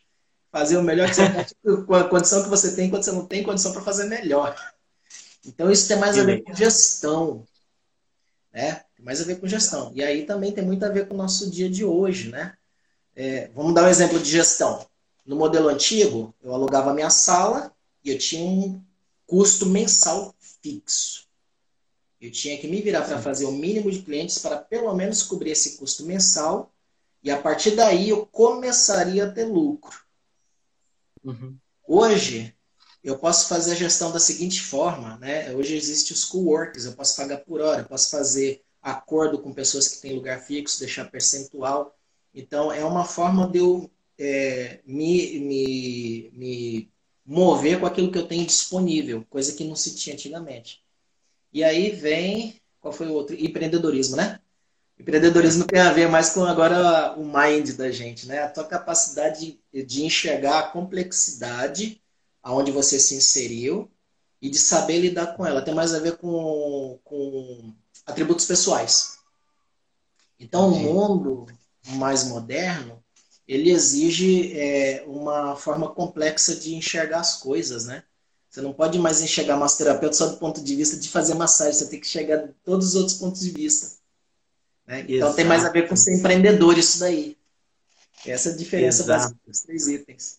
Fazer 0.53 0.77
o 0.77 0.83
melhor 0.83 1.09
que 1.09 1.15
você 1.15 1.31
tem, 1.31 1.87
com 1.87 1.95
a 1.95 2.05
condição 2.05 2.43
que 2.43 2.51
você 2.51 2.77
tem, 2.77 2.91
quando 2.91 3.05
você 3.05 3.13
não 3.13 3.25
tem 3.25 3.43
condição 3.43 3.73
para 3.73 3.81
fazer 3.81 4.05
melhor. 4.05 4.55
Então 5.47 5.71
isso 5.71 5.89
tem 5.89 5.97
mais 5.97 6.19
a 6.19 6.25
ver 6.25 6.43
com 6.43 6.53
gestão. 6.53 7.47
Né? 8.53 8.85
Tem 8.95 9.03
mais 9.03 9.19
a 9.23 9.25
ver 9.25 9.41
com 9.41 9.47
gestão. 9.47 9.93
E 9.95 10.05
aí 10.05 10.27
também 10.27 10.53
tem 10.53 10.63
muito 10.63 10.85
a 10.85 10.91
ver 10.91 11.09
com 11.09 11.15
o 11.15 11.17
nosso 11.17 11.51
dia 11.51 11.71
de 11.71 11.87
hoje, 11.87 12.29
né? 12.29 12.53
É, 13.17 13.49
vamos 13.55 13.73
dar 13.73 13.85
um 13.85 13.89
exemplo 13.89 14.19
de 14.19 14.29
gestão. 14.29 14.90
No 15.31 15.37
modelo 15.37 15.69
antigo, 15.69 16.35
eu 16.43 16.53
alugava 16.53 16.93
minha 16.93 17.09
sala 17.09 17.73
e 18.05 18.11
eu 18.11 18.19
tinha 18.19 18.45
um 18.45 18.83
custo 19.25 19.65
mensal 19.65 20.35
fixo. 20.61 21.29
Eu 22.21 22.33
tinha 22.33 22.59
que 22.59 22.67
me 22.67 22.83
virar 22.83 23.03
para 23.03 23.23
fazer 23.23 23.45
o 23.45 23.53
mínimo 23.53 23.93
de 23.93 24.03
clientes 24.03 24.39
para 24.39 24.57
pelo 24.57 24.93
menos 24.93 25.23
cobrir 25.23 25.53
esse 25.53 25.77
custo 25.77 26.05
mensal 26.05 26.75
e 27.23 27.31
a 27.31 27.41
partir 27.41 27.77
daí 27.77 28.09
eu 28.09 28.27
começaria 28.27 29.25
a 29.25 29.31
ter 29.31 29.45
lucro. 29.45 30.01
Uhum. 31.23 31.57
Hoje, 31.87 32.53
eu 33.01 33.17
posso 33.17 33.47
fazer 33.47 33.71
a 33.71 33.77
gestão 33.77 34.11
da 34.11 34.19
seguinte 34.19 34.61
forma, 34.61 35.17
né? 35.19 35.55
Hoje 35.55 35.77
existe 35.77 36.13
os 36.13 36.25
co-works, 36.25 36.87
eu 36.87 36.95
posso 36.95 37.15
pagar 37.15 37.39
por 37.45 37.61
hora, 37.61 37.83
eu 37.83 37.87
posso 37.87 38.11
fazer 38.11 38.65
acordo 38.83 39.39
com 39.39 39.55
pessoas 39.55 39.87
que 39.87 40.01
têm 40.01 40.13
lugar 40.17 40.41
fixo, 40.41 40.81
deixar 40.81 41.09
percentual. 41.09 41.97
Então, 42.35 42.73
é 42.73 42.85
uma 42.85 43.05
forma 43.05 43.49
de 43.49 43.59
eu 43.59 43.89
é, 44.21 44.81
me, 44.85 45.39
me, 45.41 46.31
me 46.35 46.93
mover 47.25 47.81
com 47.81 47.87
aquilo 47.87 48.13
que 48.13 48.19
eu 48.19 48.29
tenho 48.29 48.45
disponível, 48.45 49.25
coisa 49.31 49.55
que 49.55 49.65
não 49.65 49.75
se 49.75 49.95
tinha 49.95 50.15
antigamente. 50.15 50.83
E 51.51 51.65
aí 51.65 51.91
vem, 51.91 52.61
qual 52.81 52.93
foi 52.93 53.07
o 53.09 53.15
outro? 53.15 53.35
Empreendedorismo, 53.35 54.17
né? 54.17 54.39
Empreendedorismo 54.99 55.65
tem 55.65 55.81
a 55.81 55.93
ver 55.93 56.09
mais 56.11 56.31
com 56.31 56.45
agora 56.45 57.15
o 57.19 57.25
mind 57.25 57.71
da 57.77 57.91
gente, 57.91 58.27
né? 58.27 58.43
A 58.43 58.51
tua 58.51 58.65
capacidade 58.65 59.59
de, 59.73 59.83
de 59.83 60.05
enxergar 60.05 60.59
a 60.59 60.71
complexidade 60.71 62.03
aonde 62.43 62.71
você 62.71 63.01
se 63.01 63.15
inseriu 63.15 63.91
e 64.43 64.51
de 64.51 64.59
saber 64.59 64.99
lidar 64.99 65.35
com 65.35 65.47
ela. 65.47 65.63
Tem 65.63 65.75
mais 65.75 65.95
a 65.95 65.99
ver 65.99 66.19
com, 66.19 66.99
com 67.03 67.73
atributos 68.05 68.45
pessoais. 68.45 69.19
Então, 70.39 70.69
o 70.69 70.79
mundo 70.79 71.47
mais 71.87 72.25
moderno, 72.25 73.00
ele 73.51 73.73
exige 73.73 74.57
é, 74.57 75.03
uma 75.09 75.57
forma 75.57 75.93
complexa 75.93 76.55
de 76.55 76.77
enxergar 76.77 77.19
as 77.19 77.39
coisas, 77.39 77.85
né? 77.85 78.05
Você 78.49 78.61
não 78.61 78.73
pode 78.73 78.97
mais 78.97 79.21
enxergar 79.21 79.57
massoterapeuta 79.57 80.15
só 80.15 80.27
do 80.27 80.37
ponto 80.37 80.63
de 80.63 80.77
vista 80.77 80.97
de 80.97 81.09
fazer 81.09 81.35
massagem, 81.35 81.73
você 81.73 81.89
tem 81.89 81.99
que 81.99 82.07
enxergar 82.07 82.49
todos 82.65 82.91
os 82.91 82.95
outros 82.95 83.19
pontos 83.19 83.41
de 83.41 83.51
vista. 83.51 83.99
Né? 84.87 85.05
Então 85.09 85.35
tem 85.35 85.45
mais 85.45 85.65
a 85.65 85.71
ver 85.71 85.89
com 85.89 85.97
ser 85.97 86.17
empreendedor 86.17 86.79
isso 86.79 87.01
daí. 87.01 87.37
Essa 88.25 88.51
é 88.51 88.53
a 88.53 88.57
diferença 88.57 89.03
Exato. 89.03 89.37
dos 89.45 89.63
três 89.63 89.89
itens. 89.89 90.39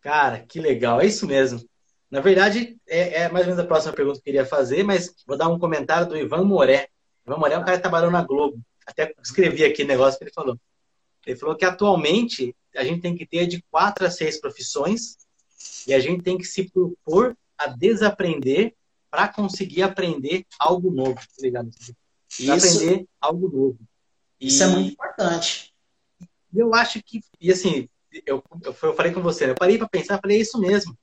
Cara, 0.00 0.40
que 0.40 0.60
legal, 0.60 1.00
é 1.00 1.06
isso 1.06 1.28
mesmo. 1.28 1.64
Na 2.10 2.20
verdade, 2.20 2.76
é, 2.88 3.22
é, 3.22 3.28
mais 3.28 3.46
ou 3.46 3.52
menos 3.52 3.64
a 3.64 3.68
próxima 3.68 3.92
pergunta 3.92 4.16
que 4.16 4.22
eu 4.22 4.32
queria 4.32 4.46
fazer, 4.46 4.82
mas 4.82 5.14
vou 5.24 5.36
dar 5.36 5.48
um 5.48 5.60
comentário 5.60 6.08
do 6.08 6.16
Ivan 6.16 6.44
Moré. 6.44 6.88
Ivan 7.24 7.36
Moré 7.36 7.54
é 7.54 7.58
um 7.58 7.64
cara 7.64 7.76
que 7.76 7.82
trabalhou 7.82 8.10
na 8.10 8.24
Globo. 8.24 8.60
Até 8.84 9.14
escrevi 9.22 9.64
aqui 9.64 9.84
o 9.84 9.86
negócio 9.86 10.18
que 10.18 10.24
ele 10.24 10.32
falou. 10.32 10.58
Ele 11.26 11.36
falou 11.36 11.56
que 11.56 11.64
atualmente 11.64 12.54
a 12.76 12.84
gente 12.84 13.00
tem 13.00 13.16
que 13.16 13.26
ter 13.26 13.46
de 13.46 13.62
quatro 13.70 14.06
a 14.06 14.10
seis 14.10 14.40
profissões 14.40 15.16
e 15.86 15.94
a 15.94 16.00
gente 16.00 16.22
tem 16.22 16.38
que 16.38 16.44
se 16.44 16.70
propor 16.70 17.36
a 17.56 17.66
desaprender 17.66 18.74
para 19.10 19.28
conseguir 19.28 19.82
aprender 19.82 20.46
algo 20.58 20.90
novo, 20.90 21.14
tá 21.14 21.42
ligado? 21.42 21.70
E 22.40 22.50
aprender 22.50 23.06
algo 23.20 23.48
novo. 23.48 23.78
E 24.40 24.48
isso 24.48 24.62
é 24.62 24.66
muito 24.66 24.92
importante. 24.92 25.72
Eu 26.54 26.74
acho 26.74 27.02
que, 27.02 27.22
e 27.40 27.52
assim, 27.52 27.88
eu, 28.26 28.42
eu, 28.62 28.76
eu 28.82 28.94
falei 28.94 29.12
com 29.12 29.22
você, 29.22 29.46
né? 29.46 29.52
eu 29.52 29.56
parei 29.56 29.78
para 29.78 29.88
pensar, 29.88 30.20
falei, 30.20 30.38
é 30.38 30.40
isso 30.40 30.58
mesmo. 30.58 30.96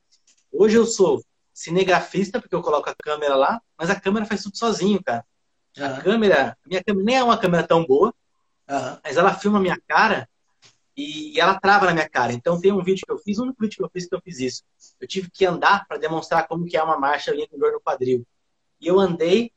Hoje 0.51 0.75
eu 0.75 0.85
sou 0.85 1.23
cinegrafista, 1.53 2.39
porque 2.39 2.55
eu 2.55 2.61
coloco 2.61 2.89
a 2.89 2.95
câmera 2.95 3.35
lá, 3.35 3.61
mas 3.77 3.89
a 3.89 3.99
câmera 3.99 4.25
faz 4.25 4.43
tudo 4.43 4.57
sozinho, 4.57 5.01
cara. 5.03 5.25
Uhum. 5.77 5.85
A 5.85 6.01
câmera, 6.01 6.57
a 6.63 6.67
minha 6.67 6.83
câmera 6.83 7.05
nem 7.05 7.15
é 7.15 7.23
uma 7.23 7.37
câmera 7.37 7.67
tão 7.67 7.85
boa, 7.85 8.13
uhum. 8.69 8.97
mas 9.03 9.17
ela 9.17 9.33
filma 9.33 9.57
a 9.57 9.61
minha 9.61 9.79
cara 9.87 10.27
e, 10.99 11.39
ela 11.39 11.59
trava 11.59 11.85
na 11.85 11.93
minha 11.93 12.09
cara. 12.09 12.33
Então 12.33 12.59
tem 12.59 12.71
um 12.71 12.83
vídeo 12.83 13.03
que 13.05 13.11
eu 13.11 13.17
fiz, 13.17 13.39
um 13.39 13.43
único 13.43 13.61
vídeo 13.61 13.77
que 13.77 13.83
eu 13.83 13.89
fiz 13.89 14.07
que 14.07 14.15
eu 14.15 14.21
fiz 14.21 14.39
isso. 14.39 14.63
Eu 14.99 15.07
tive 15.07 15.29
que 15.31 15.45
andar 15.45 15.87
para 15.87 15.97
demonstrar 15.97 16.47
como 16.47 16.65
que 16.65 16.75
é 16.75 16.83
uma 16.83 16.99
marcha 16.99 17.31
ali 17.31 17.47
com 17.47 17.57
dor 17.57 17.71
no 17.71 17.81
quadril. 17.81 18.25
E 18.81 18.87
eu 18.87 18.99
andei 18.99 19.51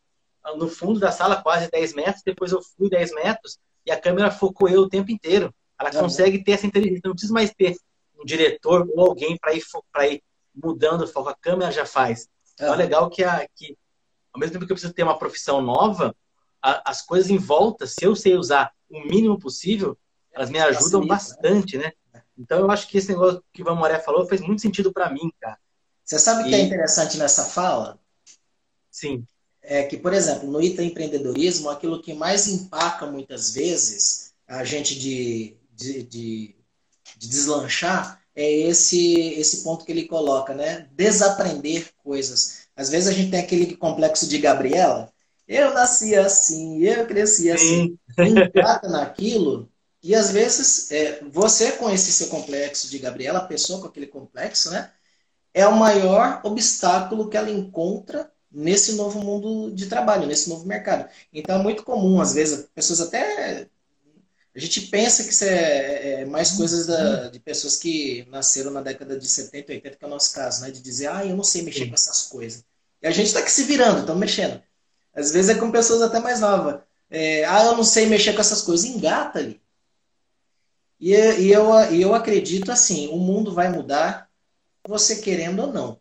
no 0.56 0.68
fundo 0.68 1.00
da 1.00 1.12
sala 1.12 1.40
quase 1.42 1.70
10 1.70 1.94
metros, 1.94 2.22
depois 2.24 2.52
eu 2.52 2.60
fui 2.62 2.88
10 2.88 3.12
metros 3.14 3.58
e 3.86 3.90
a 3.90 4.00
câmera 4.00 4.30
focou 4.30 4.68
eu 4.68 4.82
o 4.82 4.88
tempo 4.88 5.10
inteiro. 5.10 5.52
Ela 5.78 5.90
uhum. 5.94 6.02
consegue 6.02 6.42
ter 6.42 6.52
essa 6.52 6.66
inteligência. 6.66 7.02
Não 7.04 7.12
precisa 7.12 7.34
mais 7.34 7.52
ter 7.52 7.76
um 8.20 8.24
diretor 8.24 8.88
ou 8.94 9.08
alguém 9.08 9.36
para 9.36 9.54
ir, 9.54 9.62
ir 10.10 10.22
mudando 10.54 11.02
o 11.02 11.08
foco. 11.08 11.28
A 11.28 11.34
câmera 11.34 11.72
já 11.72 11.84
faz. 11.84 12.28
Então 12.54 12.72
é 12.72 12.76
legal 12.76 13.10
que, 13.10 13.24
a, 13.24 13.46
que, 13.54 13.76
ao 14.32 14.38
mesmo 14.38 14.52
tempo 14.52 14.66
que 14.66 14.72
eu 14.72 14.76
preciso 14.76 14.94
ter 14.94 15.02
uma 15.02 15.18
profissão 15.18 15.60
nova, 15.60 16.14
a, 16.62 16.90
as 16.90 17.02
coisas 17.02 17.30
em 17.30 17.38
volta, 17.38 17.86
se 17.86 18.04
eu 18.04 18.14
sei 18.14 18.36
usar 18.36 18.72
o 18.92 19.06
mínimo 19.06 19.38
possível, 19.38 19.96
elas 20.32 20.50
me 20.50 20.58
ajudam 20.58 21.06
Facilita, 21.06 21.14
bastante, 21.14 21.78
né? 21.78 21.92
né? 22.12 22.22
Então 22.38 22.58
eu 22.58 22.70
acho 22.70 22.88
que 22.88 22.98
esse 22.98 23.08
negócio 23.08 23.42
que 23.52 23.62
o 23.62 23.64
Ivan 23.64 23.74
Moré 23.74 23.98
falou 23.98 24.26
fez 24.26 24.40
muito 24.40 24.62
sentido 24.62 24.92
para 24.92 25.10
mim, 25.10 25.32
cara. 25.40 25.58
Você 26.04 26.18
sabe 26.18 26.42
o 26.42 26.48
que 26.48 26.54
é 26.54 26.60
interessante 26.60 27.16
nessa 27.16 27.44
fala? 27.44 27.98
Sim. 28.90 29.24
É 29.62 29.84
que, 29.84 29.96
por 29.96 30.12
exemplo, 30.12 30.50
no 30.50 30.60
item 30.60 30.88
empreendedorismo, 30.88 31.70
aquilo 31.70 32.02
que 32.02 32.12
mais 32.12 32.48
empaca 32.48 33.06
muitas 33.06 33.54
vezes 33.54 34.32
a 34.46 34.64
gente 34.64 34.98
de 34.98 35.56
de, 35.74 36.02
de, 36.02 36.56
de 37.16 37.28
deslanchar 37.28 38.22
é 38.34 38.50
esse 38.50 39.34
esse 39.34 39.62
ponto 39.62 39.84
que 39.84 39.92
ele 39.92 40.06
coloca, 40.06 40.54
né? 40.54 40.88
Desaprender 40.92 41.92
coisas. 42.02 42.62
Às 42.74 42.88
vezes 42.88 43.08
a 43.08 43.12
gente 43.12 43.30
tem 43.30 43.40
aquele 43.40 43.76
complexo 43.76 44.26
de 44.28 44.38
Gabriela. 44.38 45.11
Eu 45.52 45.74
nasci 45.74 46.14
assim, 46.14 46.82
eu 46.82 47.06
cresci 47.06 47.50
assim. 47.50 47.98
Engata 48.18 48.88
naquilo. 48.88 49.70
E 50.02 50.14
às 50.14 50.30
vezes 50.30 50.90
é, 50.90 51.22
você 51.30 51.72
com 51.72 51.90
esse 51.90 52.10
seu 52.10 52.28
complexo 52.28 52.90
de 52.90 52.98
Gabriela, 52.98 53.40
a 53.40 53.46
pessoa 53.46 53.80
com 53.80 53.86
aquele 53.86 54.06
complexo, 54.06 54.70
né? 54.70 54.90
É 55.54 55.66
o 55.66 55.76
maior 55.76 56.40
obstáculo 56.42 57.28
que 57.28 57.36
ela 57.36 57.50
encontra 57.50 58.32
nesse 58.50 58.92
novo 58.94 59.20
mundo 59.20 59.74
de 59.74 59.86
trabalho, 59.86 60.26
nesse 60.26 60.48
novo 60.48 60.66
mercado. 60.66 61.08
Então 61.32 61.60
é 61.60 61.62
muito 61.62 61.84
comum, 61.84 62.20
às 62.20 62.32
vezes, 62.32 62.68
pessoas 62.74 63.00
até 63.00 63.68
a 64.54 64.58
gente 64.58 64.82
pensa 64.82 65.24
que 65.24 65.30
isso 65.30 65.44
é, 65.44 66.22
é 66.22 66.24
mais 66.26 66.52
coisas 66.52 66.86
da, 66.86 67.28
de 67.28 67.40
pessoas 67.40 67.76
que 67.76 68.26
nasceram 68.30 68.70
na 68.70 68.82
década 68.82 69.18
de 69.18 69.26
70, 69.26 69.72
80, 69.72 69.96
que 69.96 70.04
é 70.04 70.06
o 70.06 70.10
nosso 70.10 70.34
caso, 70.34 70.62
né? 70.62 70.70
De 70.70 70.80
dizer, 70.82 71.06
ah, 71.06 71.24
eu 71.24 71.34
não 71.34 71.44
sei 71.44 71.62
mexer 71.62 71.84
Sim. 71.84 71.88
com 71.88 71.94
essas 71.94 72.22
coisas. 72.24 72.64
E 73.00 73.06
a 73.06 73.10
gente 73.10 73.28
está 73.28 73.40
aqui 73.40 73.50
se 73.50 73.64
virando, 73.64 74.00
estamos 74.00 74.20
mexendo. 74.20 74.62
Às 75.14 75.30
vezes 75.32 75.50
é 75.50 75.58
com 75.58 75.70
pessoas 75.70 76.02
até 76.02 76.18
mais 76.20 76.40
novas. 76.40 76.80
É, 77.10 77.44
ah, 77.44 77.64
eu 77.64 77.76
não 77.76 77.84
sei 77.84 78.06
mexer 78.06 78.32
com 78.32 78.40
essas 78.40 78.62
coisas. 78.62 78.86
Engata 78.86 79.38
ali. 79.38 79.60
E, 80.98 81.12
e, 81.12 81.52
eu, 81.52 81.68
e 81.92 82.00
eu 82.00 82.14
acredito 82.14 82.70
assim, 82.70 83.08
o 83.08 83.16
mundo 83.16 83.52
vai 83.52 83.68
mudar, 83.68 84.30
você 84.86 85.16
querendo 85.20 85.62
ou 85.62 85.72
não. 85.72 86.00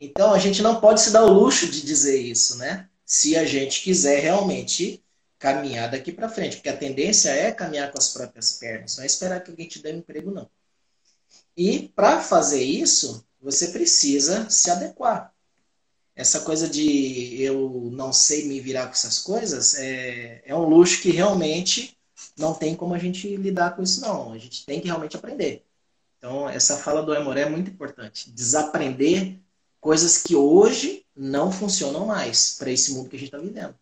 Então 0.00 0.32
a 0.32 0.38
gente 0.38 0.62
não 0.62 0.80
pode 0.80 1.00
se 1.00 1.10
dar 1.10 1.24
o 1.24 1.32
luxo 1.32 1.70
de 1.70 1.82
dizer 1.82 2.20
isso, 2.20 2.56
né? 2.56 2.88
Se 3.04 3.36
a 3.36 3.44
gente 3.44 3.82
quiser 3.82 4.20
realmente 4.20 5.02
caminhar 5.38 5.90
daqui 5.90 6.12
para 6.12 6.28
frente, 6.28 6.56
porque 6.56 6.68
a 6.68 6.76
tendência 6.76 7.30
é 7.30 7.52
caminhar 7.52 7.90
com 7.90 7.98
as 7.98 8.08
próprias 8.08 8.52
pernas, 8.52 8.96
não 8.96 9.04
é 9.04 9.06
esperar 9.06 9.40
que 9.42 9.50
alguém 9.50 9.68
te 9.68 9.80
dê 9.80 9.92
um 9.92 9.98
emprego, 9.98 10.30
não. 10.30 10.50
E 11.56 11.88
para 11.94 12.20
fazer 12.20 12.62
isso, 12.62 13.24
você 13.40 13.68
precisa 13.68 14.48
se 14.50 14.70
adequar. 14.70 15.32
Essa 16.20 16.42
coisa 16.42 16.68
de 16.68 17.40
eu 17.40 17.88
não 17.90 18.12
sei 18.12 18.46
me 18.46 18.60
virar 18.60 18.84
com 18.84 18.92
essas 18.92 19.20
coisas 19.20 19.74
é, 19.78 20.42
é 20.44 20.54
um 20.54 20.68
luxo 20.68 21.00
que 21.00 21.10
realmente 21.10 21.96
não 22.36 22.52
tem 22.52 22.74
como 22.74 22.92
a 22.92 22.98
gente 22.98 23.34
lidar 23.36 23.74
com 23.74 23.82
isso, 23.82 24.02
não. 24.02 24.30
A 24.30 24.36
gente 24.36 24.66
tem 24.66 24.82
que 24.82 24.86
realmente 24.86 25.16
aprender. 25.16 25.64
Então, 26.18 26.46
essa 26.46 26.76
fala 26.76 27.02
do 27.02 27.14
Emoré 27.14 27.40
é 27.42 27.48
muito 27.48 27.70
importante. 27.70 28.30
Desaprender 28.30 29.38
coisas 29.80 30.22
que 30.22 30.36
hoje 30.36 31.06
não 31.16 31.50
funcionam 31.50 32.04
mais 32.04 32.54
para 32.58 32.70
esse 32.70 32.92
mundo 32.92 33.08
que 33.08 33.16
a 33.16 33.18
gente 33.18 33.28
está 33.28 33.38
vivendo. 33.38 33.74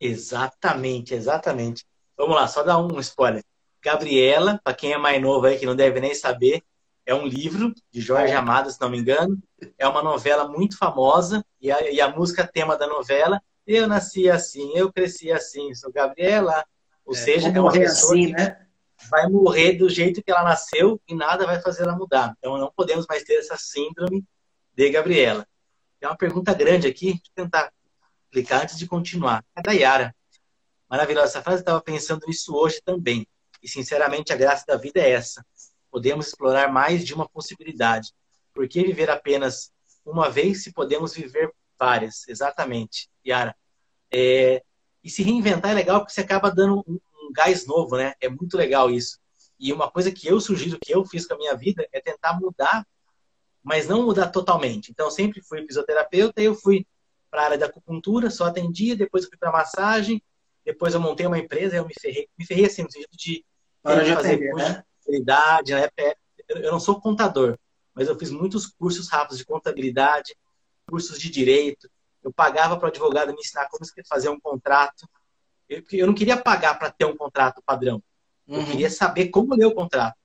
Exatamente, 0.00 1.12
exatamente. 1.12 1.84
Vamos 2.16 2.34
lá, 2.34 2.48
só 2.48 2.62
dar 2.62 2.78
um 2.78 2.98
spoiler. 3.00 3.44
Gabriela, 3.82 4.58
para 4.64 4.72
quem 4.72 4.94
é 4.94 4.96
mais 4.96 5.20
novo 5.20 5.44
aí, 5.44 5.58
que 5.58 5.66
não 5.66 5.76
deve 5.76 6.00
nem 6.00 6.14
saber, 6.14 6.62
é 7.06 7.14
um 7.14 7.26
livro 7.26 7.74
de 7.90 8.00
Jorge 8.00 8.32
é. 8.32 8.36
Amado, 8.36 8.70
se 8.70 8.80
não 8.80 8.88
me 8.88 8.98
engano. 8.98 9.38
É 9.78 9.86
uma 9.86 10.02
novela 10.02 10.48
muito 10.48 10.76
famosa 10.76 11.44
e 11.60 11.70
a, 11.70 11.90
e 11.90 12.00
a 12.00 12.08
música 12.08 12.46
tema 12.46 12.76
da 12.76 12.86
novela 12.86 13.40
Eu 13.66 13.86
nasci 13.86 14.28
assim, 14.28 14.72
eu 14.74 14.92
cresci 14.92 15.30
assim, 15.30 15.74
sou 15.74 15.92
Gabriela. 15.92 16.64
Ou 17.04 17.14
é, 17.14 17.18
seja, 17.18 17.48
é 17.48 17.60
uma 17.60 17.72
pessoa 17.72 18.14
assim, 18.14 18.26
que 18.28 18.32
né? 18.32 18.66
vai 19.10 19.28
morrer 19.28 19.74
do 19.74 19.88
jeito 19.88 20.22
que 20.22 20.30
ela 20.30 20.42
nasceu 20.42 21.00
e 21.06 21.14
nada 21.14 21.46
vai 21.46 21.60
fazer 21.60 21.82
ela 21.82 21.96
mudar. 21.96 22.34
Então 22.38 22.56
não 22.56 22.72
podemos 22.74 23.06
mais 23.06 23.22
ter 23.22 23.34
essa 23.34 23.56
síndrome 23.56 24.24
de 24.74 24.90
Gabriela. 24.90 25.46
Tem 26.00 26.08
uma 26.08 26.16
pergunta 26.16 26.54
grande 26.54 26.86
aqui, 26.86 27.06
deixa 27.06 27.22
eu 27.36 27.44
tentar 27.44 27.72
explicar 28.24 28.62
antes 28.62 28.78
de 28.78 28.86
continuar. 28.86 29.44
É 29.54 29.62
da 29.62 29.72
Yara. 29.72 30.14
Maravilhosa 30.88 31.26
essa 31.26 31.42
frase, 31.42 31.60
estava 31.60 31.80
pensando 31.80 32.26
nisso 32.26 32.54
hoje 32.54 32.80
também. 32.84 33.26
E, 33.62 33.68
sinceramente, 33.68 34.32
a 34.32 34.36
graça 34.36 34.64
da 34.66 34.76
vida 34.76 35.00
é 35.00 35.10
essa. 35.10 35.44
Podemos 35.94 36.26
explorar 36.26 36.72
mais 36.72 37.04
de 37.04 37.14
uma 37.14 37.28
possibilidade. 37.28 38.12
Por 38.52 38.66
que 38.66 38.82
viver 38.82 39.08
apenas 39.08 39.72
uma 40.04 40.28
vez 40.28 40.64
se 40.64 40.72
podemos 40.72 41.14
viver 41.14 41.52
várias? 41.78 42.26
Exatamente, 42.26 43.08
Yara. 43.24 43.54
É... 44.12 44.60
E 45.04 45.08
se 45.08 45.22
reinventar 45.22 45.70
é 45.70 45.74
legal 45.74 46.00
porque 46.00 46.12
você 46.12 46.22
acaba 46.22 46.50
dando 46.50 46.82
um, 46.84 46.94
um 46.94 47.32
gás 47.32 47.64
novo, 47.64 47.96
né? 47.96 48.14
É 48.20 48.28
muito 48.28 48.56
legal 48.56 48.90
isso. 48.90 49.20
E 49.56 49.72
uma 49.72 49.88
coisa 49.88 50.10
que 50.10 50.26
eu 50.26 50.40
sugiro 50.40 50.80
que 50.82 50.92
eu 50.92 51.04
fiz 51.04 51.26
com 51.28 51.34
a 51.34 51.38
minha 51.38 51.54
vida 51.54 51.86
é 51.92 52.00
tentar 52.00 52.40
mudar 52.40 52.84
mas 53.62 53.88
não 53.88 54.02
mudar 54.02 54.28
totalmente. 54.28 54.90
Então, 54.90 55.06
eu 55.06 55.10
sempre 55.10 55.40
fui 55.40 55.66
fisioterapeuta, 55.66 56.42
eu 56.42 56.54
fui 56.54 56.86
para 57.30 57.40
a 57.40 57.44
área 57.46 57.58
da 57.58 57.66
acupuntura, 57.66 58.28
só 58.28 58.44
atendia, 58.44 58.94
depois 58.94 59.24
fui 59.24 59.38
para 59.38 59.50
massagem, 59.50 60.22
depois 60.64 60.94
eu 60.94 61.00
montei 61.00 61.26
uma 61.26 61.38
empresa, 61.38 61.76
eu 61.76 61.86
me 61.86 61.94
ferrei, 61.98 62.28
me 62.38 62.46
ferrei 62.46 62.66
assim, 62.66 62.82
no 62.82 62.92
sentido 62.92 63.10
de, 63.12 63.32
de 63.32 63.44
fazer 63.82 64.12
atender, 64.12 64.50
curso 64.50 64.68
né? 64.68 64.84
De 65.04 65.24
contabilidade, 65.24 65.72
na 65.72 65.80
época, 65.80 66.16
eu 66.48 66.72
não 66.72 66.80
sou 66.80 67.00
contador, 67.00 67.58
mas 67.94 68.08
eu 68.08 68.18
fiz 68.18 68.30
muitos 68.30 68.66
cursos 68.66 69.08
rápidos 69.08 69.38
de 69.38 69.44
contabilidade, 69.44 70.36
cursos 70.88 71.18
de 71.18 71.30
direito, 71.30 71.88
eu 72.22 72.32
pagava 72.32 72.76
para 72.76 72.86
o 72.86 72.88
advogado 72.88 73.32
me 73.32 73.40
ensinar 73.40 73.68
como 73.68 73.84
fazer 74.08 74.28
um 74.28 74.40
contrato, 74.40 75.08
eu, 75.68 75.82
eu 75.92 76.06
não 76.06 76.14
queria 76.14 76.36
pagar 76.36 76.78
para 76.78 76.90
ter 76.90 77.04
um 77.04 77.16
contrato 77.16 77.62
padrão, 77.64 78.02
eu 78.46 78.58
uhum. 78.58 78.66
queria 78.66 78.90
saber 78.90 79.28
como 79.28 79.54
ler 79.54 79.66
o 79.66 79.74
contrato. 79.74 80.16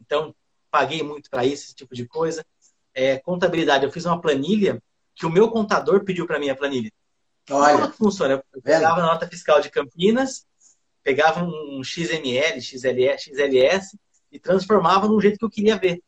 Então, 0.00 0.34
paguei 0.70 1.02
muito 1.02 1.28
para 1.28 1.44
isso, 1.44 1.64
esse 1.64 1.74
tipo 1.74 1.94
de 1.94 2.06
coisa. 2.06 2.44
É, 2.94 3.18
contabilidade, 3.18 3.84
eu 3.84 3.92
fiz 3.92 4.06
uma 4.06 4.20
planilha 4.20 4.82
que 5.14 5.26
o 5.26 5.30
meu 5.30 5.50
contador 5.50 6.02
pediu 6.04 6.26
para 6.26 6.38
mim 6.38 6.48
a 6.48 6.56
planilha. 6.56 6.90
Olha, 7.50 7.76
Como 7.76 7.90
que 7.90 7.98
funciona? 7.98 8.42
Eu 8.52 8.62
pegava 8.62 9.00
a 9.00 9.06
nota 9.06 9.28
fiscal 9.28 9.60
de 9.60 9.70
Campinas, 9.70 10.46
pegava 11.02 11.44
um 11.44 11.82
XML, 11.84 12.60
XLS, 12.60 13.24
XLS 13.24 13.98
e 14.30 14.38
transformava 14.38 15.08
no 15.08 15.20
jeito 15.20 15.38
que 15.38 15.44
eu 15.44 15.50
queria 15.50 15.76
ver. 15.76 16.02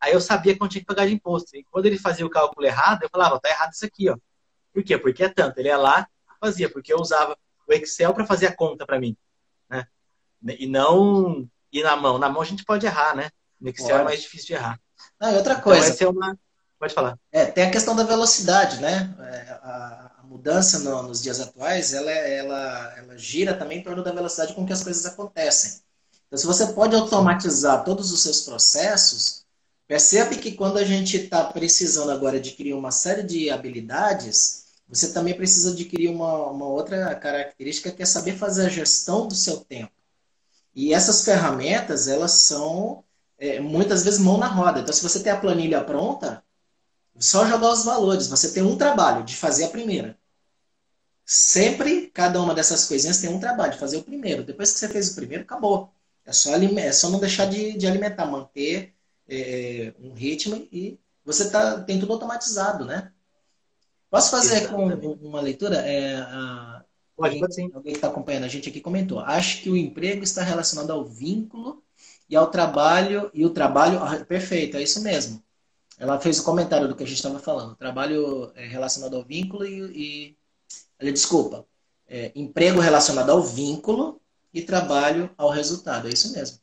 Aí 0.00 0.12
eu 0.12 0.20
sabia 0.20 0.56
quanto 0.56 0.72
tinha 0.72 0.80
que 0.80 0.86
pagar 0.86 1.06
de 1.06 1.12
imposto. 1.12 1.56
E 1.56 1.64
quando 1.64 1.86
ele 1.86 1.98
fazia 1.98 2.24
o 2.24 2.30
cálculo 2.30 2.66
errado, 2.66 3.02
eu 3.02 3.10
falava, 3.10 3.38
tá 3.38 3.50
errado 3.50 3.72
isso 3.72 3.84
aqui, 3.84 4.08
ó. 4.08 4.16
Por 4.72 4.82
quê? 4.82 4.96
Porque 4.96 5.24
é 5.24 5.28
tanto. 5.28 5.58
Ele 5.58 5.68
ia 5.68 5.76
lá 5.76 6.08
fazia, 6.40 6.70
porque 6.70 6.92
eu 6.92 6.98
usava 6.98 7.36
o 7.68 7.72
Excel 7.72 8.14
para 8.14 8.26
fazer 8.26 8.46
a 8.46 8.56
conta 8.56 8.86
para 8.86 8.98
mim. 8.98 9.14
Né? 9.68 9.86
E 10.58 10.66
não 10.66 11.46
ir 11.70 11.82
na 11.82 11.94
mão. 11.96 12.18
Na 12.18 12.30
mão 12.30 12.40
a 12.40 12.46
gente 12.46 12.64
pode 12.64 12.86
errar, 12.86 13.14
né? 13.14 13.30
No 13.60 13.68
Excel 13.68 13.98
é 13.98 14.00
é 14.00 14.04
mais 14.04 14.22
difícil 14.22 14.46
de 14.48 14.52
errar. 14.54 14.80
Não, 15.20 15.30
e 15.32 15.36
outra 15.36 15.52
então, 15.52 15.64
coisa. 15.64 15.92
Então, 15.92 16.08
é 16.08 16.10
uma... 16.10 16.38
Pode 16.78 16.94
falar. 16.94 17.18
É, 17.30 17.44
tem 17.44 17.64
a 17.64 17.70
questão 17.70 17.94
da 17.94 18.04
velocidade, 18.04 18.80
né? 18.80 19.14
É, 19.20 19.50
a, 19.62 20.12
a, 20.18 20.22
mudança 20.24 20.78
no, 20.78 21.02
nos 21.02 21.22
dias 21.22 21.40
atuais, 21.40 21.92
ela, 21.92 22.10
ela, 22.10 22.94
ela 22.96 23.18
gira 23.18 23.52
também 23.52 23.78
em 23.78 23.82
torno 23.82 24.02
da 24.02 24.12
velocidade 24.12 24.54
com 24.54 24.64
que 24.64 24.72
as 24.72 24.82
coisas 24.82 25.04
acontecem. 25.04 25.82
Então, 26.30 26.38
se 26.38 26.46
você 26.46 26.72
pode 26.72 26.94
automatizar 26.94 27.82
todos 27.82 28.12
os 28.12 28.22
seus 28.22 28.42
processos, 28.42 29.44
percebe 29.88 30.36
que 30.36 30.52
quando 30.52 30.78
a 30.78 30.84
gente 30.84 31.16
está 31.16 31.44
precisando 31.44 32.12
agora 32.12 32.36
adquirir 32.36 32.72
uma 32.72 32.92
série 32.92 33.24
de 33.24 33.50
habilidades, 33.50 34.66
você 34.88 35.12
também 35.12 35.34
precisa 35.34 35.72
adquirir 35.72 36.08
uma, 36.08 36.46
uma 36.50 36.66
outra 36.66 37.12
característica 37.16 37.90
que 37.90 38.02
é 38.02 38.06
saber 38.06 38.36
fazer 38.36 38.66
a 38.66 38.68
gestão 38.68 39.26
do 39.26 39.34
seu 39.34 39.56
tempo. 39.56 39.90
E 40.72 40.94
essas 40.94 41.24
ferramentas, 41.24 42.06
elas 42.06 42.30
são 42.30 43.02
é, 43.36 43.58
muitas 43.58 44.04
vezes 44.04 44.20
mão 44.20 44.38
na 44.38 44.46
roda. 44.46 44.80
Então, 44.80 44.94
se 44.94 45.02
você 45.02 45.18
tem 45.20 45.32
a 45.32 45.40
planilha 45.40 45.82
pronta, 45.82 46.44
só 47.18 47.44
jogar 47.46 47.72
os 47.72 47.84
valores. 47.84 48.28
Você 48.28 48.52
tem 48.52 48.62
um 48.62 48.76
trabalho 48.76 49.24
de 49.24 49.36
fazer 49.36 49.64
a 49.64 49.70
primeira. 49.70 50.16
Sempre, 51.24 52.08
cada 52.08 52.40
uma 52.40 52.54
dessas 52.54 52.86
coisinhas 52.86 53.18
tem 53.20 53.30
um 53.30 53.40
trabalho 53.40 53.72
de 53.72 53.78
fazer 53.78 53.96
o 53.96 54.02
primeiro. 54.02 54.44
Depois 54.44 54.72
que 54.72 54.78
você 54.78 54.88
fez 54.88 55.10
o 55.10 55.14
primeiro, 55.16 55.44
acabou. 55.44 55.92
É 56.30 56.32
só, 56.32 56.54
é 56.54 56.92
só 56.92 57.10
não 57.10 57.18
deixar 57.18 57.46
de, 57.46 57.76
de 57.76 57.88
alimentar, 57.88 58.24
manter 58.24 58.94
é, 59.28 59.92
um 59.98 60.12
ritmo 60.14 60.54
e 60.70 60.96
você 61.24 61.50
tá, 61.50 61.80
tem 61.80 61.98
tudo 61.98 62.12
automatizado, 62.12 62.84
né? 62.84 63.12
Posso 64.08 64.30
fazer 64.30 64.68
com 64.68 64.86
uma 64.86 65.40
leitura? 65.40 65.78
É, 65.78 66.16
a, 66.18 66.84
pode, 67.16 67.40
pode 67.40 67.52
sim. 67.52 67.68
Alguém 67.74 67.92
que 67.92 67.98
está 67.98 68.06
acompanhando 68.06 68.44
a 68.44 68.48
gente 68.48 68.68
aqui 68.68 68.80
comentou. 68.80 69.18
Acho 69.18 69.60
que 69.60 69.68
o 69.70 69.76
emprego 69.76 70.22
está 70.22 70.44
relacionado 70.44 70.92
ao 70.92 71.04
vínculo 71.04 71.82
e 72.28 72.36
ao 72.36 72.48
trabalho, 72.48 73.28
e 73.34 73.44
o 73.44 73.50
trabalho. 73.50 73.98
Ah, 73.98 74.24
perfeito, 74.24 74.76
é 74.76 74.82
isso 74.82 75.02
mesmo. 75.02 75.42
Ela 75.98 76.20
fez 76.20 76.38
o 76.38 76.44
comentário 76.44 76.86
do 76.86 76.94
que 76.94 77.02
a 77.02 77.06
gente 77.06 77.16
estava 77.16 77.40
falando. 77.40 77.74
Trabalho 77.74 78.52
é, 78.54 78.68
relacionado 78.68 79.16
ao 79.16 79.24
vínculo 79.24 79.66
e. 79.66 80.36
e 81.00 81.12
desculpa. 81.12 81.66
É, 82.06 82.30
emprego 82.36 82.78
relacionado 82.80 83.30
ao 83.30 83.42
vínculo 83.42 84.19
e 84.52 84.62
trabalho 84.62 85.30
ao 85.36 85.50
resultado. 85.50 86.08
É 86.08 86.12
isso 86.12 86.32
mesmo. 86.32 86.58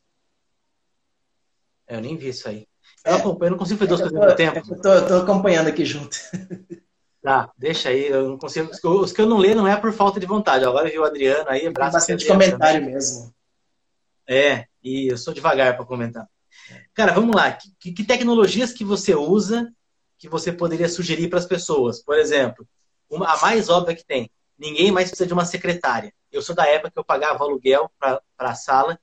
É, 1.86 1.96
eu 1.96 2.00
nem 2.00 2.16
vi 2.16 2.28
isso 2.28 2.48
aí. 2.48 2.66
Eu, 3.04 3.12
é, 3.12 3.16
acompanho, 3.16 3.48
eu 3.48 3.50
não 3.52 3.58
consigo 3.58 3.78
fazer 3.78 3.88
duas 3.88 4.00
coisas 4.00 4.16
ao 4.16 4.24
mesmo 4.24 4.36
tempo. 4.36 4.74
Eu 4.84 5.08
tô, 5.08 5.14
acompanhando 5.16 5.68
aqui 5.68 5.84
junto. 5.84 6.16
Tá, 7.20 7.50
deixa 7.58 7.88
aí. 7.88 8.06
Eu 8.06 8.28
não 8.28 8.38
consigo. 8.38 8.70
Os 8.70 9.12
que 9.12 9.20
eu 9.20 9.26
não 9.26 9.38
leio 9.38 9.56
não 9.56 9.66
é 9.66 9.76
por 9.76 9.92
falta 9.92 10.20
de 10.20 10.24
vontade. 10.24 10.64
Agora 10.64 10.88
viu 10.88 11.02
o 11.02 11.04
Adriano 11.04 11.50
aí, 11.50 11.66
abraço. 11.66 11.90
Tem 12.06 12.14
bastante 12.16 12.26
comentário 12.26 12.80
também. 12.80 12.94
mesmo. 12.94 13.34
É, 14.26 14.66
e 14.82 15.08
eu 15.08 15.18
sou 15.18 15.34
devagar 15.34 15.76
para 15.76 15.84
comentar. 15.84 16.28
Cara, 16.94 17.12
vamos 17.12 17.34
lá. 17.34 17.50
Que, 17.52 17.92
que, 17.92 18.04
tecnologias 18.04 18.72
que 18.72 18.84
você 18.84 19.16
usa 19.16 19.70
que 20.16 20.28
você 20.28 20.52
poderia 20.52 20.88
sugerir 20.88 21.28
para 21.28 21.40
as 21.40 21.44
pessoas? 21.44 22.00
Por 22.02 22.16
exemplo, 22.16 22.66
uma, 23.10 23.34
a 23.34 23.40
mais 23.40 23.68
óbvia 23.68 23.96
que 23.96 24.06
tem: 24.06 24.30
ninguém 24.56 24.92
mais 24.92 25.08
precisa 25.08 25.26
de 25.26 25.32
uma 25.32 25.44
secretária. 25.44 26.14
Eu 26.30 26.42
sou 26.42 26.54
da 26.54 26.66
época 26.66 26.90
que 26.90 26.98
eu 26.98 27.04
pagava 27.04 27.44
aluguel 27.44 27.90
para 27.98 28.20
a 28.38 28.54
sala. 28.54 28.98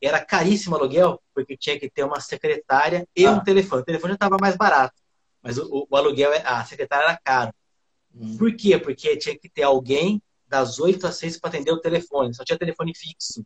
Era 0.00 0.24
caríssimo 0.24 0.74
aluguel, 0.74 1.22
porque 1.34 1.56
tinha 1.56 1.78
que 1.78 1.88
ter 1.88 2.04
uma 2.04 2.20
secretária 2.20 3.06
e 3.16 3.24
ah. 3.24 3.32
um 3.32 3.40
telefone. 3.42 3.82
O 3.82 3.84
telefone 3.84 4.12
já 4.12 4.14
estava 4.16 4.36
mais 4.40 4.56
barato, 4.56 5.00
mas 5.40 5.58
o, 5.58 5.86
o, 5.88 5.96
aluguel, 5.96 6.32
a 6.44 6.64
secretária 6.64 7.04
era 7.04 7.20
caro. 7.22 7.54
Hum. 8.14 8.36
Por 8.36 8.54
quê? 8.56 8.78
Porque 8.78 9.16
tinha 9.16 9.38
que 9.38 9.48
ter 9.48 9.62
alguém 9.62 10.20
das 10.46 10.80
8 10.80 11.06
às 11.06 11.16
6 11.16 11.38
para 11.38 11.50
atender 11.50 11.70
o 11.70 11.80
telefone. 11.80 12.34
Só 12.34 12.44
tinha 12.44 12.58
telefone 12.58 12.92
fixo. 12.94 13.44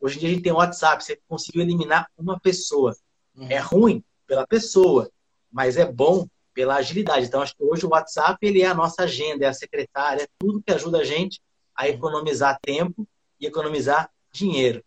Hoje 0.00 0.16
em 0.16 0.20
dia 0.20 0.28
a 0.28 0.32
gente 0.32 0.42
tem 0.42 0.52
WhatsApp, 0.52 1.04
você 1.04 1.20
conseguiu 1.26 1.62
eliminar 1.62 2.08
uma 2.16 2.38
pessoa. 2.38 2.96
Uhum. 3.34 3.48
É 3.50 3.58
ruim 3.58 4.04
pela 4.26 4.46
pessoa, 4.46 5.10
mas 5.50 5.76
é 5.76 5.84
bom 5.84 6.28
pela 6.54 6.76
agilidade. 6.76 7.26
Então, 7.26 7.42
acho 7.42 7.56
que 7.56 7.64
hoje 7.64 7.84
o 7.84 7.90
WhatsApp 7.90 8.38
ele 8.46 8.62
é 8.62 8.66
a 8.66 8.74
nossa 8.74 9.02
agenda, 9.02 9.44
é 9.44 9.48
a 9.48 9.52
secretária, 9.52 10.22
é 10.22 10.28
tudo 10.38 10.62
que 10.62 10.72
ajuda 10.72 10.98
a 10.98 11.04
gente 11.04 11.40
a 11.78 11.84
uhum. 11.84 11.90
economizar 11.90 12.58
tempo 12.60 13.06
e 13.40 13.46
economizar 13.46 14.10
dinheiro. 14.32 14.84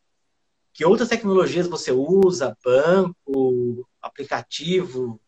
Que 0.73 0.85
outras 0.85 1.07
tecnologias 1.07 1.67
você 1.67 1.91
usa? 1.91 2.57
Banco, 2.63 3.87
aplicativo? 4.01 5.19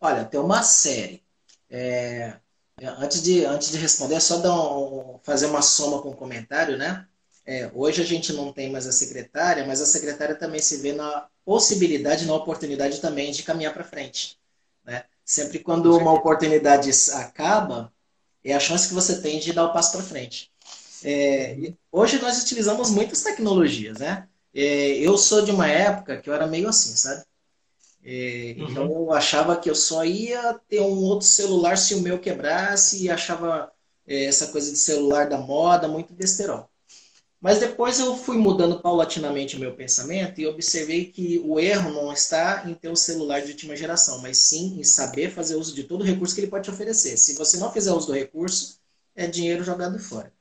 Olha, 0.00 0.24
tem 0.24 0.38
uma 0.38 0.62
série. 0.62 1.24
É... 1.68 2.38
Antes, 2.80 3.20
de, 3.22 3.44
antes 3.44 3.72
de 3.72 3.78
responder, 3.78 4.14
é 4.14 4.20
só 4.20 4.38
dar 4.38 4.54
um, 4.54 5.18
fazer 5.24 5.46
uma 5.46 5.62
soma 5.62 6.00
com 6.00 6.10
o 6.10 6.12
um 6.12 6.16
comentário, 6.16 6.76
né? 6.76 7.08
É, 7.44 7.68
hoje 7.74 8.02
a 8.02 8.04
gente 8.04 8.32
não 8.32 8.52
tem 8.52 8.70
mais 8.70 8.86
a 8.86 8.92
secretária, 8.92 9.66
mas 9.66 9.80
a 9.80 9.86
secretária 9.86 10.36
também 10.36 10.60
se 10.60 10.76
vê 10.76 10.92
na 10.92 11.28
possibilidade, 11.44 12.26
na 12.26 12.34
oportunidade 12.34 13.00
também 13.00 13.32
de 13.32 13.42
caminhar 13.42 13.72
para 13.72 13.82
frente. 13.82 14.38
Né? 14.84 15.02
Sempre 15.24 15.58
quando 15.58 15.96
uma 15.96 16.12
oportunidade 16.12 16.90
acaba, 17.14 17.92
é 18.44 18.54
a 18.54 18.60
chance 18.60 18.88
que 18.88 18.94
você 18.94 19.20
tem 19.20 19.40
de 19.40 19.52
dar 19.52 19.64
o 19.64 19.72
passo 19.72 19.92
para 19.92 20.02
frente. 20.02 20.47
É, 21.04 21.72
hoje 21.92 22.20
nós 22.20 22.42
utilizamos 22.42 22.90
muitas 22.90 23.22
tecnologias, 23.22 23.98
né? 23.98 24.28
É, 24.54 24.98
eu 24.98 25.16
sou 25.16 25.42
de 25.42 25.50
uma 25.50 25.68
época 25.68 26.18
que 26.18 26.28
eu 26.28 26.34
era 26.34 26.46
meio 26.46 26.68
assim, 26.68 26.96
sabe? 26.96 27.22
É, 28.04 28.56
uhum. 28.58 28.70
Então 28.70 28.84
eu 28.84 29.12
achava 29.12 29.56
que 29.56 29.68
eu 29.68 29.74
só 29.74 30.04
ia 30.04 30.54
ter 30.68 30.80
um 30.80 31.02
outro 31.02 31.26
celular 31.26 31.76
se 31.76 31.94
o 31.94 32.00
meu 32.00 32.18
quebrasse 32.18 33.02
e 33.04 33.10
achava 33.10 33.70
é, 34.06 34.24
essa 34.24 34.48
coisa 34.48 34.72
de 34.72 34.78
celular 34.78 35.28
da 35.28 35.38
moda 35.38 35.86
muito 35.86 36.14
besterol. 36.14 36.68
Mas 37.40 37.60
depois 37.60 38.00
eu 38.00 38.16
fui 38.16 38.36
mudando 38.36 38.80
paulatinamente 38.80 39.56
o 39.56 39.60
meu 39.60 39.72
pensamento 39.74 40.40
e 40.40 40.46
observei 40.46 41.04
que 41.04 41.38
o 41.44 41.60
erro 41.60 41.90
não 41.92 42.12
está 42.12 42.64
em 42.66 42.74
ter 42.74 42.88
um 42.88 42.96
celular 42.96 43.42
de 43.42 43.52
última 43.52 43.76
geração, 43.76 44.20
mas 44.20 44.38
sim 44.38 44.80
em 44.80 44.82
saber 44.82 45.30
fazer 45.30 45.54
uso 45.54 45.72
de 45.72 45.84
todo 45.84 46.00
o 46.00 46.04
recurso 46.04 46.34
que 46.34 46.40
ele 46.40 46.50
pode 46.50 46.64
te 46.64 46.70
oferecer. 46.70 47.16
Se 47.16 47.34
você 47.34 47.56
não 47.58 47.72
fizer 47.72 47.92
uso 47.92 48.08
do 48.08 48.12
recurso, 48.12 48.80
é 49.14 49.26
dinheiro 49.28 49.62
jogado 49.62 49.98
fora. 50.00 50.32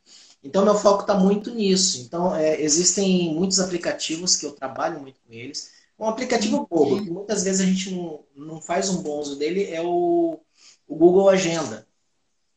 Então, 0.48 0.64
meu 0.64 0.76
foco 0.76 1.02
está 1.02 1.14
muito 1.14 1.54
nisso. 1.54 2.02
Então, 2.02 2.36
é, 2.36 2.62
existem 2.62 3.34
muitos 3.34 3.60
aplicativos 3.60 4.36
que 4.36 4.46
eu 4.46 4.52
trabalho 4.52 5.00
muito 5.00 5.20
com 5.26 5.34
eles. 5.34 5.72
Um 6.00 6.08
aplicativo 6.08 6.68
bobo, 6.70 7.04
que 7.04 7.10
muitas 7.10 7.44
vezes 7.44 7.62
a 7.62 7.66
gente 7.66 7.92
não, 7.92 8.24
não 8.36 8.62
faz 8.62 8.90
um 8.90 9.02
bom 9.02 9.20
uso 9.20 9.36
dele, 9.36 9.66
é 9.66 9.82
o, 9.82 10.40
o 10.88 10.96
Google 10.96 11.28
Agenda. 11.30 11.88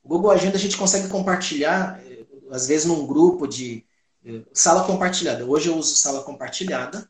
O 0.04 0.08
Google 0.08 0.30
Agenda 0.30 0.56
a 0.56 0.60
gente 0.60 0.76
consegue 0.76 1.08
compartilhar, 1.08 2.00
eh, 2.06 2.24
às 2.50 2.68
vezes, 2.68 2.86
num 2.86 3.06
grupo 3.06 3.46
de 3.46 3.84
Sala 4.52 4.84
compartilhada. 4.84 5.46
Hoje 5.46 5.68
eu 5.68 5.76
uso 5.76 5.96
sala 5.96 6.22
compartilhada 6.22 7.08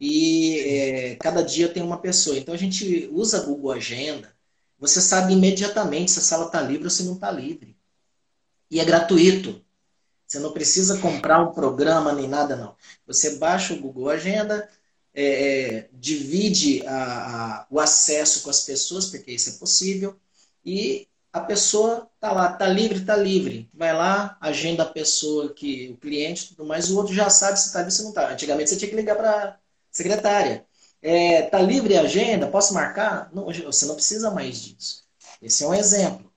e 0.00 0.58
é, 0.58 1.16
cada 1.16 1.42
dia 1.42 1.68
tem 1.68 1.82
uma 1.82 1.98
pessoa. 1.98 2.36
Então 2.36 2.52
a 2.52 2.58
gente 2.58 3.08
usa 3.12 3.44
Google 3.44 3.70
Agenda. 3.70 4.34
Você 4.78 5.00
sabe 5.00 5.32
imediatamente 5.32 6.10
se 6.10 6.18
a 6.18 6.22
sala 6.22 6.46
está 6.46 6.60
livre 6.60 6.84
ou 6.84 6.90
se 6.90 7.04
não 7.04 7.14
está 7.14 7.30
livre. 7.30 7.76
E 8.68 8.80
é 8.80 8.84
gratuito. 8.84 9.64
Você 10.30 10.38
não 10.38 10.52
precisa 10.52 10.98
comprar 10.98 11.40
um 11.42 11.52
programa 11.52 12.12
nem 12.12 12.28
nada, 12.28 12.54
não. 12.54 12.76
Você 13.04 13.34
baixa 13.34 13.74
o 13.74 13.80
Google 13.80 14.08
Agenda, 14.10 14.68
é, 15.12 15.24
é, 15.24 15.88
divide 15.92 16.86
a, 16.86 17.62
a, 17.62 17.66
o 17.68 17.80
acesso 17.80 18.44
com 18.44 18.50
as 18.50 18.62
pessoas, 18.62 19.06
porque 19.06 19.32
isso 19.32 19.50
é 19.50 19.52
possível, 19.54 20.16
e 20.64 21.08
a 21.32 21.40
pessoa 21.40 22.08
tá 22.20 22.30
lá, 22.30 22.52
tá 22.52 22.68
livre, 22.68 23.04
tá 23.04 23.16
livre. 23.16 23.68
Vai 23.74 23.92
lá, 23.92 24.38
agenda 24.40 24.84
a 24.84 24.86
pessoa 24.86 25.52
que 25.52 25.90
o 25.90 25.96
cliente, 25.96 26.50
tudo 26.54 26.64
mais, 26.64 26.88
o 26.92 26.96
outro 26.96 27.12
já 27.12 27.28
sabe 27.28 27.58
se 27.58 27.72
tá 27.72 27.80
livre 27.80 27.92
se 27.92 28.04
não 28.04 28.12
tá. 28.12 28.30
Antigamente 28.30 28.70
você 28.70 28.76
tinha 28.76 28.88
que 28.88 28.96
ligar 28.96 29.16
para 29.16 29.58
secretária. 29.90 30.64
É, 31.02 31.42
tá 31.42 31.60
livre 31.60 31.96
a 31.96 32.02
agenda? 32.02 32.46
Posso 32.46 32.72
marcar? 32.72 33.30
Não, 33.34 33.46
você 33.46 33.84
não 33.84 33.96
precisa 33.96 34.30
mais 34.30 34.62
disso. 34.62 35.02
Esse 35.42 35.64
é 35.64 35.66
um 35.66 35.74
exemplo. 35.74 36.29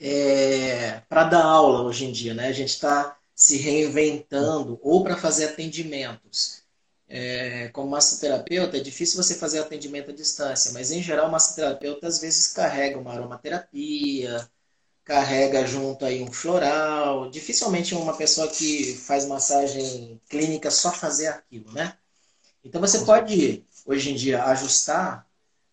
É, 0.00 1.00
para 1.08 1.24
dar 1.24 1.44
aula 1.44 1.82
hoje 1.82 2.04
em 2.04 2.12
dia, 2.12 2.34
né? 2.34 2.48
A 2.48 2.52
gente 2.52 2.70
está 2.70 3.18
se 3.34 3.56
reinventando 3.56 4.78
ou 4.82 5.02
para 5.02 5.16
fazer 5.16 5.46
atendimentos. 5.46 6.62
É, 7.08 7.68
como 7.70 7.90
massoterapeuta, 7.90 8.76
é 8.76 8.80
difícil 8.80 9.22
você 9.22 9.34
fazer 9.34 9.60
atendimento 9.60 10.10
à 10.10 10.14
distância, 10.14 10.72
mas 10.72 10.90
em 10.92 11.02
geral, 11.02 11.28
o 11.28 11.32
massoterapeuta 11.32 12.06
às 12.06 12.20
vezes 12.20 12.48
carrega 12.48 12.98
uma 12.98 13.12
aromaterapia, 13.12 14.48
carrega 15.04 15.66
junto 15.66 16.04
aí 16.04 16.22
um 16.22 16.32
floral. 16.32 17.30
Dificilmente 17.30 17.94
uma 17.94 18.16
pessoa 18.16 18.48
que 18.48 18.94
faz 18.96 19.26
massagem 19.26 20.20
clínica 20.28 20.70
só 20.70 20.92
fazer 20.92 21.28
aquilo, 21.28 21.72
né? 21.72 21.96
Então 22.64 22.80
você 22.80 23.04
pode, 23.04 23.64
hoje 23.86 24.12
em 24.12 24.14
dia, 24.16 24.44
ajustar 24.44 25.26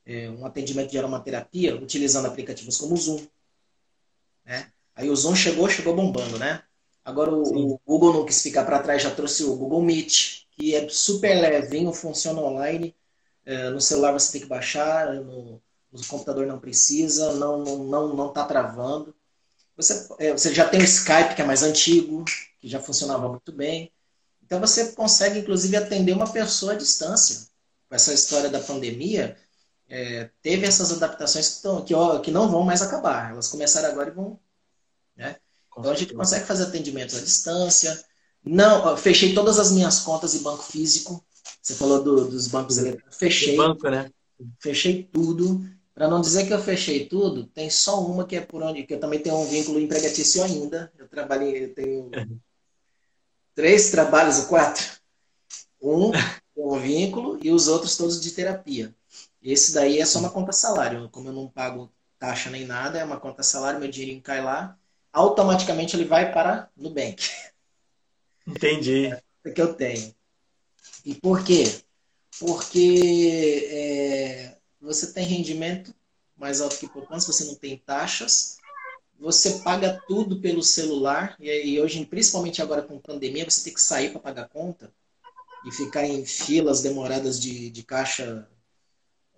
é, 0.06 0.30
um 0.30 0.46
atendimento 0.46 0.92
de 0.92 0.98
aromaterapia 0.98 1.76
utilizando 1.76 2.28
aplicativos 2.28 2.78
como 2.78 2.94
o 2.96 2.98
Zoom. 2.98 3.26
Né? 4.46 4.72
Aí 4.96 5.10
o 5.10 5.16
Zoom 5.16 5.36
chegou, 5.36 5.70
chegou 5.70 5.96
bombando, 5.96 6.38
né? 6.38 6.64
Agora 7.04 7.32
o, 7.32 7.74
o 7.76 7.82
Google 7.86 8.14
não 8.14 8.26
quis 8.26 8.42
ficar 8.42 8.66
para 8.66 8.80
trás, 8.80 9.02
já 9.04 9.12
trouxe 9.12 9.44
o 9.44 9.56
Google 9.56 9.82
Meet, 9.82 10.46
que 10.52 10.74
é 10.76 10.88
super 10.90 11.34
levinho, 11.36 11.94
funciona 11.94 12.42
online. 12.42 12.96
É, 13.46 13.70
no 13.70 13.82
celular 13.82 14.12
você 14.12 14.32
tem 14.32 14.42
que 14.42 14.48
baixar, 14.48 15.14
no, 15.14 15.62
no 15.92 16.06
computador 16.08 16.48
não 16.48 16.60
precisa, 16.60 17.34
não 17.34 17.64
não 17.64 17.84
não, 17.86 18.16
não 18.16 18.34
tá 18.34 18.46
travando. 18.46 19.16
Você, 19.76 20.08
é, 20.20 20.32
você 20.32 20.54
já 20.54 20.68
tem 20.68 20.80
o 20.82 20.84
Skype, 20.84 21.36
que 21.36 21.42
é 21.42 21.46
mais 21.46 21.62
antigo, 21.64 22.24
que 22.60 22.68
já 22.68 22.80
funcionava 22.80 23.28
muito 23.28 23.52
bem. 23.52 23.92
Então 24.44 24.60
você 24.60 24.94
consegue, 24.94 25.40
inclusive, 25.40 25.76
atender 25.76 26.14
uma 26.14 26.32
pessoa 26.32 26.74
à 26.74 26.76
distância. 26.76 27.48
Com 27.90 27.96
essa 27.96 28.14
história 28.14 28.50
da 28.50 28.60
pandemia, 28.60 29.38
é, 29.88 30.30
teve 30.42 30.66
essas 30.66 30.92
adaptações 30.92 31.56
que, 31.56 31.62
tão, 31.62 31.84
que, 31.84 31.94
ó, 31.94 32.20
que 32.20 32.32
não 32.32 32.50
vão 32.50 32.64
mais 32.64 32.82
acabar. 32.82 33.32
Elas 33.32 33.48
começaram 33.48 33.90
agora 33.90 34.10
e 34.10 34.14
vão. 34.14 34.40
Né? 35.16 35.36
Então 35.78 35.92
a 35.92 35.96
gente 35.96 36.14
consegue 36.14 36.46
fazer 36.46 36.64
atendimentos 36.64 37.16
à 37.16 37.22
distância. 37.22 38.04
Não, 38.44 38.96
fechei 38.98 39.34
todas 39.34 39.60
as 39.60 39.72
minhas 39.72 40.00
contas 40.00 40.36
em 40.36 40.44
banco 40.44 40.64
físico. 40.64 41.24
Você 41.62 41.74
falou 41.76 42.04
do, 42.04 42.30
dos 42.30 42.48
bancos 42.48 42.78
eletrônicos. 42.78 43.18
Fechei. 43.18 43.56
Banco, 43.56 43.90
né? 43.90 44.10
Fechei 44.60 45.04
tudo. 45.04 45.68
Para 45.94 46.08
não 46.08 46.20
dizer 46.20 46.46
que 46.46 46.54
eu 46.54 46.62
fechei 46.62 47.08
tudo, 47.08 47.46
tem 47.46 47.70
só 47.70 48.06
uma 48.06 48.26
que 48.26 48.36
é 48.36 48.42
por 48.42 48.62
onde 48.62 48.84
que 48.84 48.94
eu 48.94 49.00
também 49.00 49.20
tenho 49.20 49.38
um 49.38 49.46
vínculo 49.46 49.80
empregatício 49.80 50.44
ainda. 50.44 50.92
Eu 50.98 51.08
trabalhei, 51.08 51.66
eu 51.66 51.74
tenho 51.74 52.12
três 53.56 53.92
trabalhos 53.92 54.40
ou 54.40 54.46
quatro. 54.48 54.84
Um 55.82 56.12
com 56.54 56.76
um 56.76 56.80
vínculo 56.80 57.40
e 57.42 57.52
os 57.52 57.68
outros 57.68 57.96
todos 57.96 58.20
de 58.20 58.32
terapia. 58.32 58.94
Esse 59.46 59.76
daí 59.76 60.00
é 60.00 60.06
só 60.08 60.18
uma 60.18 60.32
conta 60.32 60.52
salário. 60.52 61.08
Como 61.12 61.30
eu 61.30 61.34
não 61.34 61.48
pago 61.48 61.94
taxa 62.18 62.50
nem 62.50 62.66
nada, 62.66 62.98
é 62.98 63.04
uma 63.04 63.20
conta 63.20 63.44
salário, 63.44 63.80
meu 63.80 63.92
dinheirinho 63.92 64.20
cai 64.20 64.42
lá, 64.42 64.76
automaticamente 65.14 65.96
ele 65.96 66.06
vai 66.06 66.34
para 66.34 66.68
Nubank. 66.76 67.30
Entendi. 68.48 69.06
É 69.44 69.52
que 69.52 69.62
eu 69.62 69.76
tenho. 69.76 70.16
E 71.06 71.14
por 71.14 71.44
quê? 71.44 71.64
Porque 72.40 73.68
é, 73.70 74.58
você 74.82 75.14
tem 75.14 75.24
rendimento 75.26 75.94
mais 76.36 76.60
alto 76.60 76.80
que 76.80 76.88
poupança, 76.88 77.32
você 77.32 77.46
não 77.46 77.54
tem 77.54 77.78
taxas, 77.78 78.58
você 79.20 79.60
paga 79.60 80.02
tudo 80.08 80.42
pelo 80.42 80.64
celular, 80.64 81.38
e 81.40 81.80
hoje, 81.80 82.04
principalmente 82.06 82.62
agora 82.62 82.82
com 82.82 83.00
pandemia, 83.00 83.50
você 83.50 83.64
tem 83.64 83.74
que 83.74 83.82
sair 83.82 84.10
para 84.10 84.20
pagar 84.20 84.50
conta 84.50 84.92
e 85.66 85.72
ficar 85.72 86.06
em 86.06 86.26
filas 86.26 86.82
demoradas 86.82 87.40
de, 87.40 87.70
de 87.70 87.84
caixa 87.84 88.50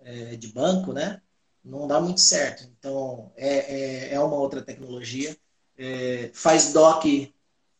é, 0.00 0.36
de 0.36 0.48
banco, 0.48 0.92
né? 0.92 1.20
Não 1.64 1.86
dá 1.86 2.00
muito 2.00 2.20
certo. 2.20 2.64
Então, 2.78 3.32
é, 3.36 4.10
é, 4.10 4.14
é 4.14 4.20
uma 4.20 4.36
outra 4.36 4.62
tecnologia. 4.62 5.36
É, 5.76 6.30
faz 6.32 6.72
DOC, 6.72 7.32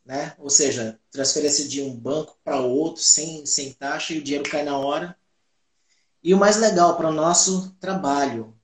né? 0.04 0.34
Ou 0.38 0.50
seja, 0.50 0.98
transferência 1.10 1.68
de 1.68 1.82
um 1.82 1.94
banco 1.94 2.38
para 2.42 2.60
outro 2.60 3.02
sem, 3.02 3.44
sem 3.46 3.72
taxa 3.72 4.14
e 4.14 4.18
o 4.18 4.22
dinheiro 4.22 4.48
cai 4.48 4.62
na 4.62 4.78
hora. 4.78 5.16
E 6.22 6.34
o 6.34 6.38
mais 6.38 6.56
legal 6.56 6.96
para 6.96 7.08
o 7.08 7.12
nosso 7.12 7.74
trabalho, 7.80 8.56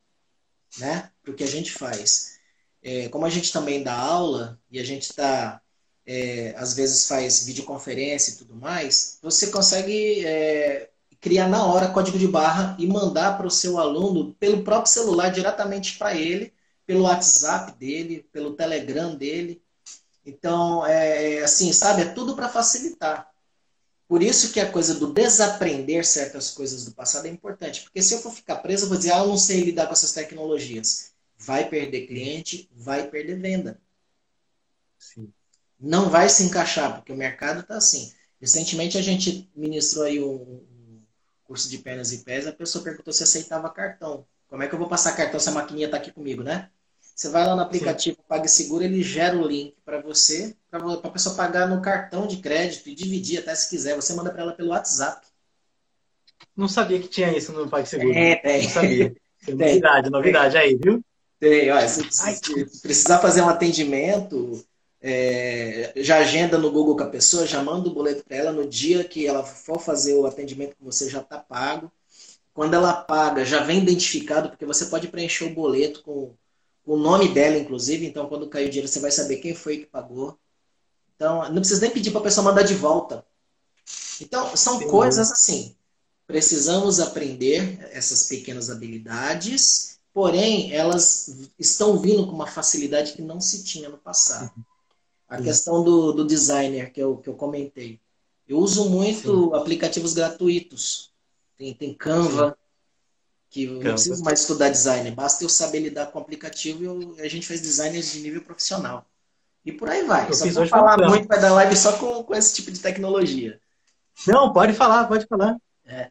né? 0.78 1.10
Para 1.22 1.32
o 1.32 1.34
que 1.34 1.44
a 1.44 1.48
gente 1.48 1.72
faz. 1.72 2.38
É, 2.82 3.08
como 3.08 3.24
a 3.24 3.30
gente 3.30 3.52
também 3.52 3.82
dá 3.82 3.94
aula 3.94 4.60
e 4.70 4.78
a 4.78 4.84
gente 4.84 5.02
está, 5.02 5.60
é, 6.06 6.54
às 6.56 6.74
vezes 6.74 7.06
faz 7.06 7.46
videoconferência 7.46 8.32
e 8.32 8.36
tudo 8.36 8.54
mais, 8.54 9.18
você 9.22 9.46
consegue 9.48 10.24
é, 10.26 10.90
criar 11.24 11.48
na 11.48 11.64
hora 11.64 11.88
código 11.88 12.18
de 12.18 12.28
barra 12.28 12.76
e 12.78 12.86
mandar 12.86 13.38
para 13.38 13.46
o 13.46 13.50
seu 13.50 13.78
aluno 13.78 14.34
pelo 14.34 14.62
próprio 14.62 14.92
celular 14.92 15.30
diretamente 15.30 15.96
para 15.96 16.14
ele, 16.14 16.52
pelo 16.84 17.04
WhatsApp 17.04 17.72
dele, 17.78 18.28
pelo 18.30 18.52
Telegram 18.52 19.16
dele. 19.16 19.62
Então, 20.26 20.84
é, 20.84 21.36
é 21.36 21.42
assim, 21.42 21.72
sabe, 21.72 22.02
é 22.02 22.04
tudo 22.04 22.36
para 22.36 22.50
facilitar. 22.50 23.32
Por 24.06 24.22
isso 24.22 24.52
que 24.52 24.60
a 24.60 24.70
coisa 24.70 24.96
do 24.96 25.14
desaprender 25.14 26.04
certas 26.04 26.50
coisas 26.50 26.84
do 26.84 26.92
passado 26.92 27.24
é 27.24 27.30
importante. 27.30 27.80
Porque 27.80 28.02
se 28.02 28.12
eu 28.12 28.20
for 28.20 28.30
ficar 28.30 28.56
preso, 28.56 28.84
eu 28.84 28.90
vou 28.90 28.98
dizer, 28.98 29.14
ah, 29.14 29.20
eu 29.20 29.28
não 29.28 29.38
sei 29.38 29.62
lidar 29.62 29.86
com 29.86 29.94
essas 29.94 30.12
tecnologias. 30.12 31.12
Vai 31.38 31.70
perder 31.70 32.06
cliente, 32.06 32.68
vai 32.76 33.08
perder 33.08 33.40
venda. 33.40 33.80
Sim. 34.98 35.32
Não 35.80 36.10
vai 36.10 36.28
se 36.28 36.42
encaixar, 36.42 36.96
porque 36.96 37.12
o 37.12 37.16
mercado 37.16 37.60
está 37.60 37.78
assim. 37.78 38.12
Recentemente 38.38 38.98
a 38.98 39.02
gente 39.02 39.50
ministrou 39.56 40.04
aí 40.04 40.22
um, 40.22 40.62
curso 41.44 41.68
de 41.68 41.78
pernas 41.78 42.12
e 42.12 42.18
pés, 42.18 42.46
a 42.46 42.52
pessoa 42.52 42.82
perguntou 42.82 43.12
se 43.12 43.22
aceitava 43.22 43.68
cartão. 43.70 44.26
Como 44.48 44.62
é 44.62 44.68
que 44.68 44.74
eu 44.74 44.78
vou 44.78 44.88
passar 44.88 45.16
cartão 45.16 45.38
se 45.38 45.48
a 45.48 45.52
maquininha 45.52 45.86
está 45.86 45.96
aqui 45.96 46.10
comigo, 46.12 46.42
né? 46.42 46.68
Você 47.14 47.28
vai 47.28 47.46
lá 47.46 47.54
no 47.54 47.62
aplicativo 47.62 48.16
Sim. 48.16 48.22
PagSeguro, 48.28 48.82
ele 48.82 49.02
gera 49.02 49.36
o 49.36 49.46
link 49.46 49.76
para 49.84 50.00
você, 50.00 50.56
para 50.68 50.80
a 50.94 51.10
pessoa 51.10 51.36
pagar 51.36 51.68
no 51.68 51.80
cartão 51.80 52.26
de 52.26 52.38
crédito 52.38 52.88
e 52.88 52.94
dividir 52.94 53.38
até 53.38 53.54
se 53.54 53.70
quiser. 53.70 53.94
Você 53.94 54.12
manda 54.14 54.30
para 54.30 54.42
ela 54.42 54.52
pelo 54.52 54.70
WhatsApp. 54.70 55.24
Não 56.56 56.66
sabia 56.66 57.00
que 57.00 57.08
tinha 57.08 57.36
isso 57.36 57.52
no 57.52 57.68
PagSeguro. 57.68 58.12
É, 58.12 58.36
tem. 58.36 58.62
Não 58.64 58.70
sabia. 58.70 59.14
Tem. 59.44 59.54
Novidade, 59.56 60.08
novidade 60.08 60.56
aí, 60.56 60.74
viu? 60.74 61.04
Tem, 61.38 61.70
olha, 61.70 61.86
se, 61.86 62.02
se 62.10 62.80
precisar 62.80 63.18
fazer 63.18 63.42
um 63.42 63.48
atendimento, 63.50 64.64
é, 65.06 65.92
já 65.96 66.16
agenda 66.16 66.56
no 66.56 66.72
Google 66.72 66.96
com 66.96 67.02
a 67.02 67.10
pessoa, 67.10 67.46
já 67.46 67.62
manda 67.62 67.90
o 67.90 67.92
boleto 67.92 68.24
para 68.24 68.38
ela 68.38 68.52
no 68.52 68.66
dia 68.66 69.04
que 69.04 69.26
ela 69.26 69.44
for 69.44 69.78
fazer 69.78 70.14
o 70.14 70.24
atendimento 70.24 70.76
com 70.76 70.86
você 70.86 71.10
já 71.10 71.20
está 71.20 71.38
pago. 71.38 71.92
Quando 72.54 72.72
ela 72.72 72.94
paga, 72.94 73.44
já 73.44 73.62
vem 73.62 73.82
identificado, 73.82 74.48
porque 74.48 74.64
você 74.64 74.86
pode 74.86 75.08
preencher 75.08 75.44
o 75.44 75.54
boleto 75.54 76.02
com 76.02 76.34
o 76.86 76.96
nome 76.96 77.28
dela, 77.28 77.58
inclusive. 77.58 78.06
Então, 78.06 78.26
quando 78.30 78.48
cair 78.48 78.68
o 78.68 78.70
dinheiro, 78.70 78.88
você 78.88 78.98
vai 78.98 79.10
saber 79.10 79.36
quem 79.36 79.54
foi 79.54 79.78
que 79.78 79.86
pagou. 79.86 80.38
Então, 81.16 81.50
não 81.50 81.56
precisa 81.56 81.82
nem 81.82 81.90
pedir 81.90 82.10
para 82.10 82.20
a 82.20 82.24
pessoa 82.24 82.44
mandar 82.44 82.62
de 82.62 82.74
volta. 82.74 83.26
Então, 84.22 84.56
são 84.56 84.78
Sim. 84.78 84.88
coisas 84.88 85.30
assim. 85.30 85.76
Precisamos 86.26 86.98
aprender 86.98 87.90
essas 87.92 88.26
pequenas 88.26 88.70
habilidades, 88.70 89.98
porém, 90.14 90.72
elas 90.72 91.50
estão 91.58 91.98
vindo 91.98 92.24
com 92.26 92.32
uma 92.32 92.46
facilidade 92.46 93.12
que 93.12 93.20
não 93.20 93.38
se 93.38 93.64
tinha 93.64 93.90
no 93.90 93.98
passado. 93.98 94.64
A 95.34 95.38
Sim. 95.38 95.44
questão 95.44 95.82
do, 95.82 96.12
do 96.12 96.24
designer 96.24 96.92
que 96.92 97.00
eu, 97.00 97.16
que 97.16 97.28
eu 97.28 97.34
comentei. 97.34 98.00
Eu 98.46 98.58
uso 98.58 98.88
muito 98.88 99.50
Sim. 99.50 99.56
aplicativos 99.56 100.14
gratuitos. 100.14 101.12
Tem, 101.56 101.74
tem 101.74 101.92
Canva, 101.92 102.56
que 103.50 103.64
eu 103.64 103.74
não 103.74 103.92
preciso 103.92 104.22
mais 104.22 104.40
estudar 104.40 104.68
design, 104.68 105.10
basta 105.12 105.44
eu 105.44 105.48
saber 105.48 105.80
lidar 105.80 106.06
com 106.06 106.18
o 106.18 106.22
aplicativo 106.22 107.14
e 107.16 107.20
a 107.20 107.28
gente 107.28 107.46
faz 107.46 107.60
designers 107.60 108.12
de 108.12 108.20
nível 108.20 108.42
profissional. 108.42 109.06
E 109.64 109.72
por 109.72 109.88
aí 109.88 110.04
vai. 110.04 110.28
Eu 110.28 110.34
só 110.34 110.46
vou 110.50 110.66
falar 110.66 110.98
muito, 111.08 111.26
vai 111.26 111.40
dar 111.40 111.52
live 111.52 111.76
só 111.76 111.96
com, 111.96 112.22
com 112.22 112.34
esse 112.34 112.54
tipo 112.54 112.70
de 112.70 112.80
tecnologia. 112.80 113.60
Não, 114.26 114.52
pode 114.52 114.72
falar, 114.72 115.08
pode 115.08 115.26
falar. 115.26 115.56
É. 115.84 116.10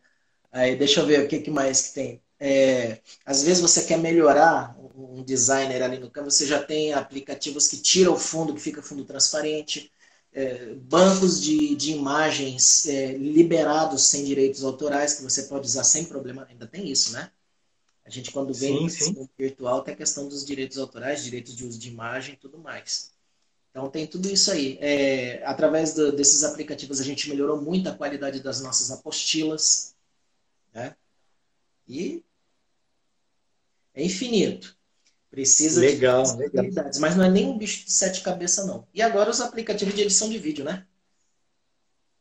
Aí 0.51 0.75
deixa 0.75 1.01
eu 1.01 1.05
ver 1.05 1.21
o 1.21 1.27
que, 1.27 1.39
que 1.39 1.51
mais 1.51 1.87
que 1.87 1.93
tem. 1.93 2.21
É, 2.39 2.99
às 3.25 3.43
vezes 3.43 3.61
você 3.61 3.83
quer 3.83 3.97
melhorar 3.97 4.75
um 4.95 5.23
designer 5.23 5.81
ali 5.81 5.99
no 5.99 6.09
Canva, 6.09 6.29
você 6.29 6.45
já 6.45 6.61
tem 6.61 6.93
aplicativos 6.93 7.67
que 7.67 7.77
tiram 7.77 8.13
o 8.13 8.19
fundo, 8.19 8.53
que 8.53 8.61
fica 8.61 8.81
fundo 8.81 9.05
transparente, 9.05 9.91
é, 10.31 10.73
bancos 10.75 11.41
de, 11.41 11.75
de 11.75 11.91
imagens 11.91 12.87
é, 12.87 13.17
liberados 13.17 14.07
sem 14.07 14.23
direitos 14.23 14.63
autorais, 14.63 15.13
que 15.13 15.23
você 15.23 15.43
pode 15.43 15.67
usar 15.67 15.83
sem 15.83 16.05
problema, 16.05 16.47
ainda 16.49 16.67
tem 16.67 16.89
isso, 16.89 17.11
né? 17.13 17.31
A 18.05 18.09
gente, 18.09 18.31
quando 18.31 18.53
vem 18.53 18.89
sim, 18.89 19.13
sim. 19.13 19.29
virtual, 19.37 19.81
tem 19.81 19.93
a 19.93 19.97
questão 19.97 20.27
dos 20.27 20.43
direitos 20.43 20.77
autorais, 20.77 21.23
direitos 21.23 21.55
de 21.55 21.65
uso 21.65 21.79
de 21.79 21.89
imagem 21.89 22.33
e 22.33 22.37
tudo 22.37 22.57
mais. 22.57 23.13
Então, 23.71 23.89
tem 23.89 24.05
tudo 24.05 24.29
isso 24.29 24.51
aí. 24.51 24.77
É, 24.81 25.43
através 25.45 25.93
do, 25.93 26.11
desses 26.11 26.43
aplicativos, 26.43 26.99
a 26.99 27.03
gente 27.03 27.29
melhorou 27.29 27.61
muito 27.61 27.87
a 27.87 27.95
qualidade 27.95 28.41
das 28.41 28.61
nossas 28.61 28.91
apostilas. 28.91 29.95
Né? 30.73 30.95
E 31.87 32.21
é 33.93 34.03
infinito. 34.03 34.77
Precisa 35.33 35.81
legal, 35.81 36.21
de 36.21 36.37
legal. 36.37 36.91
mas 36.99 37.15
não 37.15 37.25
é 37.25 37.29
nem 37.29 37.47
um 37.47 37.57
bicho 37.57 37.85
de 37.85 37.91
sete 37.91 38.21
cabeças, 38.21 38.67
não. 38.67 38.87
E 38.93 39.01
agora 39.01 39.31
os 39.31 39.41
aplicativos 39.41 39.95
de 39.95 40.03
edição 40.03 40.29
de 40.29 40.37
vídeo, 40.37 40.63
né? 40.63 40.85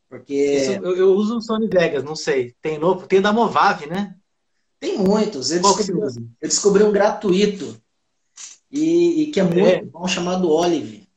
Porque. 0.09 0.33
eu, 0.81 0.95
eu, 0.95 1.13
uso 1.13 1.37
o 1.37 1.41
Sony 1.41 1.67
Vegas, 1.67 2.03
não 2.03 2.15
sei. 2.15 2.55
Tem 2.59 2.79
novo, 2.79 3.05
tem 3.05 3.21
da 3.21 3.31
Movave, 3.31 3.85
né? 3.85 4.15
Tem 4.79 4.97
muitos. 4.97 5.51
Eu 5.51 5.61
descobri, 5.61 6.27
eu 6.41 6.49
descobri 6.49 6.83
um 6.83 6.91
gratuito 6.91 7.79
e, 8.71 9.21
e 9.21 9.31
que 9.31 9.39
é 9.39 9.43
muito 9.43 9.59
é. 9.59 9.85
bom, 9.85 10.07
chamado 10.07 10.49
Olive. 10.49 11.07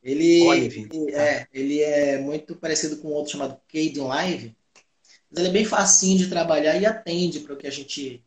Ele, 0.00 0.46
Olive. 0.46 0.88
Ele, 0.92 1.14
é, 1.16 1.48
ele 1.52 1.80
é 1.80 2.18
muito 2.20 2.54
parecido 2.54 2.98
com 2.98 3.08
outro 3.08 3.32
chamado 3.32 3.60
Caden 3.66 4.06
Live, 4.06 4.56
mas 5.28 5.40
ele 5.40 5.48
é 5.48 5.52
bem 5.52 5.64
facinho 5.64 6.16
de 6.16 6.28
trabalhar 6.28 6.80
e 6.80 6.86
atende 6.86 7.40
para 7.40 7.54
o 7.54 7.56
que 7.56 7.66
a 7.66 7.72
gente 7.72 8.24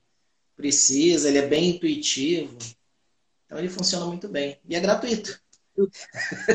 precisa, 0.58 1.30
ele 1.30 1.38
é 1.38 1.48
bem 1.48 1.70
intuitivo. 1.70 2.58
Então 3.52 3.60
ele 3.60 3.68
funciona 3.68 4.06
muito 4.06 4.30
bem. 4.30 4.58
E 4.66 4.78
é 4.78 4.80
gratuito. 4.80 5.38
Eu, 5.76 5.90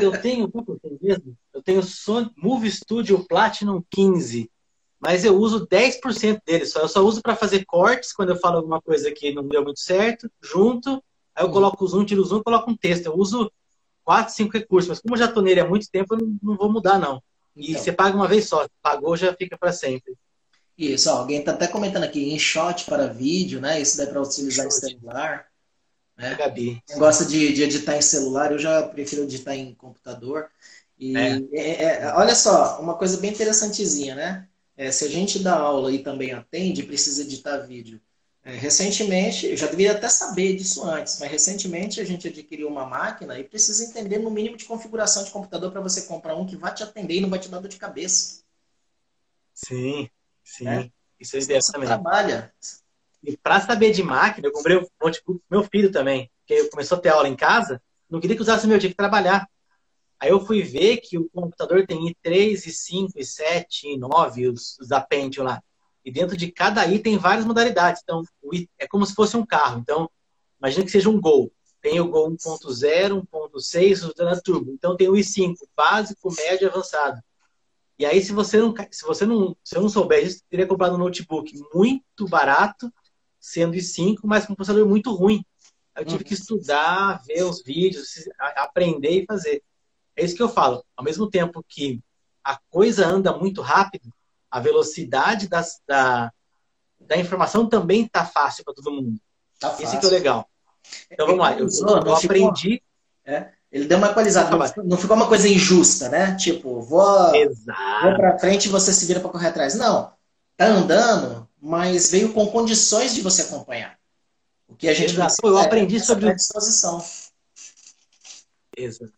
eu 0.01 0.19
tenho, 0.19 0.51
eu 0.51 0.79
tenho 0.79 0.99
mesmo? 0.99 1.37
Eu 1.53 1.61
tenho 1.61 1.83
Sony 1.83 2.31
Movie 2.35 2.71
Studio 2.71 3.23
Platinum 3.27 3.83
15, 3.91 4.49
mas 4.99 5.23
eu 5.23 5.37
uso 5.37 5.67
10% 5.67 6.41
dele 6.43 6.65
só. 6.65 6.79
Eu 6.79 6.87
só 6.87 7.05
uso 7.05 7.21
para 7.21 7.35
fazer 7.35 7.65
cortes 7.65 8.11
quando 8.11 8.29
eu 8.29 8.37
falo 8.37 8.57
alguma 8.57 8.81
coisa 8.81 9.11
que 9.11 9.31
não 9.31 9.47
deu 9.47 9.63
muito 9.63 9.79
certo, 9.79 10.27
junto. 10.41 11.03
Aí 11.35 11.45
eu 11.45 11.51
coloco 11.51 11.85
o 11.85 11.87
zoom, 11.87 12.03
tiro 12.03 12.23
o 12.23 12.25
zoom, 12.25 12.41
coloco 12.41 12.71
um 12.71 12.75
texto. 12.75 13.05
Eu 13.05 13.15
uso 13.15 13.51
4, 14.03 14.33
5 14.33 14.53
recursos, 14.53 14.89
mas 14.89 14.99
como 14.99 15.13
eu 15.13 15.19
já 15.19 15.25
estou 15.25 15.43
nele 15.43 15.59
há 15.59 15.67
muito 15.67 15.87
tempo, 15.91 16.15
eu 16.15 16.17
não, 16.17 16.37
não 16.41 16.57
vou 16.57 16.71
mudar, 16.71 16.97
não. 16.97 17.21
E 17.55 17.71
então. 17.71 17.83
você 17.83 17.91
paga 17.91 18.15
uma 18.15 18.27
vez 18.27 18.49
só, 18.49 18.67
pagou 18.81 19.15
já 19.15 19.35
fica 19.35 19.55
para 19.55 19.71
sempre. 19.71 20.15
Isso, 20.75 21.11
ó, 21.11 21.17
alguém 21.17 21.41
está 21.41 21.51
até 21.51 21.67
comentando 21.67 22.05
aqui, 22.05 22.33
InShot 22.33 22.85
para 22.85 23.05
vídeo, 23.05 23.61
né? 23.61 23.79
Isso 23.79 23.97
daí 23.97 24.07
para 24.07 24.21
utilizar 24.21 24.65
em 24.65 24.71
celular. 24.71 25.46
Né? 26.17 26.35
Gabi. 26.35 26.81
Quem 26.87 26.97
gosta 26.97 27.25
de, 27.25 27.53
de, 27.53 27.63
editar 27.63 27.95
em 27.95 28.01
celular, 28.01 28.51
eu 28.51 28.57
já 28.57 28.83
prefiro 28.83 29.23
editar 29.23 29.55
em 29.55 29.73
computador. 29.75 30.49
E 30.97 31.15
é. 31.15 31.41
É, 31.53 31.83
é, 31.83 32.13
olha 32.15 32.33
só, 32.33 32.81
uma 32.81 32.95
coisa 32.95 33.17
bem 33.17 33.31
interessantezinha, 33.31 34.15
né? 34.15 34.47
É, 34.75 34.91
se 34.91 35.05
a 35.05 35.09
gente 35.09 35.39
dá 35.39 35.55
aula 35.55 35.91
e 35.91 35.99
também 35.99 36.33
atende, 36.33 36.83
precisa 36.83 37.21
editar 37.21 37.57
vídeo. 37.59 38.01
É, 38.43 38.51
recentemente, 38.51 39.45
eu 39.45 39.57
já 39.57 39.67
devia 39.67 39.91
até 39.91 40.07
saber 40.07 40.55
disso 40.55 40.83
antes, 40.83 41.19
mas 41.19 41.29
recentemente 41.29 41.99
a 41.99 42.05
gente 42.05 42.27
adquiriu 42.27 42.67
uma 42.67 42.85
máquina 42.85 43.37
e 43.37 43.43
precisa 43.43 43.83
entender 43.83 44.19
no 44.19 44.31
mínimo 44.31 44.55
de 44.55 44.65
configuração 44.65 45.23
de 45.23 45.31
computador 45.31 45.71
para 45.71 45.81
você 45.81 46.03
comprar 46.03 46.35
um 46.35 46.45
que 46.45 46.55
vai 46.55 46.73
te 46.73 46.81
atender 46.81 47.15
e 47.15 47.21
não 47.21 47.29
vai 47.29 47.39
te 47.39 47.49
dar 47.49 47.59
dor 47.59 47.67
de 47.67 47.77
cabeça. 47.77 48.41
Sim. 49.53 50.09
Sim, 50.43 50.63
né? 50.63 50.89
isso 51.19 51.35
é 51.35 51.39
ideia 51.41 51.59
também. 51.73 51.87
trabalha. 51.87 52.53
E 53.27 53.35
para 53.35 53.59
saber 53.59 53.91
de 53.91 54.01
máquina, 54.01 54.47
eu 54.47 54.53
comprei 54.53 54.77
um 54.77 54.87
notebook 55.03 55.41
pro 55.49 55.59
meu 55.59 55.69
filho 55.69 55.91
também, 55.91 56.31
que 56.45 56.69
começou 56.69 56.97
a 56.97 57.01
ter 57.01 57.09
aula 57.09 57.27
em 57.27 57.35
casa, 57.35 57.81
não 58.09 58.21
queria 58.21 58.37
que 58.37 58.41
usasse 58.41 58.65
o 58.65 58.69
meu, 58.69 58.79
tinha 58.79 58.89
que 58.89 58.95
trabalhar. 58.95 59.45
Aí 60.17 60.29
eu 60.29 60.39
fui 60.39 60.63
ver 60.63 60.97
que 61.01 61.17
o 61.17 61.29
computador 61.29 61.85
tem 61.85 61.99
i3, 62.07 62.53
i5, 62.53 63.09
i7, 63.17 63.97
i9, 63.99 64.53
os, 64.53 64.79
os 64.79 64.89
lá. 65.39 65.61
E 66.05 66.09
dentro 66.09 66.37
de 66.37 66.49
cada 66.49 66.87
i 66.87 66.99
tem 66.99 67.17
várias 67.17 67.45
modalidades. 67.45 68.01
Então, 68.01 68.23
é 68.79 68.87
como 68.87 69.05
se 69.05 69.13
fosse 69.13 69.35
um 69.35 69.45
carro. 69.45 69.81
Então, 69.81 70.09
imagina 70.57 70.85
que 70.85 70.91
seja 70.91 71.09
um 71.09 71.19
Gol. 71.19 71.51
Tem 71.81 71.99
o 71.99 72.07
Gol 72.07 72.31
1.0, 72.31 73.27
1.6, 73.29 74.07
o 74.07 74.41
turbo. 74.41 74.71
Então, 74.71 74.95
tem 74.95 75.09
o 75.09 75.13
i5, 75.15 75.53
básico, 75.75 76.33
médio 76.33 76.65
e 76.65 76.69
avançado. 76.69 77.21
E 77.99 78.05
aí, 78.05 78.21
se 78.21 78.31
você 78.31 78.57
não, 78.57 78.73
se 78.89 79.03
você 79.03 79.25
não, 79.25 79.55
se 79.61 79.75
eu 79.75 79.81
não 79.81 79.89
souber 79.89 80.23
disso, 80.23 80.43
teria 80.49 80.65
comprado 80.65 80.95
um 80.95 80.99
notebook 80.99 81.51
muito 81.73 82.25
barato, 82.29 82.89
sendo 83.39 83.75
i5, 83.75 84.17
mas 84.23 84.45
com 84.45 84.53
um 84.53 84.55
processador 84.55 84.87
muito 84.87 85.13
ruim. 85.13 85.43
Eu 85.95 86.05
tive 86.05 86.23
que 86.23 86.33
uhum. 86.33 86.39
estudar, 86.39 87.21
ver 87.25 87.43
os 87.43 87.63
vídeos, 87.63 88.29
aprender 88.55 89.23
e 89.23 89.25
fazer. 89.25 89.63
É 90.15 90.23
isso 90.23 90.35
que 90.35 90.43
eu 90.43 90.49
falo. 90.49 90.83
Ao 90.95 91.03
mesmo 91.03 91.29
tempo 91.29 91.63
que 91.67 91.99
a 92.43 92.57
coisa 92.69 93.05
anda 93.05 93.35
muito 93.35 93.61
rápido, 93.61 94.13
a 94.49 94.59
velocidade 94.59 95.47
das, 95.47 95.81
da, 95.87 96.31
da 96.99 97.17
informação 97.17 97.67
também 97.67 98.05
está 98.05 98.25
fácil 98.25 98.63
para 98.63 98.73
todo 98.73 98.91
mundo. 98.91 99.19
Tá 99.59 99.75
Esse 99.79 99.97
que 99.97 100.05
é 100.05 100.09
o 100.09 100.11
legal. 100.11 100.47
Então 101.11 101.25
vamos 101.25 101.41
lá. 101.41 101.57
Eu, 101.57 101.67
eu 102.05 102.15
aprendi. 102.15 102.81
É. 103.25 103.51
Ele 103.69 103.85
deu 103.85 103.97
uma 103.97 104.11
equalizada, 104.11 104.49
não, 104.49 104.85
não 104.85 104.97
ficou 104.97 105.15
uma 105.15 105.27
coisa 105.27 105.47
injusta, 105.49 106.07
né? 106.07 106.35
Tipo, 106.35 106.81
vou, 106.81 107.31
vou 107.31 108.15
para 108.15 108.39
frente 108.39 108.65
e 108.65 108.69
você 108.69 108.93
se 108.93 109.05
vira 109.05 109.19
para 109.19 109.29
correr 109.29 109.47
atrás. 109.47 109.75
Não, 109.75 110.13
tá 110.55 110.67
andando, 110.67 111.46
mas 111.61 112.11
veio 112.11 112.33
com 112.33 112.47
condições 112.47 113.13
de 113.15 113.21
você 113.21 113.43
acompanhar. 113.43 113.97
O 114.67 114.75
que 114.75 114.87
a 114.87 114.93
gente 114.93 115.13
Exato. 115.13 115.47
Eu 115.47 115.57
aprendi 115.57 115.99
sobre 115.99 116.33
disposição. 116.33 117.03
Exato. 118.75 119.13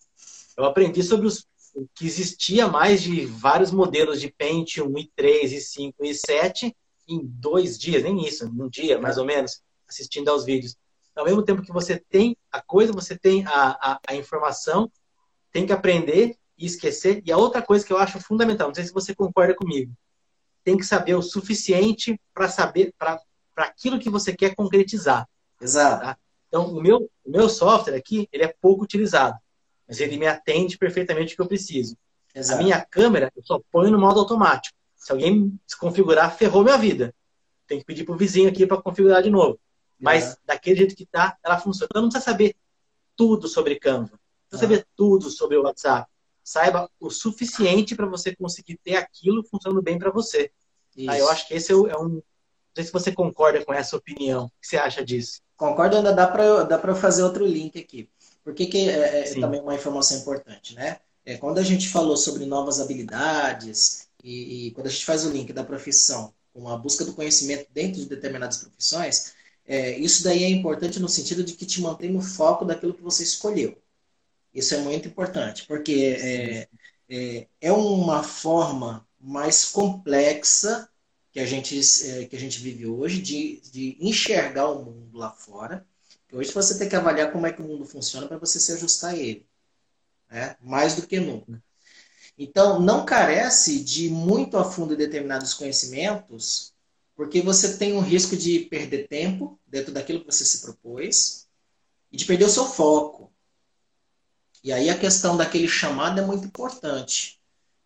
Eu 0.58 0.66
aprendi 0.66 1.04
sobre 1.04 1.28
os 1.28 1.48
que 1.96 2.06
existia 2.06 2.68
mais 2.68 3.02
de 3.02 3.26
vários 3.26 3.72
modelos 3.72 4.20
de 4.20 4.32
Pentium 4.32 4.92
i3, 4.94 5.54
i5, 5.54 5.94
i7 6.02 6.74
em 7.08 7.22
dois 7.24 7.78
dias, 7.78 8.04
nem 8.04 8.28
isso, 8.28 8.46
um 8.46 8.70
dia 8.70 9.00
mais 9.00 9.18
ou 9.18 9.26
menos, 9.26 9.62
assistindo 9.88 10.30
aos 10.30 10.46
vídeos 10.46 10.76
ao 11.20 11.26
mesmo 11.26 11.44
tempo 11.44 11.62
que 11.62 11.72
você 11.72 12.02
tem 12.10 12.36
a 12.52 12.62
coisa, 12.62 12.94
você 12.94 13.18
tem 13.18 13.46
a, 13.46 13.94
a, 13.94 14.00
a 14.08 14.16
informação, 14.16 14.92
tem 15.52 15.66
que 15.66 15.74
aprender 15.74 16.38
e 16.58 16.66
esquecer. 16.66 17.22
E 17.26 17.32
a 17.32 17.38
outra 17.38 17.62
coisa 17.62 17.86
que 17.86 17.92
eu 17.92 17.98
acho 17.98 18.20
fundamental, 18.20 18.68
não 18.68 18.76
sei 18.76 18.86
se 18.86 18.94
você 18.94 19.14
concorda 19.14 19.56
comigo, 19.56 19.94
tem 20.70 20.78
que 20.78 20.86
saber 20.86 21.16
o 21.16 21.22
suficiente 21.24 22.22
para 22.32 22.48
saber, 22.48 22.94
para 22.96 23.20
aquilo 23.58 23.98
que 23.98 24.08
você 24.08 24.36
quer 24.36 24.54
concretizar. 24.54 25.28
Exato. 25.60 26.04
Tá? 26.04 26.18
Então, 26.48 26.68
o 26.68 26.80
meu, 26.80 27.10
o 27.26 27.32
meu 27.32 27.50
software 27.50 27.96
aqui, 27.96 28.30
ele 28.32 28.44
é 28.44 28.56
pouco 28.62 28.84
utilizado, 28.84 29.36
mas 29.88 30.00
ele 30.00 30.16
me 30.18 30.28
atende 30.28 30.78
perfeitamente 30.78 31.34
o 31.34 31.36
que 31.36 31.42
eu 31.42 31.48
preciso. 31.48 31.98
Exato. 32.36 32.60
A 32.60 32.64
minha 32.64 32.86
câmera, 32.86 33.32
eu 33.36 33.44
só 33.44 33.60
ponho 33.72 33.90
no 33.90 33.98
modo 33.98 34.20
automático. 34.20 34.78
Se 34.96 35.12
alguém 35.12 35.60
desconfigurar, 35.66 36.38
ferrou 36.38 36.64
minha 36.64 36.78
vida. 36.78 37.16
Tem 37.66 37.80
que 37.80 37.86
pedir 37.86 38.04
para 38.04 38.14
o 38.14 38.18
vizinho 38.18 38.48
aqui 38.48 38.68
para 38.68 38.80
configurar 38.80 39.24
de 39.24 39.32
novo. 39.32 39.60
Mas 40.00 40.38
daquele 40.46 40.78
jeito 40.78 40.96
que 40.96 41.04
está, 41.04 41.36
ela 41.44 41.58
funciona. 41.58 41.88
Então 41.90 42.04
não 42.04 42.10
precisa 42.10 42.32
saber 42.32 42.56
tudo 43.16 43.48
sobre 43.48 43.80
Canva. 43.80 44.12
Não 44.12 44.20
precisa 44.50 44.70
saber 44.70 44.88
tudo 44.96 45.32
sobre 45.32 45.58
o 45.58 45.64
WhatsApp. 45.64 46.08
Saiba 46.44 46.88
o 47.00 47.10
suficiente 47.10 47.96
para 47.96 48.06
você 48.06 48.36
conseguir 48.36 48.78
ter 48.84 48.98
aquilo 48.98 49.44
funcionando 49.44 49.82
bem 49.82 49.98
para 49.98 50.12
você. 50.12 50.52
Tá? 51.06 51.18
Eu 51.18 51.30
acho 51.30 51.48
que 51.48 51.54
esse 51.54 51.72
é, 51.72 51.76
é 51.76 51.98
um. 51.98 52.10
Não 52.10 52.24
sei 52.76 52.84
se 52.84 52.92
você 52.92 53.12
concorda 53.12 53.64
com 53.66 53.74
essa 53.74 53.96
opinião. 53.96 54.46
O 54.46 54.50
que 54.62 54.68
você 54.68 54.78
acha 54.78 55.04
disso? 55.04 55.42
Concordo, 55.58 55.98
ainda 55.98 56.14
dá 56.14 56.28
para 56.28 56.64
dá 56.64 56.78
para 56.78 56.96
fazer 56.96 57.24
outro 57.24 57.46
link 57.46 57.78
aqui. 57.80 58.10
Porque 58.44 58.66
que 58.66 58.90
é, 58.90 59.30
é 59.30 59.40
também 59.40 59.62
uma 59.62 59.76
informação 59.76 60.18
importante, 60.18 60.76
né? 60.76 61.00
É, 61.26 61.38
quando 61.38 61.60
a 61.60 61.64
gente 61.64 61.90
falou 61.90 62.18
sobre 62.18 62.46
novas 62.46 62.80
habilidades 62.80 64.08
e, 64.24 64.68
e, 64.68 64.72
quando 64.72 64.88
a 64.88 64.90
gente 64.90 65.06
faz 65.06 65.26
o 65.26 65.32
link 65.32 65.54
da 65.54 65.64
profissão 65.64 66.34
com 66.54 66.68
a 66.68 66.78
busca 66.78 67.06
do 67.06 67.14
conhecimento 67.14 67.68
dentro 67.72 68.02
de 68.02 68.08
determinadas 68.08 68.58
profissões, 68.58 69.34
é, 69.66 69.98
isso 70.00 70.24
daí 70.24 70.44
é 70.44 70.50
importante 70.50 71.00
no 71.00 71.08
sentido 71.08 71.44
de 71.44 71.54
que 71.54 71.66
te 71.66 71.82
mantém 71.82 72.12
no 72.12 72.22
foco 72.22 72.66
daquilo 72.66 72.94
que 72.94 73.04
você 73.04 73.22
escolheu. 73.22 73.78
Isso 74.54 74.74
é 74.74 74.80
muito 74.80 75.08
importante, 75.08 75.68
porque 75.68 76.18
é, 76.20 76.68
é, 77.08 77.48
é 77.62 77.72
uma 77.72 78.24
forma 78.24 79.08
mais 79.20 79.66
complexa 79.66 80.89
que 81.32 81.40
a 81.40 81.46
gente, 81.46 81.80
é, 82.10 82.26
que 82.26 82.36
a 82.36 82.40
gente 82.40 82.60
vive 82.60 82.88
hoje 82.88 83.22
de, 83.22 83.62
de 83.72 83.98
enxergar 84.00 84.70
o 84.70 84.84
mundo 84.84 85.18
lá 85.18 85.32
fora. 85.32 85.86
Hoje 86.32 86.52
você 86.52 86.78
tem 86.78 86.90
que 86.90 86.96
avaliar 86.96 87.32
como 87.32 87.48
é 87.48 87.54
que 87.54 87.62
o 87.62 87.66
mundo 87.66 87.86
funciona 87.86 88.28
para 88.28 88.38
você 88.38 88.60
se 88.60 88.72
ajustar 88.72 89.14
a 89.14 89.18
ele. 89.18 89.46
Né? 90.30 90.56
Mais 90.62 90.96
do 90.96 91.08
que 91.08 91.20
nunca. 91.20 91.62
Então, 92.38 92.80
não 92.80 93.06
carece 93.06 93.84
de 93.84 94.10
muito 94.10 94.58
a 94.58 94.64
fundo 94.64 94.96
determinados 94.96 95.54
conhecimentos 95.54 96.74
porque 97.20 97.42
você 97.42 97.78
tem 97.78 97.92
um 97.92 98.00
risco 98.00 98.38
de 98.38 98.62
perder 98.62 99.10
tempo 99.10 99.60
dentro 99.68 99.92
daquilo 99.92 100.22
que 100.22 100.26
você 100.26 100.46
se 100.46 100.62
propôs 100.62 101.50
e 102.10 102.16
de 102.16 102.24
perder 102.24 102.46
o 102.46 102.50
seu 102.50 102.66
foco. 102.66 103.30
E 104.64 104.72
aí 104.72 104.90
a 104.90 104.98
questão 104.98 105.36
daquele 105.36 105.68
chamado 105.68 106.22
é 106.22 106.26
muito 106.26 106.46
importante. 106.46 107.38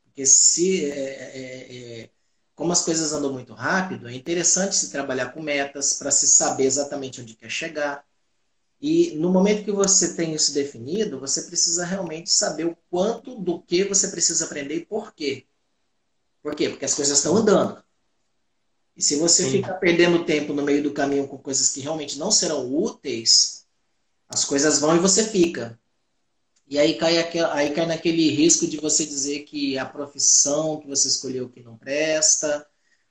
Porque 0.04 0.24
se 0.28 0.86
é, 0.86 1.00
é, 1.00 2.02
é, 2.02 2.10
como 2.64 2.72
as 2.72 2.86
coisas 2.86 3.11
andam 3.11 3.34
muito 3.34 3.53
rápido, 3.53 4.07
é 4.07 4.16
interessante 4.16 4.78
se 4.78 4.89
trabalhar 4.89 5.34
com 5.34 5.41
metas 5.41 5.95
para 5.95 6.09
se 6.09 6.26
saber 6.26 6.64
exatamente 6.64 7.20
onde 7.20 7.36
quer 7.36 7.49
chegar. 7.49 8.05
E 8.80 9.18
no 9.18 9.30
momento 9.30 9.66
que 9.66 9.72
você 9.74 10.14
tem 10.16 10.34
isso 10.34 10.53
definido, 10.53 11.20
você 11.20 11.41
precisa 11.41 11.84
realmente 11.84 12.32
saber 12.32 12.66
o 12.66 12.78
quanto 12.89 13.36
do 13.36 13.61
que 13.61 13.84
você 13.84 14.07
precisa 14.07 14.45
aprender 14.45 14.76
e 14.76 14.86
por 14.86 15.14
quê. 15.14 15.45
Por 16.41 16.55
quê? 16.55 16.70
Porque 16.70 16.86
as 16.86 16.93
coisas 16.93 17.18
estão 17.18 17.36
andando. 17.36 17.84
E 18.95 19.03
se 19.03 19.18
você 19.18 19.43
Sim. 19.43 19.51
ficar 19.57 19.74
perdendo 19.74 20.24
tempo 20.24 20.53
no 20.53 20.64
meio 20.64 20.82
do 20.82 20.93
caminho 20.93 21.28
com 21.28 21.38
coisas 21.38 21.68
que 21.68 21.82
realmente 21.82 22.18
não 22.18 22.32
serão 22.32 22.74
úteis, 22.74 23.68
as 24.30 24.45
coisas 24.45 24.80
vão 24.80 24.95
e 24.95 24.99
você 24.99 25.26
fica. 25.26 25.78
E 26.68 26.80
aí 26.80 26.95
cai, 26.95 27.18
aí 27.51 27.74
cai 27.74 27.86
naquele 27.86 28.30
risco 28.30 28.68
de 28.68 28.78
você 28.78 29.05
dizer 29.05 29.41
que 29.41 29.78
a 29.78 29.86
profissão 29.86 30.80
que 30.80 30.88
você 30.88 31.07
escolheu 31.07 31.49
que 31.49 31.61
não 31.61 31.78
presta, 31.78 32.66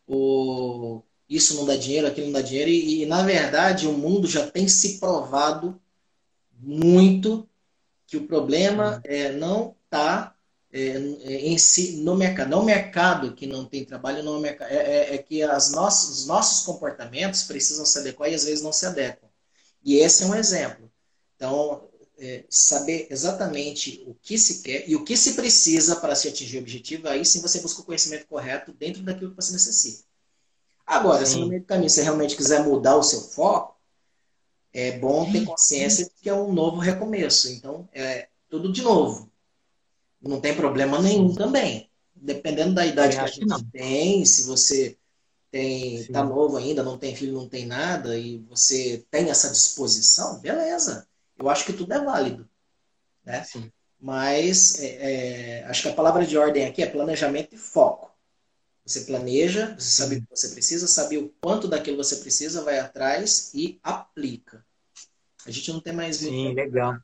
ou 0.07 1.07
isso 1.29 1.55
não 1.55 1.65
dá 1.65 1.77
dinheiro, 1.77 2.07
aquilo 2.07 2.27
não 2.27 2.35
dá 2.35 2.43
dinheiro. 2.43 2.71
E, 2.71 3.03
e 3.03 3.07
na 3.07 3.23
verdade, 3.23 3.87
o 3.87 3.93
mundo 3.93 4.27
já 4.27 4.51
tem 4.51 4.69
se 4.69 4.99
provado 4.99 5.81
muito 6.59 7.49
que 8.07 8.17
o 8.17 8.27
problema 8.27 9.01
é 9.05 9.33
não 9.33 9.75
tá 9.89 10.37
é, 10.73 10.81
é, 10.81 11.49
em 11.49 11.59
si, 11.59 11.99
no 11.99 12.17
mercado. 12.17 12.49
Não 12.51 12.65
mercado 12.65 13.35
que 13.35 13.47
não 13.47 13.65
tem 13.65 13.85
trabalho, 13.85 14.23
não 14.23 14.45
é, 14.45 14.57
é, 14.61 14.77
é, 14.77 15.15
é 15.15 15.19
que 15.19 15.43
as 15.43 15.71
nossas, 15.71 16.11
os 16.21 16.27
nossos 16.27 16.65
comportamentos 16.65 17.43
precisam 17.45 17.85
se 17.85 17.99
adequar 17.99 18.31
e 18.31 18.35
às 18.35 18.45
vezes 18.45 18.63
não 18.63 18.73
se 18.73 18.87
adequam. 18.87 19.29
E 19.85 19.97
esse 19.97 20.23
é 20.23 20.27
um 20.27 20.35
exemplo. 20.35 20.91
Então, 21.37 21.89
é, 22.23 22.45
saber 22.49 23.09
exatamente 23.11 24.05
o 24.07 24.15
que 24.15 24.39
se 24.39 24.63
quer 24.63 24.89
e 24.89 24.95
o 24.95 25.05
que 25.05 25.17
se 25.17 25.35
precisa 25.35 25.97
para 25.97 26.15
se 26.15 26.29
atingir 26.29 26.59
o 26.59 26.61
objetivo, 26.61 27.09
aí 27.09 27.25
sim 27.25 27.41
você 27.41 27.59
busca 27.59 27.81
o 27.81 27.85
conhecimento 27.85 28.29
correto 28.29 28.73
dentro 28.73 29.03
daquilo 29.03 29.31
que 29.31 29.37
você 29.37 29.53
necessita. 29.53 30.05
Agora, 30.87 31.27
sim. 31.27 31.33
se 31.33 31.41
no 31.41 31.49
meio 31.49 31.63
do 31.63 31.67
caminho 31.67 31.91
você 31.91 32.01
realmente 32.01 32.37
quiser 32.37 32.63
mudar 32.63 32.97
o 32.97 33.03
seu 33.03 33.21
foco, 33.23 33.77
é 34.73 34.99
bom 34.99 35.31
ter 35.33 35.45
consciência 35.45 36.05
de 36.05 36.13
que 36.23 36.29
é 36.29 36.35
um 36.35 36.53
novo 36.53 36.79
recomeço. 36.79 37.51
Então, 37.51 37.89
é 37.93 38.29
tudo 38.49 38.73
de 38.73 38.83
novo. 38.83 39.29
Não 40.21 40.41
tem 40.41 40.55
problema 40.55 41.03
nenhum 41.03 41.35
também. 41.35 41.91
Dependendo 42.15 42.73
da 42.73 42.87
idade 42.87 43.17
que 43.17 43.23
a 43.23 43.27
gente 43.27 43.65
tem, 43.73 44.25
se 44.25 44.45
você 44.45 44.97
tem 45.51 46.05
tá 46.05 46.25
novo 46.25 46.57
ainda, 46.57 46.85
não 46.85 46.97
tem 46.97 47.17
filho, 47.17 47.33
não 47.33 47.49
tem 47.49 47.67
nada, 47.67 48.17
e 48.17 48.39
você 48.49 49.05
tem 49.11 49.29
essa 49.29 49.51
disposição, 49.51 50.39
beleza. 50.39 51.07
Eu 51.43 51.51
acho 51.51 51.65
que 51.65 51.73
tudo 51.73 51.93
é 51.93 52.01
válido. 52.03 52.49
Né? 53.25 53.43
Sim. 53.45 53.71
Mas 54.01 54.81
é, 54.81 55.61
é, 55.61 55.65
acho 55.65 55.83
que 55.83 55.89
a 55.89 55.95
palavra 55.95 56.27
de 56.27 56.37
ordem 56.37 56.67
aqui 56.67 56.83
é 56.83 56.87
planejamento 56.87 57.55
e 57.55 57.59
foco. 57.59 58.11
Você 58.85 59.03
planeja, 59.03 59.77
você 59.79 59.91
sabe 59.91 60.17
o 60.17 60.21
que 60.23 60.27
você 60.31 60.49
precisa, 60.49 60.89
sabe 60.89 61.19
o 61.19 61.33
quanto 61.41 61.69
daquilo 61.69 61.97
você 61.97 62.17
precisa, 62.17 62.65
vai 62.65 62.81
atrás 62.81 63.53
e 63.55 63.79
aplica. 63.83 64.65
A 65.47 65.51
gente 65.51 65.73
não 65.73 65.81
tem 65.81 65.93
mais 65.93 66.17
Sim, 66.17 66.53
legal 66.53 66.97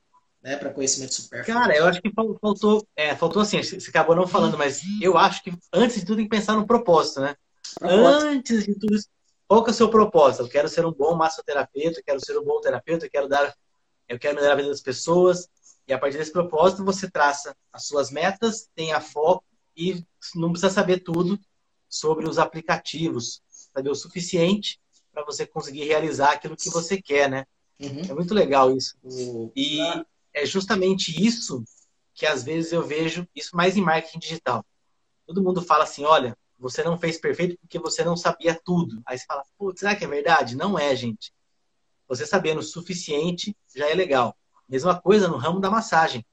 né, 0.42 0.56
para 0.56 0.72
conhecimento 0.72 1.14
supérfluo. 1.14 1.54
Cara, 1.54 1.76
eu 1.76 1.86
acho 1.86 2.00
que 2.00 2.12
faltou, 2.12 2.86
é, 2.96 3.14
faltou 3.14 3.42
assim, 3.42 3.62
você 3.62 3.90
acabou 3.90 4.16
não 4.16 4.26
falando, 4.26 4.56
mas 4.56 4.80
eu 5.00 5.16
acho 5.16 5.42
que 5.42 5.52
antes 5.72 6.00
de 6.00 6.04
tudo 6.04 6.16
tem 6.16 6.28
que 6.28 6.36
pensar 6.36 6.54
no 6.54 6.66
propósito, 6.66 7.20
né? 7.20 7.36
Propósito. 7.78 8.26
Antes 8.26 8.64
de 8.64 8.74
tudo 8.74 8.98
qual 9.48 9.64
que 9.64 9.70
é 9.70 9.72
o 9.72 9.74
seu 9.74 9.88
propósito? 9.88 10.42
Eu 10.42 10.48
quero 10.48 10.68
ser 10.68 10.84
um 10.84 10.92
bom 10.92 11.14
massoterapeuta, 11.14 12.00
eu 12.00 12.04
quero 12.04 12.20
ser 12.20 12.38
um 12.38 12.44
bom 12.44 12.60
terapeuta, 12.60 13.06
eu 13.06 13.10
quero 13.10 13.28
dar, 13.28 13.54
eu 14.08 14.18
quero 14.18 14.36
melhorar 14.36 14.54
a 14.54 14.56
vida 14.56 14.68
das 14.68 14.80
pessoas. 14.80 15.48
E 15.86 15.92
a 15.92 15.98
partir 15.98 16.18
desse 16.18 16.32
propósito, 16.32 16.84
você 16.84 17.10
traça 17.10 17.56
as 17.72 17.86
suas 17.86 18.10
metas, 18.10 18.68
tenha 18.74 19.00
foco 19.00 19.44
e 19.76 20.04
não 20.34 20.50
precisa 20.50 20.72
saber 20.72 21.00
tudo 21.00 21.38
sobre 21.88 22.28
os 22.28 22.38
aplicativos, 22.38 23.42
saber 23.48 23.90
o 23.90 23.94
suficiente 23.94 24.80
para 25.12 25.24
você 25.24 25.46
conseguir 25.46 25.84
realizar 25.84 26.32
aquilo 26.32 26.56
que 26.56 26.70
você 26.70 27.00
quer, 27.00 27.30
né? 27.30 27.44
Uhum. 27.80 28.02
É 28.08 28.14
muito 28.14 28.34
legal 28.34 28.76
isso. 28.76 28.96
E, 29.56 29.78
é 30.34 30.44
justamente 30.44 31.24
isso 31.24 31.64
que 32.14 32.26
às 32.26 32.42
vezes 32.42 32.72
eu 32.72 32.86
vejo 32.86 33.26
isso 33.34 33.56
mais 33.56 33.76
em 33.76 33.80
marketing 33.80 34.18
digital. 34.18 34.64
Todo 35.26 35.42
mundo 35.42 35.62
fala 35.62 35.84
assim, 35.84 36.04
olha, 36.04 36.36
você 36.58 36.82
não 36.82 36.98
fez 36.98 37.18
perfeito 37.18 37.56
porque 37.60 37.78
você 37.78 38.04
não 38.04 38.16
sabia 38.16 38.58
tudo. 38.64 39.00
Aí 39.06 39.16
você 39.16 39.24
fala, 39.24 39.42
putz, 39.56 39.80
será 39.80 39.94
que 39.94 40.04
é 40.04 40.08
verdade? 40.08 40.56
Não 40.56 40.78
é, 40.78 40.94
gente. 40.94 41.32
Você 42.08 42.26
sabendo 42.26 42.58
o 42.58 42.62
suficiente 42.62 43.56
já 43.74 43.88
é 43.88 43.94
legal. 43.94 44.36
Mesma 44.68 45.00
coisa 45.00 45.28
no 45.28 45.36
ramo 45.36 45.60
da 45.60 45.70
massagem. 45.70 46.24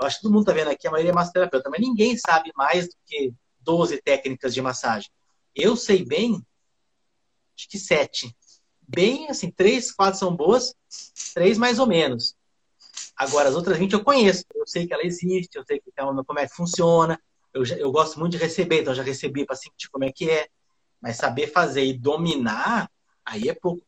Eu 0.00 0.06
acho 0.06 0.16
que 0.16 0.22
todo 0.22 0.32
mundo 0.32 0.42
está 0.42 0.52
vendo 0.52 0.70
aqui, 0.70 0.86
a 0.86 0.90
maioria 0.90 1.12
é 1.12 1.14
massoterapeuta, 1.14 1.70
mas 1.70 1.80
ninguém 1.80 2.16
sabe 2.16 2.50
mais 2.56 2.88
do 2.88 2.94
que 3.06 3.32
12 3.60 4.00
técnicas 4.02 4.52
de 4.52 4.60
massagem. 4.60 5.10
Eu 5.54 5.76
sei 5.76 6.04
bem, 6.04 6.44
acho 7.56 7.68
que 7.68 7.78
sete. 7.78 8.34
Bem, 8.80 9.28
assim, 9.28 9.50
três, 9.50 9.92
quatro 9.92 10.18
são 10.18 10.34
boas, 10.34 10.74
três 11.34 11.56
mais 11.56 11.78
ou 11.78 11.86
menos. 11.86 12.34
Agora, 13.16 13.48
as 13.48 13.54
outras 13.54 13.78
20 13.78 13.92
eu 13.92 14.04
conheço, 14.04 14.44
eu 14.54 14.66
sei 14.66 14.86
que 14.86 14.92
ela 14.92 15.04
existe, 15.04 15.56
eu 15.56 15.64
sei 15.64 15.78
que 15.78 15.92
como 16.26 16.38
é 16.38 16.46
que 16.46 16.54
funciona, 16.54 17.20
eu, 17.52 17.64
já, 17.64 17.76
eu 17.76 17.92
gosto 17.92 18.18
muito 18.18 18.32
de 18.32 18.38
receber, 18.38 18.80
então 18.80 18.94
já 18.94 19.02
recebi 19.02 19.44
para 19.44 19.56
sentir 19.56 19.88
como 19.90 20.04
é 20.04 20.12
que 20.12 20.28
é. 20.30 20.48
Mas 21.00 21.16
saber 21.16 21.48
fazer 21.48 21.84
e 21.84 21.92
dominar, 21.92 22.90
aí 23.24 23.48
é 23.48 23.54
pouco. 23.54 23.82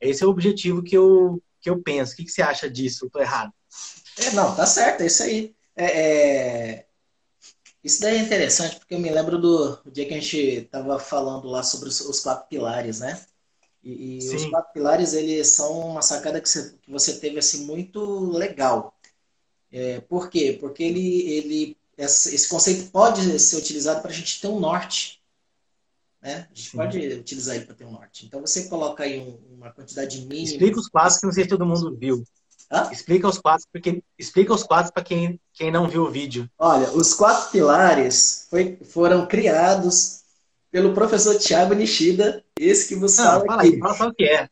Esse 0.00 0.22
é 0.22 0.26
o 0.26 0.30
objetivo 0.30 0.82
que 0.82 0.96
eu, 0.96 1.42
que 1.60 1.68
eu 1.68 1.82
penso. 1.82 2.12
O 2.12 2.16
que, 2.16 2.24
que 2.24 2.30
você 2.30 2.42
acha 2.42 2.70
disso? 2.70 3.04
Eu 3.04 3.10
tô 3.10 3.20
errado? 3.20 3.52
É, 4.18 4.30
não, 4.32 4.54
tá 4.54 4.66
certo, 4.66 5.02
é 5.02 5.06
isso 5.06 5.22
aí. 5.22 5.54
É, 5.76 5.84
é... 5.84 6.86
Isso 7.82 8.00
daí 8.00 8.18
é 8.18 8.20
interessante, 8.20 8.76
porque 8.76 8.94
eu 8.94 8.98
me 8.98 9.10
lembro 9.10 9.38
do, 9.38 9.78
dia 9.90 10.06
que 10.06 10.12
a 10.12 10.20
gente 10.20 10.36
estava 10.36 10.98
falando 10.98 11.48
lá 11.48 11.62
sobre 11.62 11.88
os, 11.88 12.00
os 12.00 12.20
quatro 12.20 12.46
pilares, 12.48 13.00
né? 13.00 13.18
E, 13.82 14.18
e 14.18 14.34
os 14.34 14.44
quatro 14.46 14.72
pilares, 14.74 15.14
eles 15.14 15.48
são 15.48 15.80
uma 15.80 16.02
sacada 16.02 16.40
que 16.40 16.48
você, 16.48 16.74
que 16.82 16.90
você 16.90 17.18
teve 17.18 17.38
assim 17.38 17.64
muito 17.64 18.30
legal. 18.32 18.94
É, 19.72 20.00
por 20.00 20.28
quê? 20.28 20.58
Porque 20.60 20.82
ele, 20.82 21.30
ele, 21.30 21.76
esse 21.96 22.48
conceito 22.48 22.90
pode 22.90 23.38
ser 23.38 23.56
utilizado 23.56 24.02
para 24.02 24.10
a 24.10 24.14
gente 24.14 24.40
ter 24.40 24.48
um 24.48 24.60
norte. 24.60 25.19
Né? 26.22 26.46
A 26.50 26.54
gente 26.54 26.70
Sim. 26.70 26.76
pode 26.76 26.98
utilizar 26.98 27.56
ele 27.56 27.64
para 27.64 27.74
ter 27.74 27.84
um 27.84 27.92
norte. 27.92 28.26
Então 28.26 28.40
você 28.40 28.64
coloca 28.64 29.04
aí 29.04 29.18
um, 29.18 29.56
uma 29.56 29.70
quantidade 29.70 30.20
mínima. 30.20 30.50
Explica 30.50 30.78
os 30.78 30.88
quatro 30.88 31.18
que 31.18 31.26
não 31.26 31.32
sei 31.32 31.44
se 31.44 31.48
todo 31.50 31.64
mundo 31.64 31.96
viu. 31.96 32.24
Hã? 32.70 32.88
Explica 32.92 33.26
os 33.26 33.38
quatro, 33.38 33.66
porque 33.72 34.02
explica 34.18 34.52
os 34.52 34.62
quatro 34.62 34.92
para 34.92 35.02
quem, 35.02 35.40
quem 35.52 35.72
não 35.72 35.88
viu 35.88 36.02
o 36.02 36.10
vídeo. 36.10 36.48
Olha, 36.58 36.90
os 36.92 37.14
quatro 37.14 37.50
pilares 37.50 38.46
foi, 38.48 38.78
foram 38.84 39.26
criados 39.26 40.20
pelo 40.70 40.94
professor 40.94 41.36
Tiago 41.36 41.74
Nishida, 41.74 42.44
esse 42.56 42.86
que 42.86 42.94
você 42.94 43.22
fala, 43.22 43.44
fala 43.44 43.62
aqui. 43.62 43.74
Aí, 43.74 43.80
fala 43.80 44.10
o 44.10 44.14
que 44.14 44.24
é. 44.24 44.48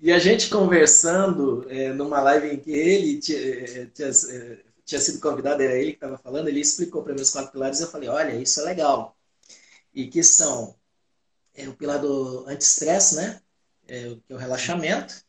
E 0.00 0.10
a 0.10 0.18
gente 0.18 0.48
conversando 0.48 1.64
é, 1.68 1.92
numa 1.92 2.20
live 2.20 2.48
em 2.48 2.58
que 2.58 2.72
ele 2.72 3.18
tinha, 3.20 3.38
é, 3.38 3.86
tinha, 3.94 4.08
é, 4.08 4.58
tinha 4.84 5.00
sido 5.00 5.20
convidado, 5.20 5.62
era 5.62 5.76
ele 5.76 5.92
que 5.92 5.98
estava 5.98 6.18
falando, 6.18 6.48
ele 6.48 6.58
explicou 6.58 7.02
para 7.04 7.14
mim 7.14 7.20
os 7.20 7.30
quatro 7.30 7.52
pilares 7.52 7.78
e 7.78 7.82
eu 7.84 7.90
falei, 7.90 8.08
olha, 8.08 8.34
isso 8.34 8.60
é 8.60 8.64
legal. 8.64 9.16
E 10.00 10.08
que 10.08 10.22
são 10.22 10.74
é, 11.54 11.68
o 11.68 11.74
pilar 11.74 11.98
do 11.98 12.46
anti-estresse, 12.48 13.16
né? 13.16 13.42
É, 13.86 14.16
que 14.26 14.32
é 14.32 14.34
o 14.34 14.38
relaxamento. 14.38 15.22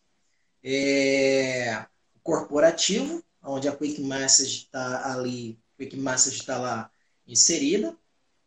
É, 0.64 1.86
o 2.16 2.20
corporativo, 2.24 3.22
onde 3.44 3.68
a 3.68 3.76
Quick 3.76 4.02
Message 4.02 4.64
está 4.64 5.12
ali, 5.12 5.60
Quick 5.78 5.98
Message 5.98 6.38
está 6.38 6.58
lá 6.58 6.90
inserida. 7.28 7.98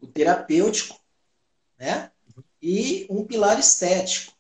O 0.01 0.07
terapêutico, 0.07 0.99
né? 1.79 2.11
E 2.63 3.07
um 3.11 3.27
pilar 3.27 3.59
estético. 3.61 4.33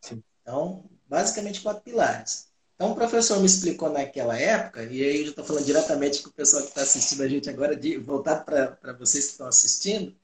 Sim. 0.00 0.24
Então, 0.40 0.88
basicamente 1.06 1.60
quatro 1.60 1.82
pilares. 1.82 2.48
Então, 2.74 2.92
o 2.92 2.94
professor 2.94 3.38
me 3.38 3.44
explicou 3.44 3.90
naquela 3.90 4.38
época, 4.38 4.82
e 4.84 5.04
aí 5.04 5.24
eu 5.24 5.28
estou 5.28 5.44
falando 5.44 5.66
diretamente 5.66 6.22
com 6.22 6.30
o 6.30 6.32
pessoal 6.32 6.62
que 6.62 6.70
está 6.70 6.80
assistindo 6.80 7.22
a 7.22 7.28
gente 7.28 7.50
agora, 7.50 7.76
de, 7.76 7.98
voltado 7.98 8.46
para 8.46 8.94
vocês 8.94 9.26
que 9.26 9.32
estão 9.32 9.46
assistindo, 9.46 10.16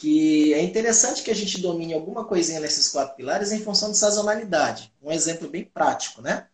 que 0.00 0.54
é 0.54 0.62
interessante 0.62 1.22
que 1.22 1.30
a 1.30 1.34
gente 1.34 1.60
domine 1.60 1.92
alguma 1.92 2.24
coisinha 2.24 2.58
nesses 2.58 2.88
quatro 2.88 3.14
pilares 3.16 3.52
em 3.52 3.62
função 3.62 3.90
de 3.90 3.98
sazonalidade. 3.98 4.90
Um 5.02 5.12
exemplo 5.12 5.46
bem 5.46 5.62
prático, 5.62 6.22
né? 6.22 6.48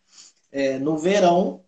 É, 0.51 0.81
no 0.81 0.99
verão, 0.99 1.65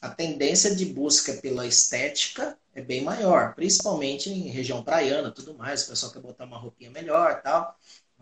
a 0.00 0.08
tendência 0.08 0.72
de 0.72 0.86
busca 0.86 1.34
pela 1.34 1.66
estética 1.66 2.56
é 2.72 2.80
bem 2.80 3.02
maior, 3.02 3.56
principalmente 3.56 4.30
em 4.30 4.50
região 4.50 4.84
praiana, 4.84 5.32
tudo 5.32 5.52
mais. 5.52 5.82
O 5.82 5.88
pessoal 5.88 6.12
quer 6.12 6.20
botar 6.20 6.44
uma 6.44 6.58
roupinha 6.58 6.90
melhor, 6.92 7.42
tal, 7.42 7.76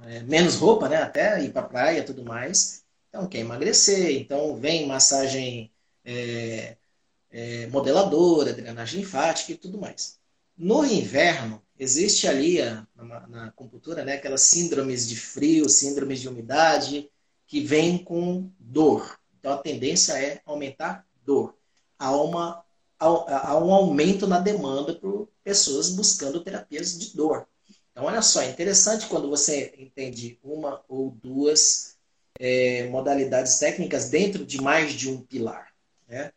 é, 0.04 0.20
menos 0.22 0.54
roupa, 0.54 0.88
né? 0.88 0.96
Até 0.96 1.42
ir 1.44 1.52
para 1.52 1.68
praia, 1.68 2.02
tudo 2.02 2.24
mais. 2.24 2.84
Então 3.10 3.26
quer 3.28 3.40
emagrecer, 3.40 4.16
então 4.18 4.56
vem 4.56 4.86
massagem 4.86 5.70
é, 6.06 6.78
é, 7.30 7.66
modeladora, 7.66 8.54
drenagem 8.54 9.00
linfática 9.00 9.52
e 9.52 9.56
tudo 9.56 9.76
mais. 9.76 10.18
No 10.56 10.86
inverno 10.86 11.62
existe 11.78 12.26
ali 12.26 12.60
a, 12.60 12.86
na, 12.96 13.26
na 13.26 13.54
né? 14.04 14.14
Aquelas 14.14 14.42
síndromes 14.42 15.08
de 15.08 15.16
frio, 15.16 15.68
síndromes 15.68 16.20
de 16.20 16.28
umidade 16.28 17.10
que 17.46 17.60
vêm 17.60 17.98
com 17.98 18.50
dor. 18.58 19.18
Então 19.38 19.52
a 19.52 19.58
tendência 19.58 20.12
é 20.12 20.40
aumentar 20.44 21.06
dor. 21.24 21.56
Há 21.98 22.14
uma 22.16 22.64
há, 22.98 23.56
um 23.56 23.72
aumento 23.72 24.26
na 24.26 24.40
demanda 24.40 24.94
por 24.94 25.28
pessoas 25.42 25.90
buscando 25.90 26.42
terapias 26.42 26.98
de 26.98 27.16
dor. 27.16 27.46
Então, 27.90 28.04
olha 28.04 28.22
só, 28.22 28.42
é 28.42 28.50
interessante 28.50 29.06
quando 29.06 29.28
você 29.28 29.74
entende 29.78 30.38
uma 30.42 30.82
ou 30.88 31.10
duas 31.10 31.96
é, 32.38 32.88
modalidades 32.88 33.58
técnicas 33.58 34.08
dentro 34.08 34.44
de 34.44 34.60
mais 34.60 34.92
de 34.92 35.10
um 35.10 35.20
pilar. 35.20 35.72
Né? 36.06 36.32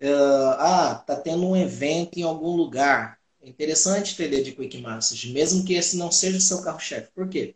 Uh, 0.00 0.50
ah, 0.58 1.04
tá 1.06 1.16
tendo 1.16 1.46
um 1.46 1.56
evento 1.56 2.18
em 2.18 2.22
algum 2.22 2.54
lugar. 2.56 3.15
É 3.46 3.48
interessante 3.48 4.12
entender 4.12 4.42
de 4.42 4.50
Quick 4.50 4.82
Massage, 4.82 5.32
mesmo 5.32 5.64
que 5.64 5.74
esse 5.74 5.96
não 5.96 6.10
seja 6.10 6.36
o 6.36 6.40
seu 6.40 6.62
carro-chefe. 6.62 7.10
Por 7.14 7.28
quê? 7.28 7.54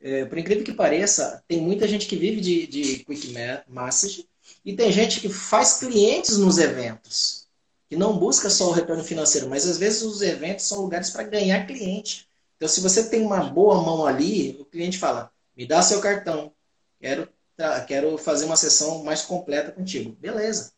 É, 0.00 0.24
por 0.24 0.38
incrível 0.38 0.64
que 0.64 0.72
pareça, 0.72 1.44
tem 1.46 1.60
muita 1.60 1.86
gente 1.86 2.06
que 2.06 2.16
vive 2.16 2.40
de, 2.40 2.66
de 2.66 3.04
Quick 3.04 3.34
Massage 3.68 4.26
e 4.64 4.74
tem 4.74 4.90
gente 4.90 5.20
que 5.20 5.28
faz 5.28 5.74
clientes 5.74 6.38
nos 6.38 6.56
eventos 6.56 7.46
que 7.86 7.96
não 7.96 8.18
busca 8.18 8.48
só 8.48 8.70
o 8.70 8.72
retorno 8.72 9.04
financeiro, 9.04 9.46
mas 9.48 9.66
às 9.66 9.76
vezes 9.76 10.02
os 10.02 10.22
eventos 10.22 10.64
são 10.64 10.80
lugares 10.80 11.10
para 11.10 11.22
ganhar 11.24 11.66
cliente. 11.66 12.26
Então, 12.56 12.66
se 12.66 12.80
você 12.80 13.08
tem 13.08 13.20
uma 13.20 13.44
boa 13.44 13.82
mão 13.82 14.06
ali, 14.06 14.56
o 14.58 14.64
cliente 14.64 14.98
fala: 14.98 15.30
me 15.54 15.66
dá 15.66 15.82
seu 15.82 16.00
cartão, 16.00 16.50
quero, 16.98 17.28
quero 17.86 18.16
fazer 18.16 18.46
uma 18.46 18.56
sessão 18.56 19.04
mais 19.04 19.20
completa 19.20 19.70
contigo. 19.70 20.16
Beleza. 20.18 20.72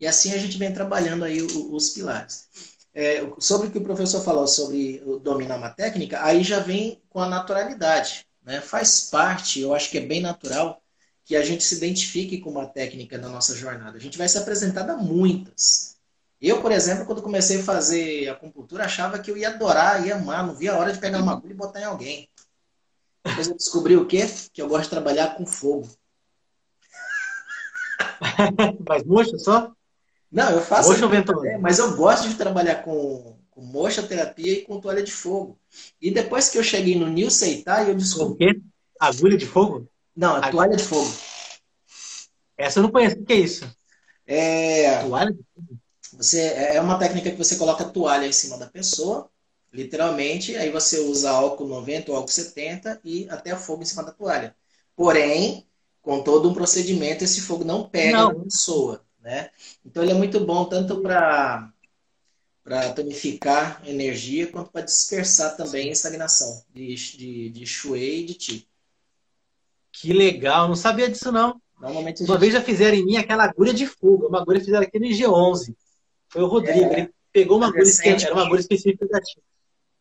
E 0.00 0.06
assim 0.06 0.32
a 0.32 0.38
gente 0.38 0.58
vem 0.58 0.72
trabalhando 0.72 1.24
aí 1.24 1.40
os 1.42 1.90
pilares. 1.90 2.48
É, 2.96 3.30
sobre 3.38 3.68
o 3.68 3.70
que 3.70 3.76
o 3.76 3.84
professor 3.84 4.22
falou 4.22 4.46
sobre 4.46 5.02
dominar 5.22 5.58
uma 5.58 5.68
técnica, 5.68 6.24
aí 6.24 6.42
já 6.42 6.60
vem 6.60 7.02
com 7.10 7.20
a 7.20 7.28
naturalidade. 7.28 8.26
Né? 8.42 8.62
Faz 8.62 9.02
parte, 9.10 9.60
eu 9.60 9.74
acho 9.74 9.90
que 9.90 9.98
é 9.98 10.00
bem 10.00 10.22
natural, 10.22 10.82
que 11.22 11.36
a 11.36 11.44
gente 11.44 11.62
se 11.62 11.74
identifique 11.74 12.38
com 12.38 12.48
uma 12.48 12.64
técnica 12.64 13.18
na 13.18 13.28
nossa 13.28 13.54
jornada. 13.54 13.98
A 13.98 14.00
gente 14.00 14.16
vai 14.16 14.26
ser 14.26 14.38
apresentado 14.38 14.88
a 14.90 14.96
muitas. 14.96 15.96
Eu, 16.40 16.62
por 16.62 16.72
exemplo, 16.72 17.04
quando 17.04 17.20
comecei 17.20 17.60
a 17.60 17.64
fazer 17.64 18.30
acupuntura, 18.30 18.86
achava 18.86 19.18
que 19.18 19.30
eu 19.30 19.36
ia 19.36 19.50
adorar, 19.50 20.06
ia 20.06 20.16
amar, 20.16 20.46
não 20.46 20.54
via 20.54 20.72
a 20.72 20.78
hora 20.78 20.90
de 20.90 20.98
pegar 20.98 21.20
uma 21.20 21.32
agulha 21.32 21.52
e 21.52 21.56
botar 21.56 21.80
em 21.80 21.84
alguém. 21.84 22.30
Depois 23.22 23.48
eu 23.48 23.56
descobri 23.56 23.94
o 23.94 24.06
quê? 24.06 24.24
Que 24.54 24.62
eu 24.62 24.68
gosto 24.68 24.84
de 24.84 24.90
trabalhar 24.90 25.36
com 25.36 25.44
fogo. 25.44 25.86
Mas 28.88 29.04
mocha 29.04 29.36
só? 29.36 29.75
Não, 30.36 30.50
eu 30.50 30.60
faço. 30.60 30.90
Mocha 30.90 31.02
ou 31.02 31.10
ventolina? 31.10 31.58
Mas 31.58 31.78
eu 31.78 31.96
gosto 31.96 32.28
de 32.28 32.34
trabalhar 32.34 32.82
com, 32.82 33.38
com 33.50 33.62
mocha 33.62 34.02
terapia 34.02 34.52
e 34.52 34.62
com 34.62 34.78
toalha 34.78 35.02
de 35.02 35.10
fogo. 35.10 35.58
E 35.98 36.10
depois 36.10 36.50
que 36.50 36.58
eu 36.58 36.62
cheguei 36.62 36.94
no 36.94 37.08
New 37.08 37.30
Seitai, 37.30 37.88
eu 37.88 37.94
descobri. 37.94 38.34
O 38.34 38.36
quê? 38.36 38.60
Agulha 39.00 39.38
de 39.38 39.46
fogo? 39.46 39.88
Não, 40.14 40.36
a 40.36 40.50
toalha 40.50 40.76
de 40.76 40.84
fogo. 40.84 41.10
Essa 42.54 42.80
eu 42.80 42.82
não 42.82 42.90
conheço. 42.90 43.16
O 43.16 43.24
que 43.24 43.32
é 43.32 43.36
isso? 43.36 43.66
É. 44.26 45.02
Toalha 45.04 45.32
de 45.32 45.40
fogo? 45.54 45.80
Você, 46.12 46.42
é 46.42 46.78
uma 46.82 46.98
técnica 46.98 47.30
que 47.30 47.38
você 47.38 47.56
coloca 47.56 47.84
a 47.84 47.88
toalha 47.88 48.26
em 48.26 48.32
cima 48.32 48.58
da 48.58 48.66
pessoa, 48.66 49.30
literalmente, 49.72 50.54
aí 50.54 50.70
você 50.70 51.00
usa 51.00 51.30
álcool 51.30 51.66
90 51.66 52.10
ou 52.10 52.16
álcool 52.18 52.30
70 52.30 53.00
e 53.02 53.26
até 53.30 53.56
fogo 53.56 53.82
em 53.82 53.86
cima 53.86 54.04
da 54.04 54.12
toalha. 54.12 54.54
Porém, 54.94 55.66
com 56.02 56.22
todo 56.22 56.50
um 56.50 56.54
procedimento, 56.54 57.24
esse 57.24 57.40
fogo 57.40 57.64
não 57.64 57.88
pega 57.88 58.18
não. 58.18 58.32
na 58.34 58.44
pessoa. 58.44 59.05
Né? 59.26 59.50
Então 59.84 60.04
ele 60.04 60.12
é 60.12 60.14
muito 60.14 60.38
bom 60.38 60.64
tanto 60.66 61.02
para 61.02 61.68
para 62.62 62.92
tonificar 62.92 63.80
energia 63.84 64.46
quanto 64.48 64.70
para 64.70 64.82
dispersar 64.82 65.56
também 65.56 65.90
estagnação 65.90 66.62
de, 66.72 66.94
de, 66.94 67.50
de 67.50 67.64
e 67.96 68.24
de 68.24 68.34
ti. 68.34 68.68
Que 69.92 70.12
legal, 70.12 70.68
não 70.68 70.76
sabia 70.76 71.08
disso 71.08 71.30
não. 71.32 71.60
Normalmente 71.80 72.22
Uma 72.22 72.34
gente... 72.34 72.40
vez 72.40 72.52
já 72.52 72.62
fizeram 72.62 72.96
em 72.96 73.04
mim 73.04 73.16
aquela 73.16 73.44
agulha 73.44 73.74
de 73.74 73.86
fogo, 73.86 74.28
uma 74.28 74.42
agulha 74.42 74.60
fizeram 74.60 74.82
aqui 74.82 74.98
no 74.98 75.06
G11. 75.06 75.74
Foi 76.28 76.42
o 76.42 76.46
Rodrigo, 76.46 76.92
é, 76.92 77.00
ele 77.00 77.14
pegou 77.32 77.56
uma 77.56 77.66
agulha, 77.66 77.82
era 78.04 78.32
uma 78.32 78.46
agulha 78.46 78.60
específica 78.60 79.06
da 79.08 79.20
ti. 79.20 79.40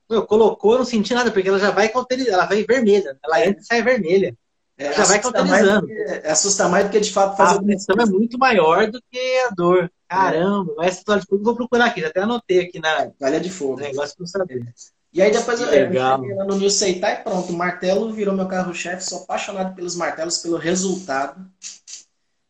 Eu 0.08 0.26
colocou, 0.26 0.74
eu 0.74 0.80
não 0.80 0.86
senti 0.86 1.16
nada, 1.16 1.32
porque 1.32 1.50
ela 1.50 1.60
já 1.60 1.72
vai 1.72 1.92
ela 1.92 2.46
vai 2.46 2.64
vermelha, 2.64 3.18
ela 3.24 3.42
é. 3.42 3.48
entra 3.48 3.62
e 3.62 3.66
sai 3.66 3.82
vermelha. 3.82 4.38
É, 4.78 4.94
já 4.94 5.06
vai 5.06 5.22
cauterizando. 5.22 5.88
Mais 5.88 6.26
assusta 6.26 6.68
mais 6.68 6.86
do 6.86 6.92
que 6.92 7.00
de 7.00 7.12
fato 7.12 7.38
fazer. 7.38 7.60
A 7.60 7.64
pressão 7.64 7.96
é 7.98 8.06
muito 8.06 8.38
maior 8.38 8.92
do 8.92 9.02
que 9.10 9.40
a 9.40 9.50
dor. 9.50 9.92
Caramba, 10.08 10.74
é. 10.84 10.88
essa 10.88 11.04
toalha 11.04 11.22
de 11.22 11.28
fogo 11.28 11.42
eu 11.42 11.46
vou 11.46 11.56
procurar 11.56 11.86
aqui, 11.86 12.02
já 12.02 12.08
até 12.08 12.22
anotei 12.22 12.60
aqui 12.62 12.80
na. 12.80 13.10
Toalha 13.12 13.40
de 13.40 13.50
fogo. 13.50 13.80
Negócio 13.80 14.16
pra 14.18 14.28
saber. 14.28 14.74
E 15.14 15.22
aí 15.22 15.32
depois 15.32 15.62
eu, 15.62 15.70
legal. 15.70 16.26
eu 16.26 16.46
no 16.46 16.58
New 16.58 16.70
Seitai 16.70 17.22
e 17.22 17.24
pronto, 17.24 17.54
o 17.54 17.56
martelo 17.56 18.12
virou 18.12 18.36
meu 18.36 18.48
carro-chefe, 18.48 19.02
sou 19.02 19.24
apaixonado 19.24 19.74
pelos 19.74 19.96
martelos, 19.96 20.40
pelo 20.40 20.58
resultado. 20.58 21.50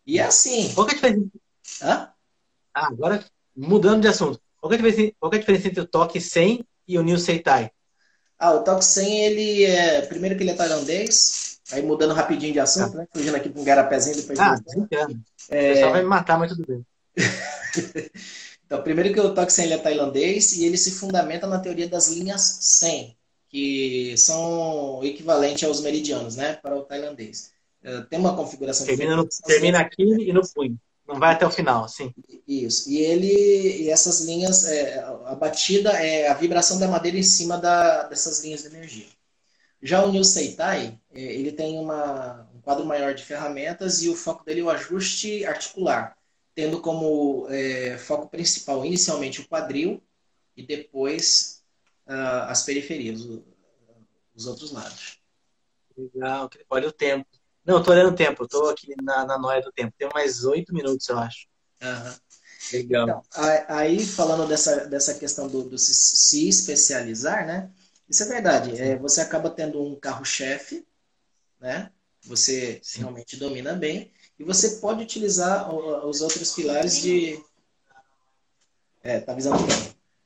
E 0.05 0.17
é 0.17 0.23
assim. 0.23 0.73
Qual 0.73 0.88
que 0.88 0.93
é 0.93 0.97
a 0.97 1.01
diferença? 1.01 1.30
Hã? 1.84 2.09
Ah, 2.73 2.88
agora 2.88 3.23
mudando 3.55 4.01
de 4.01 4.07
assunto. 4.07 4.41
Qual 4.59 4.69
que 4.69 4.76
é 4.76 4.80
a 4.80 4.82
diferença, 4.82 5.15
qual 5.19 5.32
é 5.32 5.36
a 5.36 5.39
diferença 5.39 5.67
entre 5.67 5.82
o 5.82 5.88
toque 5.88 6.19
100 6.19 6.65
e 6.88 6.97
o 6.97 7.03
New 7.03 7.19
Seitai? 7.19 7.69
Ah, 8.38 8.53
o 8.53 8.63
toque 8.63 8.84
100, 8.84 9.26
ele 9.26 9.63
é. 9.65 10.01
Primeiro 10.01 10.36
que 10.36 10.41
ele 10.41 10.51
é 10.51 10.55
tailandês, 10.55 11.55
Aí 11.72 11.82
mudando 11.82 12.13
rapidinho 12.13 12.53
de 12.53 12.59
assunto, 12.59 12.95
né? 12.95 13.07
Fugindo 13.11 13.36
aqui 13.36 13.49
para 13.49 13.61
um 13.61 13.66
garapézinho 13.66 14.16
depois. 14.18 14.39
Ah, 14.39 14.55
brincando. 14.68 15.20
É... 15.49 15.72
O 15.72 15.74
pessoal 15.74 15.91
vai 15.91 16.01
me 16.03 16.09
matar, 16.09 16.38
mas 16.38 16.51
tudo 16.51 16.66
bem. 16.68 16.86
então, 18.66 18.84
primeiro 18.84 19.13
que 19.13 19.20
o 19.20 19.34
Toxin 19.34 19.72
é 19.72 19.78
tailandês 19.78 20.53
e 20.53 20.66
ele 20.66 20.78
se 20.78 20.91
fundamenta 20.91 21.47
na 21.47 21.59
teoria 21.59 21.88
das 21.88 22.09
linhas 22.09 22.41
100, 22.61 23.18
que 23.49 24.16
são 24.18 25.03
equivalentes 25.03 25.63
aos 25.63 25.82
meridianos, 25.82 26.36
né? 26.36 26.53
Para 26.53 26.76
o 26.76 26.84
tailandês. 26.84 27.51
É, 27.84 28.01
tem 28.01 28.20
uma 28.20 28.36
configuração 28.36 28.86
termina, 28.86 29.16
no, 29.16 29.28
termina 29.45 29.80
aqui 29.80 30.03
e 30.03 30.34
no 30.34 30.41
punho. 30.53 30.78
Não 31.07 31.20
vai 31.20 31.34
até 31.34 31.45
o 31.45 31.51
final, 31.51 31.88
sim. 31.88 32.11
Isso. 32.47 32.89
E 32.89 32.97
ele, 32.97 33.84
e 33.84 33.89
essas 33.91 34.22
linhas, 34.22 34.66
é, 34.66 34.99
a 35.03 35.36
batida 35.36 35.91
é 35.91 36.28
a 36.28 36.34
vibração 36.34 36.80
da 36.80 36.88
madeira 36.88 37.18
em 37.18 37.24
cima 37.24 37.59
da, 37.59 38.03
dessas 38.03 38.43
linhas 38.43 38.61
de 38.61 38.68
energia. 38.68 39.05
Já 39.86 40.04
o 40.04 40.12
New 40.12 40.24
Seitai, 40.24 41.00
é, 41.14 41.22
ele 41.22 41.52
tem 41.52 41.78
uma, 41.78 42.50
um 42.56 42.60
quadro 42.60 42.84
maior 42.84 43.14
de 43.14 43.24
ferramentas 43.24 44.02
e 44.02 44.10
o 44.10 44.16
foco 44.16 44.44
dele 44.44 44.62
é 44.62 44.64
o 44.64 44.70
ajuste 44.72 45.46
articular, 45.46 46.18
tendo 46.56 46.82
como 46.82 47.46
é, 47.52 47.96
foco 47.96 48.28
principal 48.28 48.84
inicialmente 48.84 49.42
o 49.42 49.48
quadril 49.48 50.02
e 50.58 50.66
depois 50.66 51.64
uh, 52.08 52.50
as 52.50 52.64
periferias, 52.64 53.22
o, 53.26 53.46
os 54.34 54.48
outros 54.48 54.72
lados. 54.72 55.20
Legal, 55.96 56.50
olha 56.68 56.88
o 56.88 56.92
tempo. 56.92 57.28
Não, 57.64 57.78
estou 57.78 57.94
olhando 57.94 58.12
o 58.12 58.16
tempo, 58.16 58.44
estou 58.44 58.68
aqui 58.72 58.92
na, 59.04 59.24
na 59.24 59.38
noia 59.38 59.62
do 59.62 59.72
tempo. 59.72 59.94
Tem 59.96 60.10
mais 60.12 60.46
oito 60.46 60.74
minutos, 60.74 61.08
eu 61.10 61.20
acho. 61.20 61.48
Uhum. 61.84 62.14
Legal. 62.74 63.04
Então, 63.04 63.24
aí, 63.68 64.04
falando 64.04 64.48
dessa, 64.48 64.88
dessa 64.88 65.14
questão 65.14 65.48
do, 65.48 65.70
do 65.70 65.78
se, 65.78 65.94
se 65.94 66.50
especializar, 66.50 67.46
né? 67.46 67.72
Isso 68.10 68.24
é 68.24 68.28
verdade. 68.28 68.80
É, 68.80 68.97
você 68.97 69.22
acaba 69.22 69.49
tendo 69.49 69.82
um 69.82 69.99
carro-chefe, 69.99 70.86
né? 71.60 71.91
Você 72.24 72.80
Sim. 72.84 72.99
realmente 72.99 73.38
domina 73.38 73.74
bem. 73.74 74.12
E 74.38 74.43
você 74.43 74.78
pode 74.78 75.03
utilizar 75.03 75.74
os 75.74 76.22
outros 76.22 76.53
pilares 76.53 76.97
de. 77.01 77.41
É, 79.03 79.20
tá 79.20 79.32
avisando 79.32 79.58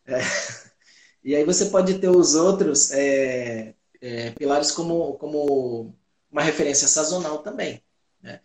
é. 0.05 0.19
E 1.21 1.36
aí 1.36 1.43
você 1.43 1.65
pode 1.65 1.99
ter 1.99 2.07
os 2.09 2.34
outros 2.34 2.91
é, 2.91 3.75
é, 4.01 4.32
pilares 4.32 4.71
como, 4.71 5.15
como 5.15 5.93
uma 6.32 6.41
referência 6.41 6.88
sazonal 6.88 7.39
também. 7.39 7.84
Né? 8.21 8.39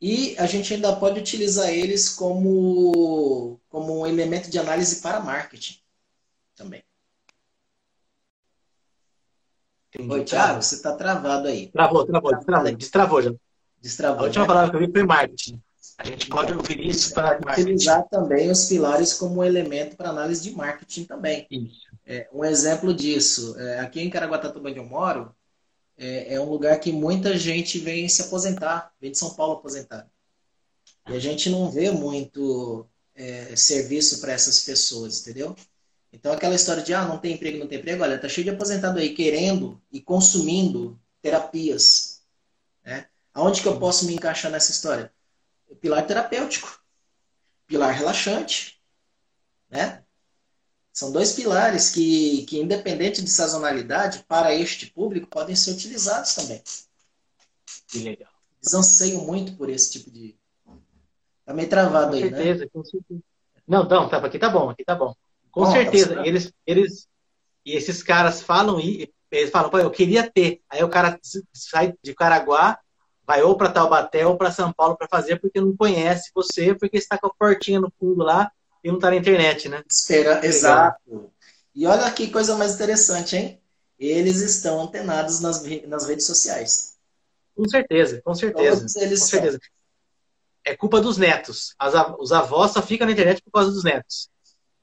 E 0.00 0.36
a 0.38 0.46
gente 0.46 0.74
ainda 0.74 0.94
pode 0.96 1.18
utilizar 1.18 1.70
eles 1.70 2.10
como, 2.10 3.58
como 3.68 4.00
um 4.00 4.06
elemento 4.06 4.50
de 4.50 4.58
análise 4.58 5.00
para 5.00 5.20
marketing 5.20 5.80
também. 6.54 6.84
Entendi. 9.98 10.12
Oi, 10.12 10.24
Thiago, 10.24 10.62
você 10.62 10.74
está 10.74 10.94
travado 10.94 11.48
aí. 11.48 11.68
Travou, 11.68 12.04
travou, 12.04 12.36
destravou, 12.36 12.76
destravou 12.76 13.22
já. 13.22 13.34
Destravou. 13.80 14.20
A 14.20 14.24
última 14.24 14.44
né? 14.44 14.48
palavra 14.48 14.70
que 14.70 14.76
eu 14.76 14.86
vi 14.86 14.92
foi 14.92 15.02
marketing. 15.04 15.62
A 15.98 16.06
gente 16.06 16.28
pode 16.28 16.52
ouvir 16.52 16.86
isso 16.86 17.14
para 17.14 17.38
utilizar 17.38 18.06
também 18.10 18.50
os 18.50 18.66
pilares 18.66 19.14
como 19.14 19.42
elemento 19.42 19.96
para 19.96 20.10
análise 20.10 20.42
de 20.42 20.54
marketing 20.54 21.04
também. 21.04 21.48
É, 22.04 22.28
um 22.30 22.44
exemplo 22.44 22.92
disso, 22.92 23.58
é, 23.58 23.80
aqui 23.80 24.02
em 24.02 24.10
Caraguatatuba, 24.10 24.68
onde 24.68 24.78
eu 24.78 24.84
moro, 24.84 25.34
é, 25.96 26.34
é, 26.34 26.40
um 26.40 26.50
lugar 26.50 26.78
que 26.78 26.92
muita 26.92 27.36
gente 27.38 27.78
vem 27.78 28.06
se 28.10 28.20
aposentar, 28.20 28.92
vem 29.00 29.10
de 29.10 29.16
São 29.16 29.30
Paulo 29.34 29.54
aposentar. 29.54 30.06
E 31.08 31.14
a 31.14 31.18
gente 31.18 31.48
não 31.48 31.70
vê 31.70 31.90
muito 31.90 32.86
é, 33.14 33.56
serviço 33.56 34.20
para 34.20 34.32
essas 34.32 34.62
pessoas, 34.64 35.22
entendeu? 35.22 35.56
Então, 36.12 36.32
aquela 36.32 36.54
história 36.54 36.82
de, 36.82 36.94
ah, 36.94 37.04
não 37.04 37.18
tem 37.18 37.34
emprego, 37.34 37.58
não 37.58 37.66
tem 37.66 37.78
emprego, 37.78 38.02
olha, 38.02 38.18
tá 38.18 38.28
cheio 38.28 38.44
de 38.44 38.50
aposentado 38.50 38.98
aí 38.98 39.14
querendo 39.14 39.80
e 39.92 40.00
consumindo 40.00 40.98
terapias. 41.20 42.22
Né? 42.84 43.06
Aonde 43.34 43.60
que 43.60 43.68
eu 43.68 43.78
posso 43.78 44.06
me 44.06 44.14
encaixar 44.14 44.50
nessa 44.50 44.70
história? 44.70 45.12
Pilar 45.80 46.06
terapêutico, 46.06 46.80
pilar 47.66 47.92
relaxante, 47.92 48.80
né? 49.68 50.02
São 50.92 51.12
dois 51.12 51.34
pilares 51.34 51.90
que, 51.90 52.46
que, 52.46 52.58
independente 52.58 53.20
de 53.22 53.28
sazonalidade, 53.28 54.24
para 54.26 54.54
este 54.54 54.86
público, 54.86 55.26
podem 55.26 55.54
ser 55.54 55.72
utilizados 55.72 56.34
também. 56.34 56.62
Que 57.88 57.98
legal. 57.98 58.32
Eles 58.62 58.72
anseiam 58.72 59.26
muito 59.26 59.54
por 59.56 59.68
esse 59.68 59.92
tipo 59.92 60.10
de. 60.10 60.34
Tá 61.44 61.52
meio 61.52 61.68
travado 61.68 62.08
com 62.08 62.14
aí, 62.14 62.22
certeza, 62.22 62.64
né? 62.64 62.70
Com 62.72 62.82
certeza, 62.82 63.20
Não, 63.68 63.86
não, 63.86 64.08
tá, 64.08 64.24
aqui 64.24 64.38
tá 64.38 64.48
bom, 64.48 64.70
aqui 64.70 64.84
tá 64.84 64.94
bom. 64.94 65.14
Com 65.56 65.72
certeza. 65.72 66.16
Tá 66.16 66.26
eles, 66.26 66.52
eles, 66.66 67.08
e 67.64 67.72
esses 67.72 68.02
caras 68.02 68.42
falam 68.42 68.78
e 68.78 69.10
eles 69.30 69.48
falam, 69.48 69.70
pô, 69.70 69.78
eu 69.78 69.90
queria 69.90 70.30
ter. 70.30 70.60
Aí 70.68 70.84
o 70.84 70.88
cara 70.90 71.18
sai 71.54 71.94
de 72.02 72.14
Caraguá, 72.14 72.78
vai 73.26 73.42
ou 73.42 73.56
para 73.56 73.70
Taubaté 73.70 74.26
ou 74.26 74.36
para 74.36 74.52
São 74.52 74.70
Paulo 74.70 74.98
para 74.98 75.08
fazer 75.08 75.40
porque 75.40 75.58
não 75.58 75.74
conhece 75.74 76.30
você, 76.34 76.74
porque 76.74 76.98
está 76.98 77.16
com 77.16 77.28
a 77.28 77.34
portinha 77.34 77.80
no 77.80 77.90
fundo 77.98 78.22
lá 78.22 78.52
e 78.84 78.88
não 78.88 78.96
está 78.96 79.08
na 79.08 79.16
internet, 79.16 79.66
né? 79.70 79.82
Espera, 79.90 80.44
exato. 80.44 81.32
E 81.74 81.86
olha 81.86 82.10
que 82.10 82.30
coisa 82.30 82.54
mais 82.58 82.74
interessante, 82.74 83.34
hein? 83.34 83.58
Eles 83.98 84.42
estão 84.42 84.82
antenados 84.82 85.40
nas, 85.40 85.62
nas 85.86 86.06
redes 86.06 86.26
sociais. 86.26 86.96
Com 87.56 87.66
certeza, 87.66 88.20
com 88.22 88.34
certeza. 88.34 88.76
Todos 88.76 88.96
eles 88.96 89.20
com 89.20 89.26
certeza. 89.26 89.58
É 90.66 90.76
culpa 90.76 91.00
dos 91.00 91.16
netos. 91.16 91.74
As, 91.78 91.94
os 92.18 92.30
avós 92.30 92.72
só 92.72 92.82
ficam 92.82 93.06
na 93.06 93.14
internet 93.14 93.40
por 93.42 93.52
causa 93.52 93.70
dos 93.70 93.84
netos. 93.84 94.28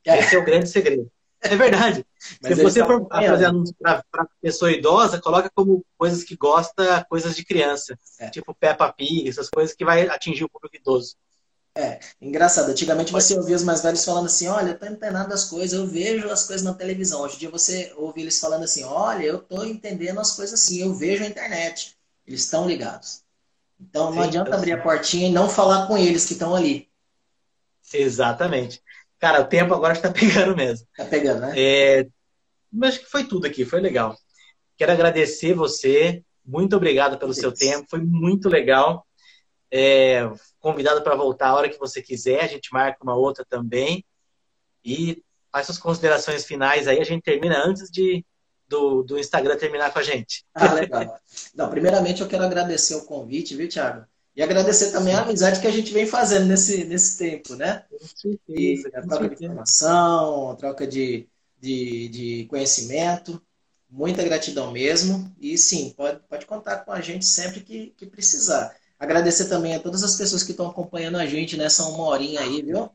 Esse 0.05 0.35
é 0.35 0.39
o 0.39 0.45
grande 0.45 0.69
segredo. 0.69 1.11
É 1.41 1.55
verdade. 1.55 2.05
Se 2.41 2.55
você 2.55 2.83
for 2.85 3.07
fazer 3.09 3.45
anúncio 3.45 3.75
para 3.79 4.03
pessoa 4.41 4.71
idosa, 4.71 5.19
coloca 5.21 5.49
como 5.53 5.85
coisas 5.97 6.23
que 6.23 6.35
gosta, 6.35 7.05
coisas 7.09 7.35
de 7.35 7.43
criança. 7.43 7.97
É. 8.19 8.29
Tipo 8.29 8.55
Peppa 8.55 8.91
Pig, 8.91 9.27
essas 9.27 9.49
coisas 9.49 9.75
que 9.75 9.83
vai 9.83 10.07
atingir 10.07 10.45
o 10.45 10.49
público 10.49 10.75
idoso. 10.75 11.15
É, 11.75 11.99
engraçado. 12.21 12.69
Antigamente 12.69 13.11
você 13.11 13.35
ouvia 13.35 13.55
os 13.55 13.63
mais 13.63 13.81
velhos 13.81 14.05
falando 14.05 14.27
assim: 14.27 14.47
olha, 14.47 14.69
eu 14.69 14.79
tô 14.79 14.85
entendendo 14.85 15.33
as 15.33 15.45
coisas, 15.45 15.73
eu 15.77 15.87
vejo 15.87 16.29
as 16.29 16.45
coisas 16.45 16.63
na 16.63 16.73
televisão. 16.73 17.21
Hoje 17.21 17.35
em 17.35 17.39
dia 17.39 17.49
você 17.49 17.91
ouve 17.97 18.21
eles 18.21 18.39
falando 18.39 18.63
assim: 18.63 18.83
olha, 18.83 19.23
eu 19.23 19.39
tô 19.39 19.63
entendendo 19.63 20.19
as 20.19 20.35
coisas 20.35 20.59
assim, 20.61 20.81
eu 20.81 20.93
vejo 20.93 21.23
a 21.23 21.27
internet. 21.27 21.97
Eles 22.27 22.41
estão 22.41 22.67
ligados. 22.67 23.23
Então 23.79 24.11
não 24.11 24.21
Sim, 24.21 24.27
adianta 24.29 24.55
abrir 24.55 24.73
a 24.73 24.81
portinha 24.81 25.27
e 25.27 25.31
não 25.31 25.49
falar 25.49 25.87
com 25.87 25.97
eles 25.97 26.25
que 26.25 26.33
estão 26.33 26.55
ali. 26.55 26.89
Exatamente. 27.91 28.81
Cara, 29.23 29.39
o 29.39 29.45
tempo 29.45 29.73
agora 29.73 29.93
está 29.93 30.11
pegando 30.11 30.53
mesmo. 30.53 30.85
Está 30.91 31.05
pegando, 31.05 31.39
né? 31.39 31.53
É, 31.55 32.05
mas 32.69 32.97
que 32.97 33.05
foi 33.05 33.23
tudo 33.23 33.47
aqui, 33.47 33.63
foi 33.63 33.79
legal. 33.79 34.17
Quero 34.75 34.91
agradecer 34.91 35.53
você, 35.53 36.21
muito 36.45 36.75
obrigado 36.75 37.17
pelo 37.17 37.33
seu 37.33 37.49
tempo, 37.53 37.87
foi 37.89 38.01
muito 38.01 38.49
legal. 38.49 39.07
É, 39.71 40.29
convidado 40.59 41.01
para 41.03 41.15
voltar 41.15 41.47
a 41.47 41.55
hora 41.55 41.69
que 41.69 41.79
você 41.79 42.01
quiser, 42.01 42.43
a 42.43 42.47
gente 42.47 42.73
marca 42.73 43.01
uma 43.01 43.15
outra 43.15 43.45
também. 43.47 44.03
E 44.83 45.23
faz 45.49 45.67
suas 45.67 45.77
considerações 45.77 46.43
finais 46.43 46.85
aí, 46.85 46.99
a 46.99 47.05
gente 47.05 47.23
termina 47.23 47.65
antes 47.65 47.89
de, 47.89 48.25
do, 48.67 49.03
do 49.03 49.17
Instagram 49.17 49.55
terminar 49.55 49.93
com 49.93 49.99
a 49.99 50.03
gente. 50.03 50.43
Ah, 50.53 50.73
legal. 50.73 51.17
Não, 51.55 51.69
primeiramente 51.69 52.21
eu 52.21 52.27
quero 52.27 52.43
agradecer 52.43 52.95
o 52.95 53.05
convite, 53.05 53.55
viu, 53.55 53.69
Thiago? 53.69 54.05
E 54.35 54.41
agradecer 54.41 54.91
também 54.91 55.13
a 55.13 55.21
amizade 55.21 55.61
que 55.61 55.67
a 55.67 55.71
gente 55.71 55.93
vem 55.93 56.07
fazendo 56.07 56.45
nesse, 56.47 56.85
nesse 56.85 57.17
tempo, 57.17 57.55
né? 57.55 57.85
Com 57.89 57.99
certeza. 57.99 58.89
E 58.89 58.95
a 58.95 59.01
troca 59.01 59.29
de 59.29 59.45
informação, 59.45 60.51
a 60.51 60.55
troca 60.55 60.87
de, 60.87 61.27
de, 61.59 62.07
de 62.09 62.45
conhecimento. 62.45 63.41
Muita 63.89 64.23
gratidão 64.23 64.71
mesmo. 64.71 65.31
E 65.39 65.55
sim, 65.55 65.93
pode, 65.95 66.19
pode 66.27 66.47
contar 66.47 66.77
com 66.79 66.91
a 66.91 66.99
gente 66.99 67.25
sempre 67.25 67.59
que, 67.61 67.93
que 67.95 68.07
precisar. 68.07 68.75
Agradecer 68.97 69.49
também 69.49 69.75
a 69.75 69.79
todas 69.79 70.03
as 70.03 70.15
pessoas 70.15 70.41
que 70.43 70.51
estão 70.51 70.67
acompanhando 70.67 71.17
a 71.17 71.27
gente 71.27 71.55
nessa 71.55 71.85
uma 71.85 72.05
horinha 72.05 72.41
aí, 72.41 72.63
viu? 72.63 72.89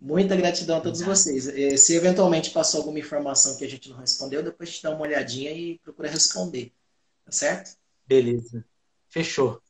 Muita 0.00 0.34
gratidão 0.34 0.78
a 0.78 0.80
todos 0.80 1.00
vocês. 1.00 1.46
Eh, 1.46 1.76
se 1.76 1.94
eventualmente 1.94 2.50
passou 2.50 2.80
alguma 2.80 2.98
informação 2.98 3.56
que 3.56 3.64
a 3.64 3.68
gente 3.68 3.88
não 3.88 3.98
respondeu, 3.98 4.42
depois 4.42 4.76
te 4.76 4.82
dá 4.82 4.90
uma 4.90 5.02
olhadinha 5.02 5.52
e 5.52 5.78
procura 5.78 6.10
responder. 6.10 6.72
Tá 7.24 7.32
certo? 7.32 7.76
Beleza. 8.06 8.64
Fechou. 9.08 9.63